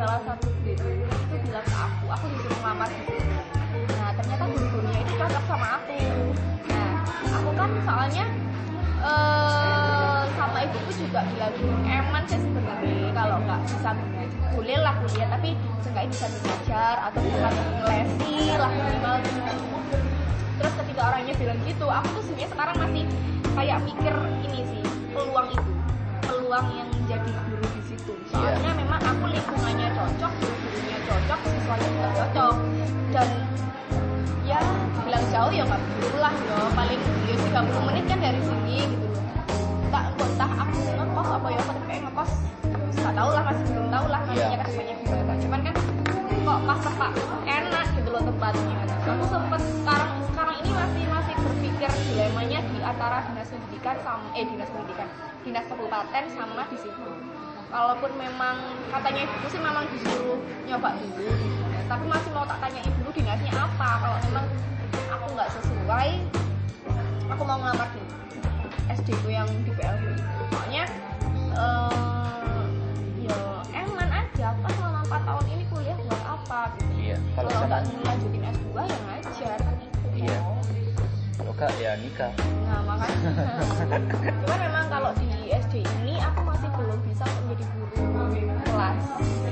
salah 0.00 0.20
satu 0.24 0.48
guru 0.64 0.88
itu 0.96 1.36
bilang 1.44 1.66
ke 1.68 1.76
aku 1.76 2.04
aku 2.08 2.24
disuruh 2.24 2.58
ngelamar 2.64 2.88
di 2.88 3.04
situ. 3.04 3.36
Nah 4.00 4.10
ternyata 4.16 4.44
guru-gurunya 4.48 5.00
itu 5.04 5.12
cocok 5.20 5.44
sama 5.44 5.68
aku. 5.76 6.00
Nah 6.64 6.92
aku 7.20 7.50
kan 7.52 7.70
soalnya 7.84 8.24
eh 9.04 10.20
sama 10.24 10.58
ibuku 10.64 10.90
juga 11.04 11.20
bilang 11.28 11.52
eman 11.84 12.22
sih 12.24 12.40
sebenarnya 12.40 13.12
kalau 13.12 13.36
nggak 13.44 13.60
bisa 13.68 13.90
boleh 14.56 14.78
lah 14.80 14.96
kuliah 15.04 15.28
tapi 15.36 15.52
seenggaknya 15.84 16.08
bisa 16.16 16.26
belajar 16.32 16.94
atau 17.12 17.20
bisa 17.20 17.48
ngelesi 17.52 18.56
lah 18.56 18.72
minimal 18.72 19.20
terus 20.62 20.74
ketika 20.86 21.02
orangnya 21.10 21.34
bilang 21.34 21.58
gitu 21.66 21.86
aku 21.90 22.06
tuh 22.14 22.22
sebenarnya 22.22 22.48
sekarang 22.54 22.76
masih 22.78 23.04
kayak 23.58 23.78
mikir 23.82 24.14
ini 24.46 24.60
sih 24.62 24.82
peluang 25.10 25.48
itu. 25.50 25.72
Peluang 26.22 26.66
yang 26.78 26.88
jadi 27.10 27.30
guru 27.50 27.66
di 27.66 27.82
situ. 27.82 28.12
Soalnya 28.30 28.70
memang 28.78 29.02
aku 29.02 29.24
lingkungannya 29.26 29.90
cocok 29.90 30.32
gurunya 30.38 30.98
cocok 31.10 31.40
siswanya 31.50 31.88
juga 31.90 32.08
cocok. 32.14 32.54
Dan 33.10 33.28
ya 34.46 34.58
bilang 35.02 35.24
jauh 35.34 35.50
ya 35.50 35.62
nggak 35.66 35.82
perlu 35.82 36.18
lah 36.22 36.34
ya 36.34 36.58
paling 36.78 37.00
ya 37.26 37.36
30 37.42 37.88
menit 37.90 38.04
kan 38.06 38.18
dari 38.22 38.40
sini 38.40 38.76
gitu 38.86 39.06
loh. 39.10 39.24
Tak 39.90 40.04
entah 40.14 40.50
aku 40.62 40.78
ngekos 40.78 41.28
apa 41.42 41.48
ya 41.50 41.60
aku 41.66 41.82
kayak 41.90 42.00
ngekos. 42.06 42.32
Nggak 43.02 43.14
tahu 43.18 43.30
lah 43.34 43.42
masih 43.50 43.64
belum 43.66 43.86
tahu 43.90 44.06
lah 44.06 44.20
Iya. 44.30 44.46
kan 44.62 44.66
semuanya 44.70 44.94
gimana. 45.02 45.32
Cuman 45.42 45.60
kan 45.66 45.74
kok 46.42 46.58
pas 46.64 46.78
tempat 46.86 47.10
enak 47.50 47.86
gitu 47.98 48.08
loh 48.14 48.22
tempatnya. 48.22 48.78
Aku 49.02 49.24
sempet 49.28 49.60
sekarang 49.82 50.21
ini 50.62 50.70
masih 50.70 51.04
masih 51.10 51.34
berpikir 51.42 51.90
dilemanya 52.06 52.58
di 52.62 52.78
antara 52.78 53.26
dinas 53.26 53.50
pendidikan 53.50 53.96
sama 54.06 54.30
eh 54.38 54.46
dinas 54.46 54.70
pendidikan 54.70 55.08
dinas 55.42 55.64
kabupaten 55.66 56.24
sama 56.30 56.62
di 56.70 56.78
situ. 56.78 57.10
Walaupun 57.72 58.14
memang 58.14 58.56
katanya 58.92 59.26
ibuku 59.26 59.46
sih 59.48 59.60
memang 59.60 59.88
disuruh 59.90 60.38
nyoba 60.68 60.92
dulu 61.00 61.32
tapi 61.92 62.04
masih 62.08 62.30
mau 62.32 62.46
tak 62.48 62.56
tanya 62.62 62.80
ibu 62.88 63.10
dinasnya 63.10 63.52
apa? 63.52 63.90
Kalau 64.00 64.16
memang 64.30 64.46
aku 65.12 65.24
nggak 65.34 65.48
sesuai 65.60 66.10
aku 67.32 67.42
mau 67.42 67.58
ngelamar 67.58 67.88
di 67.92 68.00
SD 68.92 69.08
ku 69.20 69.28
yang 69.28 69.48
di 69.66 69.72
PLB 69.76 70.04
itu 70.14 70.42
soalnya 70.52 70.84
eh 71.58 72.60
ya 73.26 73.38
eman 73.82 74.08
aja. 74.08 74.48
Kan 74.56 74.72
selama 74.78 75.00
4 75.10 75.28
tahun 75.28 75.44
ini 75.52 75.64
kuliah 75.68 75.96
buat 76.00 76.22
apa? 76.22 76.60
Gitu 76.76 76.92
iya 77.02 77.16
kalau 77.34 77.48
nggak 77.50 77.82
lanjutin 78.04 78.42
S2 78.46 78.76
ya 78.78 78.86
itu 78.86 79.12
Iya. 79.12 79.21
Enggak 81.62 81.78
ya 81.78 81.92
nikah 81.94 82.32
nah 82.66 82.80
makanya. 82.82 83.30
Cuman 84.42 84.58
memang 84.66 84.84
kalau 84.90 85.10
di 85.14 85.30
SD 85.54 85.86
ini 86.02 86.18
aku 86.18 86.42
masih 86.42 86.66
belum 86.74 86.98
bisa 87.06 87.22
menjadi 87.38 87.64
guru 87.70 88.02
kelas. 88.66 89.02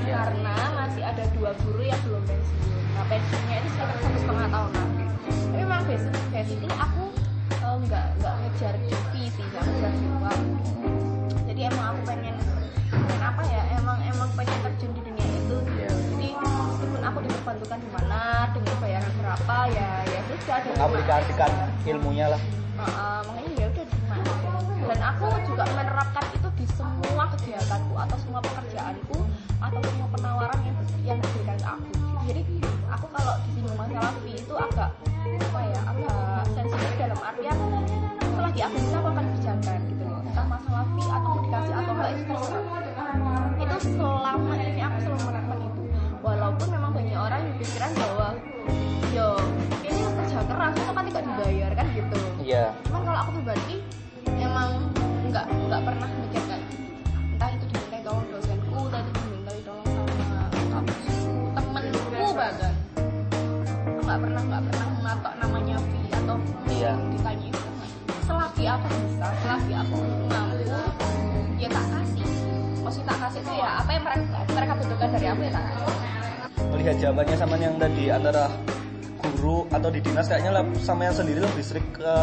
Iya. 0.03 0.15
karena 0.19 0.55
masih 0.75 1.03
ada 1.07 1.23
dua 1.31 1.55
guru 1.63 1.79
yang 1.87 2.01
belum 2.03 2.19
pensiun. 2.27 2.83
Nah 2.99 3.05
pensiunnya 3.07 3.55
itu 3.63 3.69
sekitar 3.71 3.95
satu 3.95 4.17
setengah 4.19 4.47
tahun. 4.51 4.71
Lagi 4.75 5.03
tapi 5.07 5.55
memang 5.55 5.79
basic 5.87 6.11
basically 6.35 6.73
aku 6.75 7.03
eh, 7.55 7.75
nggak 7.87 8.05
nggak 8.19 8.33
ngejar 8.43 8.73
DP 8.75 9.13
sih 9.31 9.45
nggak 9.47 9.63
ngejar 9.63 9.91
jiwa 9.95 10.31
jadi 11.47 11.61
emang 11.71 11.85
aku 11.95 12.01
pengen 12.11 12.35
pengen 12.91 13.21
apa 13.23 13.41
ya 13.47 13.61
emang 13.79 13.97
emang 14.03 14.29
pengen 14.35 14.57
terjun 14.67 14.91
di 14.91 15.01
dunia 15.07 15.27
itu. 15.31 15.57
Iya. 15.79 15.89
jadi 16.11 16.27
meskipun 16.43 17.01
aku 17.07 17.17
diperbantukan 17.23 17.79
di 17.79 17.89
mana 17.95 18.51
dengan 18.51 18.75
bayaran 18.83 19.13
berapa 19.15 19.57
ya 19.71 19.89
ya 20.11 20.19
sudah 20.41 20.83
aplikasikan 20.83 21.70
ilmunya 21.85 22.29
lah 22.29 22.41
antara 78.21 78.53
guru 79.17 79.65
atau 79.73 79.89
di 79.89 79.97
dinas 79.97 80.29
kayaknya 80.29 80.53
lah 80.53 80.63
sama 80.77 81.09
yang 81.09 81.15
sendiri 81.17 81.41
lebih 81.41 81.65
sering 81.65 81.85
ke 81.89 82.15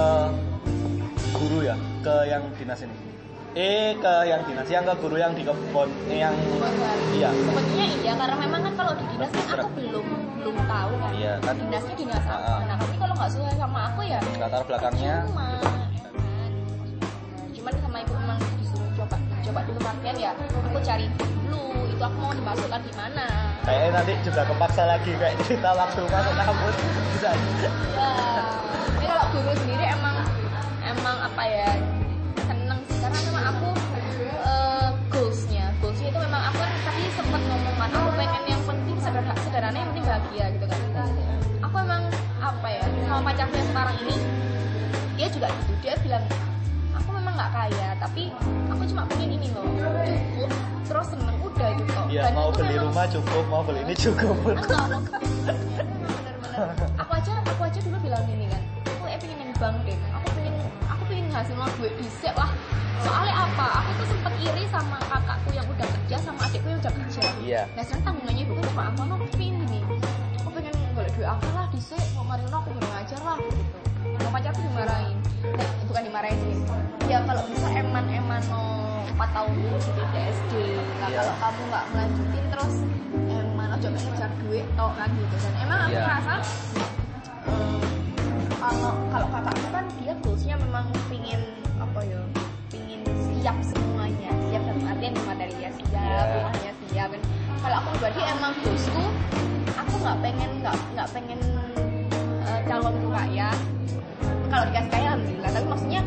guru 1.35 1.67
ya 1.67 1.75
ke 2.07 2.15
yang 2.31 2.47
dinas 2.55 2.87
ini 2.87 2.95
eh 3.59 3.99
ke 3.99 4.15
yang 4.31 4.47
dinas 4.47 4.69
yang 4.71 4.87
ke 4.87 4.95
guru 5.03 5.19
yang 5.19 5.35
di 5.35 5.43
kebun 5.43 5.91
eh, 6.07 6.23
yang 6.23 6.35
iya 7.11 7.35
Sebetulnya 7.35 7.87
iya 7.99 8.13
karena 8.15 8.37
memang 8.39 8.61
kan 8.63 8.75
kalau 8.79 8.93
di 8.95 9.05
dinas 9.11 9.31
kan 9.35 9.59
aku 9.59 9.69
belum 9.75 10.07
belum 10.39 10.55
tahu 10.71 10.93
kan. 11.03 11.11
Iya, 11.19 11.33
kan. 11.43 11.55
Dinasnya 11.59 11.95
dinas 11.99 12.23
Ah, 12.23 12.31
apa. 12.31 12.47
ah. 12.47 12.61
Nah, 12.63 12.77
tapi 12.79 12.95
kalau 12.95 13.15
nggak 13.19 13.31
sesuai 13.35 13.55
sama 13.59 13.81
aku 13.91 14.01
ya 14.07 14.21
latar 14.39 14.63
belakangnya 14.71 15.15
cuma 15.27 15.47
mana 23.19 23.39
kayaknya 23.67 23.91
nanti 24.01 24.13
juga 24.25 24.43
kepaksa 24.47 24.83
lagi 24.87 25.13
kayak 25.19 25.35
cerita 25.45 25.71
waktu 25.75 26.01
masuk 26.09 26.35
kampus 26.39 26.77
bisa. 27.13 27.31
Ya 27.59 27.71
ini 28.99 29.07
kalau 29.07 29.27
guru 29.35 29.53
sendiri 29.59 29.85
emang 29.91 30.17
emang 30.83 31.17
apa 31.21 31.43
ya 31.45 31.71
seneng 32.47 32.79
sih. 32.89 32.97
Karena 33.03 33.19
memang 33.29 33.45
aku 33.53 33.69
eh, 34.25 34.89
goalsnya. 35.13 35.65
Goalsnya 35.83 36.09
itu 36.15 36.21
memang 36.23 36.43
aku 36.49 36.59
kan 36.63 36.73
tadi 36.87 37.05
sempat 37.13 37.43
ngomong 37.45 37.75
kan 37.77 37.91
aku 37.93 38.11
pengen 38.17 38.43
yang 38.49 38.63
penting 38.65 38.97
sederhana 39.03 39.35
sederhana 39.45 39.77
yang 39.77 39.89
penting 39.93 40.07
bahagia 40.07 40.45
gitu 40.57 40.67
kan. 40.71 40.81
Aku 41.69 41.77
emang 41.83 42.03
apa 42.39 42.69
ya 42.71 42.85
sama 43.05 43.21
pacarku 43.29 43.55
yang 43.59 43.69
sekarang 43.69 43.97
ini 44.07 44.17
dia 45.19 45.29
juga 45.29 45.49
gitu. 45.51 45.73
Dia 45.85 45.95
bilang 46.01 46.25
nggak 47.39 47.55
kaya 47.55 47.89
tapi 48.03 48.35
aku 48.67 48.83
cuma 48.91 49.07
pengen 49.07 49.39
ini 49.39 49.47
loh 49.55 49.63
cukup 49.63 50.51
terus 50.91 51.07
seneng 51.15 51.37
udah 51.39 51.71
gitu. 51.79 52.01
Iya 52.11 52.23
Dan 52.27 52.33
mau 52.35 52.51
beli 52.51 52.67
memang- 52.75 52.85
rumah 52.91 53.07
cukup 53.07 53.45
mau 53.47 53.63
beli 53.63 53.81
ini 53.87 53.95
cukup. 53.95 54.35
Aku 54.59 54.75
bener-bener 56.19 56.63
aku 56.99 57.13
aja 57.15 57.33
aku 57.47 57.63
aja 57.63 57.79
dulu 57.79 57.97
bilang 58.03 58.25
gini 58.27 58.51
kan 58.51 58.63
aku 58.91 59.05
eh 59.07 59.19
pengen 59.23 59.39
yang 59.39 59.53
bank 59.55 59.77
deh. 59.87 59.95
Aku 59.95 60.27
pengen 60.35 60.55
aku 60.91 61.03
pengen 61.07 61.27
hasil 61.31 61.55
duit 61.79 61.95
disek 62.03 62.35
lah. 62.35 62.51
Soalnya 63.07 63.35
apa? 63.39 63.67
Aku 63.87 63.91
tuh 64.03 64.07
sempet 64.11 64.35
iri 64.43 64.65
sama 64.67 64.99
kakakku 65.07 65.51
yang 65.55 65.67
udah 65.71 65.87
kerja 65.87 66.17
sama 66.19 66.43
adikku 66.51 66.67
yang 66.67 66.83
udah 66.83 66.91
kerja. 66.91 67.23
Iya. 67.39 67.63
nah 67.79 67.83
sekarang 67.87 68.03
tanggungannya 68.03 68.43
ibu 68.43 68.53
kan 68.59 68.65
cuma 68.67 68.83
aku. 68.91 69.03
Aku 69.15 69.27
pengen 69.39 69.55
gini. 69.63 69.81
Aku 70.43 70.49
pengen 70.51 70.75
golek 70.91 71.13
duit 71.15 71.29
apa 71.31 71.47
lah 71.55 71.67
disek 71.71 72.03
mau 72.19 72.27
mari 72.27 72.43
aku 72.51 72.75
kurang 72.75 72.95
ajar 72.99 73.21
lah 73.23 73.39
gitu. 73.39 73.63
Mau 74.19 74.31
pacarku 74.35 74.59
dimarahin 74.59 75.18
bukan 75.87 76.03
dimarahin 76.05 76.39
sih 76.43 76.57
ya 77.07 77.19
kalau 77.25 77.43
bisa 77.47 77.69
eman 77.71 78.05
eman 78.07 78.43
no 78.47 78.63
4 79.15 79.35
tahun 79.35 79.51
dulu 79.55 79.77
di 79.79 80.05
TSD 80.13 80.53
nah 80.99 81.09
Iya. 81.09 81.19
kalau 81.19 81.35
kamu 81.39 81.61
nggak 81.69 81.85
melanjutin 81.91 82.45
terus 82.49 82.75
emang 83.29 83.69
ojo 83.73 83.87
pengen 83.89 84.07
ngejar 84.09 84.31
duit 84.43 84.67
tok 84.75 84.93
kan 84.95 85.09
gitu 85.11 85.37
dan 85.39 85.55
emang 85.59 85.79
aku 85.81 85.91
Iya. 85.91 86.03
merasa 86.05 86.35
eh, 87.47 87.83
kalau 88.59 88.93
kalau 89.09 89.27
kakakku 89.29 89.69
kan 89.71 89.85
dia 89.97 90.13
goalsnya 90.19 90.55
memang 90.59 90.87
pingin 91.07 91.41
apa 91.79 92.01
ya 92.03 92.21
pingin 92.69 93.01
siap 93.07 93.57
semuanya 93.63 94.31
siap 94.51 94.63
dalam 94.67 94.83
artian 94.85 95.15
materi 95.25 95.55
ya 95.57 95.71
siap 95.73 95.95
Iya. 95.95 96.21
rumahnya 96.35 96.73
siap 96.85 97.09
kan 97.11 97.23
kalau 97.59 97.77
aku 97.81 97.89
pribadi 97.97 98.21
emang 98.23 98.53
goalsku 98.61 99.05
aku 99.73 99.95
nggak 99.99 100.19
pengen 100.21 100.51
nggak 100.63 100.77
nggak 100.95 101.09
pengen 101.11 101.41
eh, 102.45 102.61
calon 102.67 102.95
kaya 103.09 103.51
kalau 104.49 104.65
dikasih 104.69 104.91
kaya 104.91 105.09
alhamdulillah 105.15 105.51
tapi 105.53 105.67
maksudnya 105.69 106.01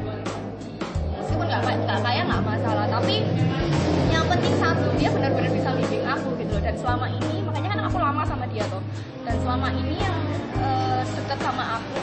meskipun 1.18 1.46
nggak 1.48 1.62
nggak 1.64 2.00
kaya 2.02 2.22
nggak 2.26 2.44
masalah 2.44 2.86
tapi 2.90 3.16
yang 4.12 4.26
penting 4.28 4.54
satu 4.60 4.88
dia 5.00 5.10
benar-benar 5.12 5.52
bisa 5.52 5.70
bimbing 5.72 6.04
aku 6.04 6.30
gitu 6.36 6.52
loh. 6.52 6.62
Dan 6.62 6.76
selama 6.76 7.06
ini 7.08 7.36
makanya 7.44 7.70
kan 7.74 7.80
aku 7.88 7.98
lama 8.00 8.22
sama 8.28 8.46
dia 8.52 8.64
tuh. 8.68 8.84
Dan 9.24 9.36
selama 9.40 9.68
ini 9.72 9.96
yang 9.96 10.16
eh, 10.60 11.02
deket 11.08 11.40
sama 11.40 11.64
aku 11.80 11.98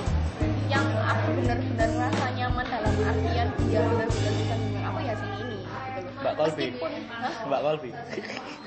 yang 0.69 0.85
aku 1.05 1.29
benar-benar 1.41 1.89
merasa 1.97 2.27
nyaman 2.37 2.65
dalam 2.69 2.95
artian 3.05 3.49
dia 3.69 3.81
benar-benar 3.85 4.33
bisa 4.37 4.55
bimbing 4.57 4.85
aku 4.85 4.99
ya 5.05 5.15
si 5.17 5.27
ini. 5.29 5.59
Gitu 5.61 6.01
loh 6.01 6.13
Mbak 6.19 6.35
Kolbi. 6.37 6.67
Mbak 7.49 7.61
Kolbi. 7.65 7.91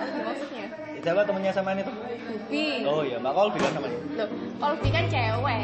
Maksudnya? 0.02 0.66
Siapa 1.02 1.22
temennya 1.26 1.52
sama 1.54 1.70
itu 1.74 1.94
Bubi 1.94 2.66
oh 2.86 3.02
iya 3.02 3.18
Mbak 3.18 3.34
Kolbi 3.34 3.58
kan 3.58 3.72
namanya. 3.74 3.98
Loh 4.18 4.28
Kolbi 4.62 4.90
kan 4.94 5.04
cewek 5.10 5.60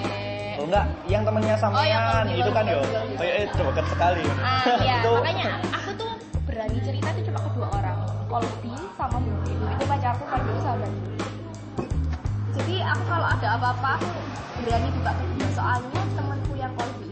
Oh 0.57 0.65
enggak, 0.65 0.85
yang 1.05 1.21
temennya 1.21 1.55
sama 1.61 1.77
Oh, 1.77 1.85
yang 1.85 2.25
itu 2.33 2.49
kan 2.49 2.65
yo. 2.65 2.81
Oh 2.81 3.21
iya, 3.21 3.45
itu 3.45 3.61
dekat 3.61 3.85
sekali. 3.93 4.23
Ah 4.41 4.65
iya, 4.85 4.95
itu 5.05 5.11
makanya 5.13 5.47
aku 5.69 5.89
tuh 5.93 6.11
berani 6.49 6.77
cerita 6.81 7.09
tuh 7.13 7.23
cuma 7.29 7.39
kedua 7.45 7.67
orang, 7.77 7.97
Kolbi 8.25 8.73
sama 8.97 9.17
Bubi. 9.21 9.53
Itu 9.53 9.83
pacarku 9.85 10.23
dulu 10.25 10.59
sahabat. 10.65 10.91
Jadi 12.57 12.75
aku 12.81 13.03
kalau 13.05 13.27
ada 13.29 13.47
apa-apa 13.53 13.91
aku 14.01 14.09
berani 14.65 14.89
buka 14.97 15.11
ke 15.13 15.23
dia. 15.37 15.49
Soalnya 15.53 16.01
temanku 16.17 16.53
yang 16.57 16.73
Kolbi 16.73 17.09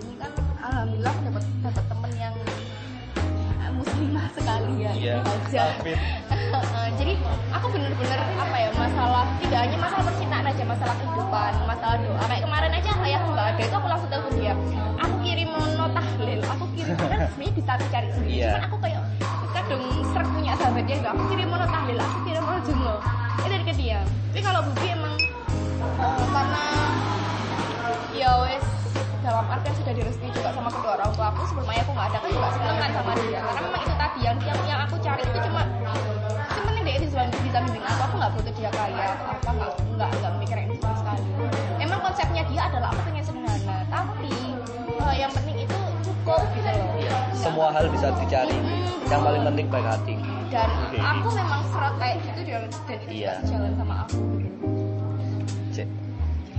muslimah 4.66 4.66
sekali 4.66 4.74
ya. 4.82 4.92
Iya, 4.96 5.16
aja. 5.22 5.60
Alvin. 5.62 5.98
Jadi 7.00 7.14
aku 7.52 7.66
bener-bener 7.70 8.20
apa 8.40 8.56
ya 8.56 8.70
masalah 8.74 9.26
tidak 9.44 9.60
hanya 9.68 9.78
masalah 9.78 10.04
percintaan 10.08 10.46
aja, 10.48 10.64
masalah 10.64 10.96
kehidupan, 10.96 11.52
masalah 11.68 11.96
doa. 12.00 12.24
Kayak 12.26 12.44
kemarin 12.48 12.72
aja 12.72 12.90
ayahku 13.04 13.30
nggak 13.36 13.48
ada 13.52 13.62
itu 13.62 13.76
aku 13.76 13.88
langsung 13.88 14.10
telepon 14.10 14.34
dia. 14.40 14.54
Aku 15.04 15.16
kirim 15.22 15.50
mono 15.52 15.86
tahlil, 15.92 16.40
aku 16.48 16.66
kirim 16.74 16.96
kan 17.12 17.20
sebenarnya 17.30 17.54
bisa 17.54 17.72
aku 17.76 17.86
cari 17.92 18.08
sendiri. 18.16 18.36
Iya. 18.40 18.48
Cuman 18.50 18.64
aku 18.66 18.78
kayak 18.80 19.02
kadang 19.56 19.84
seret 20.12 20.30
punya 20.32 20.54
sahabatnya 20.58 20.96
gitu. 20.96 21.08
Aku 21.12 21.22
kirim 21.30 21.48
mono 21.52 21.68
tahlil, 21.68 21.98
aku 22.00 22.18
kirim 22.26 22.44
mono 22.44 22.60
jumlo. 22.64 22.96
Itu 23.36 23.48
dari 23.52 23.64
ke 23.68 23.74
dia. 23.76 24.00
Tapi 24.32 24.42
kalau 24.44 24.62
Bubi 24.68 24.88
emang 24.92 25.16
eh, 26.00 26.26
karena 26.32 26.66
ya 28.16 28.32
wes 28.48 28.75
dalam 29.26 29.46
artian 29.50 29.74
sudah 29.74 29.94
direstui 29.98 30.30
juga 30.30 30.50
sama 30.54 30.70
kedua 30.70 30.92
orang 31.02 31.10
tua 31.18 31.26
aku 31.34 31.42
sebelum 31.50 31.68
ayahku 31.74 31.92
nggak 31.98 32.08
ada 32.14 32.18
aku 32.22 32.28
juga 32.30 32.50
seneng 32.54 32.78
kan 32.78 32.90
sama 32.94 33.12
dia 33.18 33.40
karena 33.42 33.62
memang 33.66 33.82
itu 33.82 33.96
tadi 33.98 34.20
yang 34.22 34.38
yang, 34.46 34.60
yang 34.70 34.80
aku 34.86 34.96
cari 35.02 35.22
itu 35.26 35.40
cuma 35.50 35.62
cuman 36.54 36.74
dia 36.86 36.94
itu 37.02 37.06
bisa 37.10 37.22
bisa 37.42 37.58
bimbing 37.66 37.86
aku 37.90 38.02
aku 38.06 38.16
nggak 38.22 38.32
butuh 38.38 38.54
dia 38.54 38.70
kaya 38.70 39.08
apa 39.26 39.50
nggak 39.50 39.72
nggak 39.98 40.10
nggak 40.22 40.32
mikir 40.38 40.58
ini 40.62 40.76
sama 40.78 40.96
sekali 41.02 41.24
emang 41.82 42.00
konsepnya 42.06 42.44
dia 42.46 42.62
adalah 42.70 42.88
aku 42.94 43.02
pengen 43.10 43.24
sederhana 43.26 43.78
tapi 43.90 44.34
eh, 44.86 45.16
yang 45.18 45.32
penting 45.34 45.58
itu 45.66 45.78
cukup 46.06 46.42
gitu 46.54 46.70
loh 46.70 46.96
semua 47.46 47.70
hal 47.70 47.86
bisa 47.94 48.10
dicari. 48.18 48.58
Yang 49.06 49.22
paling 49.22 49.44
penting 49.46 49.68
baik 49.70 49.86
hati. 49.86 50.18
dan 50.50 50.70
Oke. 50.88 50.98
aku 50.98 51.30
memang 51.36 51.62
serot 51.70 51.96
kayak 52.02 52.18
gitu 52.26 52.42
dan 52.48 52.70
dan 52.86 52.98
itu 53.02 53.14
juga 53.22 53.34
sejalan 53.44 53.74
sama 53.78 53.96
aku 54.06 54.20
gitu. 54.42 54.66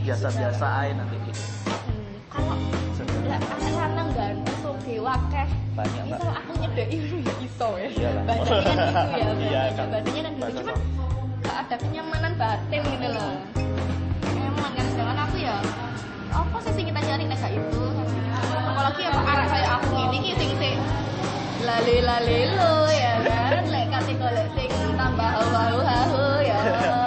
Biasa-biasa 0.06 0.66
aja 0.86 0.92
nanti. 0.94 1.16
Hmm, 1.18 2.05
kalau 2.36 2.56
lah 3.26 3.40
anak 3.40 3.72
lanang 3.74 4.08
ganteng 4.12 4.56
soge 4.62 4.94
wakeh 5.00 5.48
Banyak, 5.76 6.04
kalau 6.08 6.32
aku 6.32 6.52
nyedek 6.56 6.88
itu 6.88 7.16
ya 7.28 7.34
iso 7.36 7.68
ya. 7.76 7.88
Iya 7.92 8.10
bahasanya 8.24 8.86
kan 8.96 9.06
gitu 9.12 9.44
ya. 9.44 9.62
Bahasanya 9.76 10.20
kan. 10.24 10.32
gitu. 10.32 10.50
Cuman 10.64 10.76
gak 11.44 11.56
ada 11.68 11.76
kenyamanan 11.76 12.32
batin 12.40 12.80
gitu 12.80 13.08
loh. 13.12 13.32
Emang 14.32 14.72
kan. 14.72 14.86
Sedangkan 14.88 15.18
aku 15.28 15.36
ya 15.36 15.56
apa 16.32 16.58
sih 16.64 16.84
kita 16.84 17.00
cari 17.00 17.24
nek 17.28 17.40
itu 17.52 17.82
apalagi 18.56 19.02
apa 19.04 19.20
arah 19.20 19.46
kayak 19.48 19.70
aku 19.80 19.88
ini 20.00 20.18
ki 20.20 20.32
sing 20.36 20.50
sing 20.56 20.76
lale 21.60 21.96
lale 22.00 22.40
lo 22.56 22.74
ya 22.88 23.14
kan. 23.20 23.62
Lek 23.68 23.84
kate 23.92 24.12
golek 24.16 24.48
sing 24.56 24.70
tambah 24.96 25.28
hawu 25.28 26.40
ya 26.40 26.56
Ya. 26.66 27.05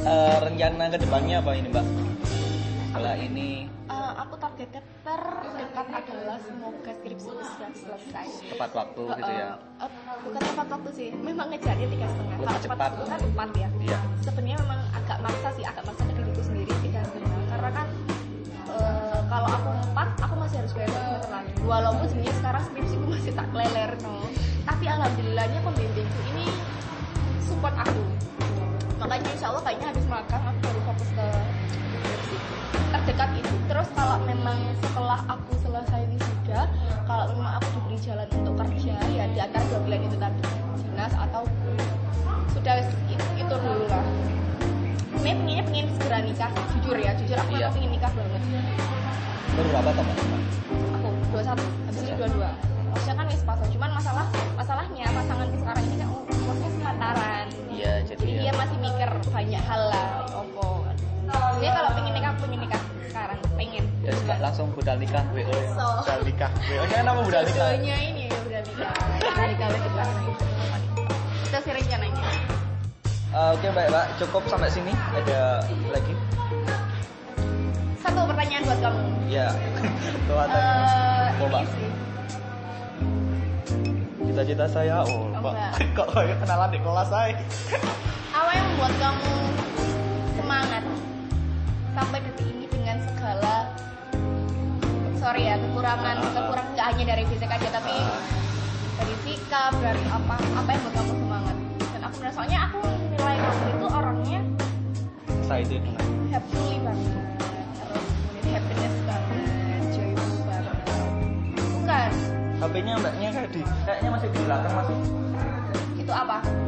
Eh, 0.00 0.36
rencana 0.40 0.88
ke 0.88 0.98
depannya 0.98 1.36
apa 1.38 1.50
ini 1.52 1.68
Mbak? 1.68 1.86
Setelah 2.90 3.16
ini 3.16 3.48
Eh, 3.90 4.12
aku 4.16 4.38
targetnya 4.38 4.78
terdekat 5.02 5.86
adalah 5.90 6.38
semoga 6.38 6.92
skripsi 6.94 7.26
bisa 7.34 7.66
selesai. 7.74 8.26
tepat 8.48 8.70
waktu 8.70 9.02
gitu 9.02 9.32
ya. 9.34 9.48
Eh, 9.76 9.90
bukan 10.22 10.40
tepat 10.40 10.66
waktu 10.70 10.90
sih, 10.94 11.08
memang 11.12 11.50
ngejarnya 11.50 11.88
tiga 11.90 12.06
setengah. 12.06 12.36
Lebih 12.36 12.46
Kalau 12.46 12.62
cepat. 12.62 12.78
waktu 12.80 13.02
kan 13.04 13.20
empat 13.20 13.50
ya. 13.52 13.68
Iya. 13.76 13.98
Sebenarnya 14.20 14.56
memang 14.62 14.80
agak 14.94 15.18
maksa 15.20 15.48
sih, 15.52 15.64
agak 15.66 15.82
maksa 15.84 16.02
ke 16.06 16.12
diriku 16.14 16.40
sendiri 16.40 16.72
tiga 16.80 17.00
setengah. 17.02 17.40
Karena 17.50 17.70
kan 17.74 17.86
eh, 18.70 19.20
kalau 19.26 19.48
aku 19.50 19.68
empat, 19.84 20.08
aku 20.22 20.34
masih 20.38 20.56
harus 20.62 20.72
bayar 20.72 20.90
semester 20.94 21.30
lagi. 21.30 21.50
Walaupun 21.60 22.04
sebenarnya 22.06 22.34
sekarang 22.38 22.62
skripsiku 22.64 23.04
masih 23.06 23.32
tak 23.34 23.48
leler 23.50 23.90
no. 24.00 24.16
Tapi 24.62 24.84
alhamdulillahnya 24.86 25.58
pembimbingku 25.60 26.20
ini 26.30 26.46
support 27.42 27.74
aku. 27.74 28.02
Makanya 29.10 29.30
insya 29.34 29.46
Allah 29.50 29.62
kayaknya 29.66 29.86
habis 29.90 30.06
makan 30.06 30.40
aku 30.46 30.58
baru 30.62 30.80
fokus 30.86 31.10
ke 31.18 31.26
terdekat 32.94 33.30
itu 33.42 33.54
terus 33.66 33.88
kalau 33.98 34.22
memang 34.22 34.54
setelah 34.78 35.18
aku 35.26 35.50
selesai 35.66 36.06
wisuda 36.14 36.70
kalau 37.10 37.34
memang 37.34 37.58
aku 37.58 37.66
diberi 37.74 37.98
jalan 38.06 38.28
untuk 38.38 38.54
kerja 38.62 38.94
ya 39.10 39.24
di 39.34 39.38
antara 39.42 39.66
dua 39.66 39.82
pilihan 39.82 40.06
itu 40.06 40.14
tadi 40.14 40.42
dinas 40.86 41.10
atau 41.18 41.42
sudah 42.54 42.86
itu, 43.10 43.26
itu 43.34 43.54
dulu 43.58 43.84
lah. 43.90 44.04
Sebenarnya 45.10 45.34
pengennya 45.42 45.64
pengen 45.66 45.86
segera 45.98 46.18
nikah 46.22 46.50
jujur 46.78 46.96
ya 47.02 47.12
jujur 47.18 47.34
aku 47.34 47.50
Iya. 47.58 47.66
pengen 47.74 47.90
nikah 47.90 48.12
banget. 48.14 48.42
Baru 49.58 49.68
berapa 49.74 49.90
teman? 49.90 50.16
aku 50.70 51.08
21 51.34 51.58
habis 51.58 52.02
ini 52.06 52.12
22 52.14 52.46
maksudnya 52.94 53.10
Indonesia 53.10 53.12
kan 53.18 53.26
wis 53.26 53.42
pas 53.42 53.58
cuman 53.58 53.90
masalah 53.90 54.26
masalahnya 54.54 55.06
pasanganku 55.10 55.56
sekarang 55.58 55.82
ini 55.82 55.96
kan 55.98 56.09
mikir 58.80 59.08
banyak 59.28 59.62
hal 59.62 59.82
lah 59.92 60.06
opo 60.32 60.88
dia 61.60 61.70
kalau 61.76 61.90
pengen 61.94 62.12
nikah 62.16 62.32
pengen 62.40 62.58
nikah 62.64 62.82
sekarang 63.06 63.38
pengen 63.54 63.84
Ya 64.00 64.16
sudah 64.16 64.38
langsung 64.40 64.72
budal 64.72 64.96
nikah 64.96 65.20
WO. 65.36 65.52
So. 65.76 65.84
Budal 66.00 66.20
nikah. 66.24 66.50
WO 66.56 66.82
nya 66.88 67.04
nama 67.04 67.20
budal 67.20 67.44
nikah. 67.44 67.68
Jodohnya 67.68 67.96
ini 68.00 68.22
ya 68.32 68.38
udah 68.48 68.60
nikah 68.64 68.92
udah 68.96 69.44
nikah 69.44 69.68
sekarang 69.84 70.16
itu 71.50 71.58
sih 71.66 71.72
rencananya 71.74 72.24
Eh, 73.30 73.50
Oke 73.54 73.70
baik 73.70 73.94
Mbak, 73.94 74.06
cukup 74.18 74.42
sampai 74.50 74.70
sini. 74.74 74.90
Ada 74.90 75.62
lagi? 75.94 76.14
satu 78.00 78.26
pertanyaan 78.26 78.62
buat 78.66 78.80
kamu 78.82 79.02
Ya. 79.30 79.48
Tuh 80.26 80.34
ada. 80.34 80.58
Eh, 81.38 81.62
sih 81.70 81.88
Cita-cita 84.26 84.66
saya, 84.66 85.06
oh, 85.06 85.30
Oh, 85.30 85.38
Mbak. 85.38 85.54
Kok 85.98 86.08
kayak 86.10 86.36
kenalan 86.42 86.70
di 86.74 86.78
kelas 86.82 87.08
saya? 87.10 87.34
Apa 88.50 88.58
yang 88.58 88.66
membuat 88.74 88.94
kamu 88.98 89.34
semangat 90.34 90.82
sampai 91.94 92.18
detik 92.18 92.50
ini 92.50 92.66
dengan 92.66 92.98
segala 92.98 93.70
sorry 95.22 95.46
ya 95.46 95.54
kekurangan 95.54 96.18
kekurangan 96.18 96.74
nggak 96.74 96.86
hanya 96.90 97.04
dari 97.14 97.22
fisik 97.30 97.46
aja 97.46 97.68
tapi 97.70 97.94
dari 98.98 99.14
sikap 99.22 99.70
dari 99.78 100.02
apa 100.10 100.34
apa 100.34 100.66
yang 100.66 100.82
membuat 100.82 100.98
kamu 100.98 101.12
semangat? 101.14 101.56
Dan 101.94 102.00
aku 102.02 102.14
merasa 102.18 102.34
soalnya 102.34 102.58
aku 102.66 102.78
nilai 103.14 103.36
kamu 103.38 103.62
itu 103.70 103.86
orangnya 103.86 104.40
dengan 105.70 106.06
happy 106.34 106.64
banget. 106.82 107.14
Terus 107.78 108.06
kemudian 108.10 108.46
happiness 108.50 108.96
banget 109.06 109.82
joyful 109.94 110.38
banget. 110.42 110.76
Bukan 111.54 112.10
HP-nya 112.58 112.92
mbaknya 112.98 113.28
kayak 113.30 113.50
di 113.54 113.62
kayaknya 113.86 114.10
masih 114.10 114.28
di 114.34 114.40
belakang 114.42 114.74
masih 114.74 114.98
itu 116.02 116.10
apa 116.10 116.59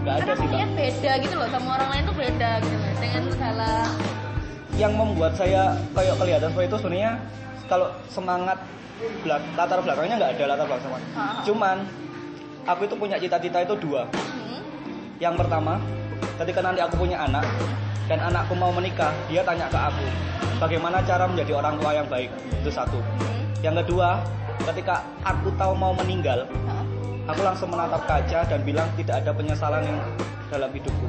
nggak 0.00 0.14
ada 0.24 0.32
sih 0.32 0.48
lihat 0.48 0.70
beda 0.72 1.12
gitu 1.20 1.34
loh 1.36 1.48
sama 1.52 1.68
orang 1.76 1.88
lain 1.92 2.02
tuh 2.08 2.16
beda 2.16 2.50
gitu 2.64 2.76
loh 2.76 2.92
dengan 2.96 3.22
segala 3.28 3.70
yang 4.80 4.92
membuat 4.96 5.32
saya 5.36 5.76
kayak 5.92 6.14
kelihatan 6.16 6.48
seperti 6.48 6.68
itu 6.72 6.78
sebenarnya 6.80 7.12
kalau 7.68 7.88
semangat 8.08 8.58
belak 9.24 9.42
latar 9.56 9.78
belakangnya 9.84 10.16
nggak 10.16 10.32
ada 10.36 10.44
latar 10.56 10.66
belakang 10.68 10.84
semangat. 10.88 11.10
Ah. 11.16 11.40
cuman 11.44 11.76
aku 12.68 12.80
itu 12.88 12.94
punya 12.96 13.16
cita-cita 13.16 13.58
itu 13.64 13.74
dua. 13.80 14.04
Hmm, 14.12 14.60
yang 15.20 15.36
pertama 15.36 15.80
ketika 16.40 16.60
nanti 16.64 16.80
aku 16.80 17.00
punya 17.00 17.20
anak 17.20 17.44
dan 18.08 18.20
anakku 18.20 18.52
mau 18.56 18.72
menikah 18.72 19.12
dia 19.28 19.44
tanya 19.44 19.68
ke 19.68 19.78
aku 19.78 20.04
bagaimana 20.60 21.00
cara 21.04 21.24
menjadi 21.28 21.56
orang 21.60 21.74
tua 21.80 21.90
yang 21.96 22.08
baik? 22.08 22.30
Itu 22.60 22.72
satu. 22.72 22.96
Hmm, 23.00 23.44
yang 23.64 23.76
kedua 23.84 24.20
ketika 24.68 25.04
aku 25.24 25.48
tahu 25.56 25.72
mau 25.76 25.92
meninggal 25.96 26.44
aku 27.30 27.40
langsung 27.46 27.68
menatap 27.70 28.02
kaca 28.10 28.40
dan 28.50 28.60
bilang 28.66 28.88
tidak 28.98 29.22
ada 29.22 29.30
penyesalan 29.30 29.82
yang 29.86 29.98
dalam 30.50 30.70
hidupku. 30.74 31.06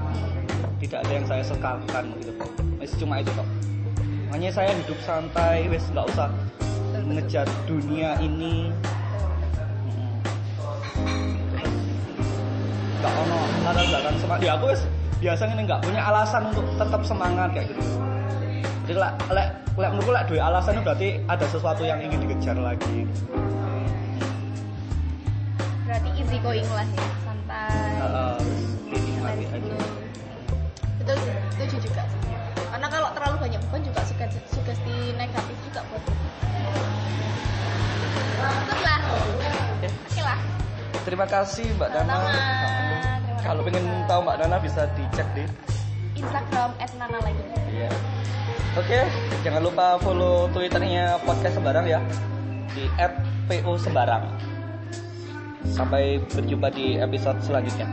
Tidak 0.81 0.99
ada 1.01 1.11
yang 1.13 1.25
saya 1.29 1.43
sesalkan 1.45 2.13
gitu 2.21 2.33
Wes 2.81 2.93
cuma 2.97 3.21
itu 3.21 3.29
kok 3.37 3.45
makanya 4.31 4.47
saya 4.63 4.71
hidup 4.71 4.95
santai 5.03 5.67
wes 5.67 5.83
nggak 5.91 6.07
usah 6.07 6.31
mengejar 7.03 7.43
dunia 7.67 8.15
ini. 8.23 8.71
Nggak 13.03 13.13
ono 13.27 13.39
latar 13.67 13.85
belakang 13.91 14.15
semangat 14.23 14.41
ya 14.47 14.51
aku 14.55 14.65
wes 14.71 14.81
biasanya 15.19 15.53
nggak 15.67 15.81
punya 15.83 16.01
alasan 16.01 16.47
untuk 16.47 16.63
tetap 16.79 17.01
semangat 17.03 17.49
kayak 17.51 17.75
gitu. 17.75 17.83
Jadi 18.87 18.97
lek 19.03 19.13
lek 19.29 19.49
menurutku 19.75 20.11
lek 20.15 20.25
dua 20.31 20.41
alasan 20.47 20.79
itu 20.79 20.83
berarti 20.87 21.09
ada 21.27 21.45
sesuatu 21.51 21.83
yang 21.83 21.99
ingin 21.99 22.23
dikejar 22.23 22.55
lagi 22.55 23.03
easy 26.31 26.39
going 26.47 26.63
lah 26.71 26.87
ya 26.87 27.07
santai 27.27 28.39
dinikmati 28.87 29.43
santai 29.43 29.51
aja 29.51 29.67
dulu. 29.67 29.87
itu 31.03 31.13
setuju 31.59 31.77
juga 31.91 32.03
karena 32.71 32.87
kalau 32.87 33.11
terlalu 33.11 33.35
banyak 33.43 33.59
beban 33.67 33.81
juga 33.83 33.99
sugesti, 34.07 34.39
sugesti 34.47 34.95
negatif 35.19 35.55
juga 35.67 35.83
buat 35.91 36.03
Ikut 38.41 38.79
lah 38.79 38.99
oke 40.07 40.21
lah 40.23 40.39
Terima 41.01 41.25
kasih 41.25 41.65
Mbak 41.81 41.89
Nana. 41.97 42.13
Sama-sama. 42.13 42.29
Terima 42.29 43.17
kasih. 43.25 43.41
Kalau 43.41 43.61
pengen 43.65 43.85
tahu 44.05 44.19
Mbak 44.21 44.35
Nana 44.37 44.57
bisa 44.61 44.81
dicek 44.93 45.27
di. 45.33 45.43
Instagram 46.13 46.69
@nana 46.77 47.17
lagi 47.25 47.43
Iya. 47.73 47.89
Oke, 48.77 48.99
jangan 49.41 49.61
lupa 49.65 49.97
follow 49.99 50.45
Twitternya 50.53 51.17
podcast 51.25 51.57
Sembarang 51.57 51.85
ya 51.89 51.99
di 52.77 52.85
@po 53.49 53.73
Sembarang. 53.81 54.50
Sampai 55.65 56.21
berjumpa 56.31 56.73
di 56.73 56.97
episode 56.97 57.37
selanjutnya. 57.45 57.85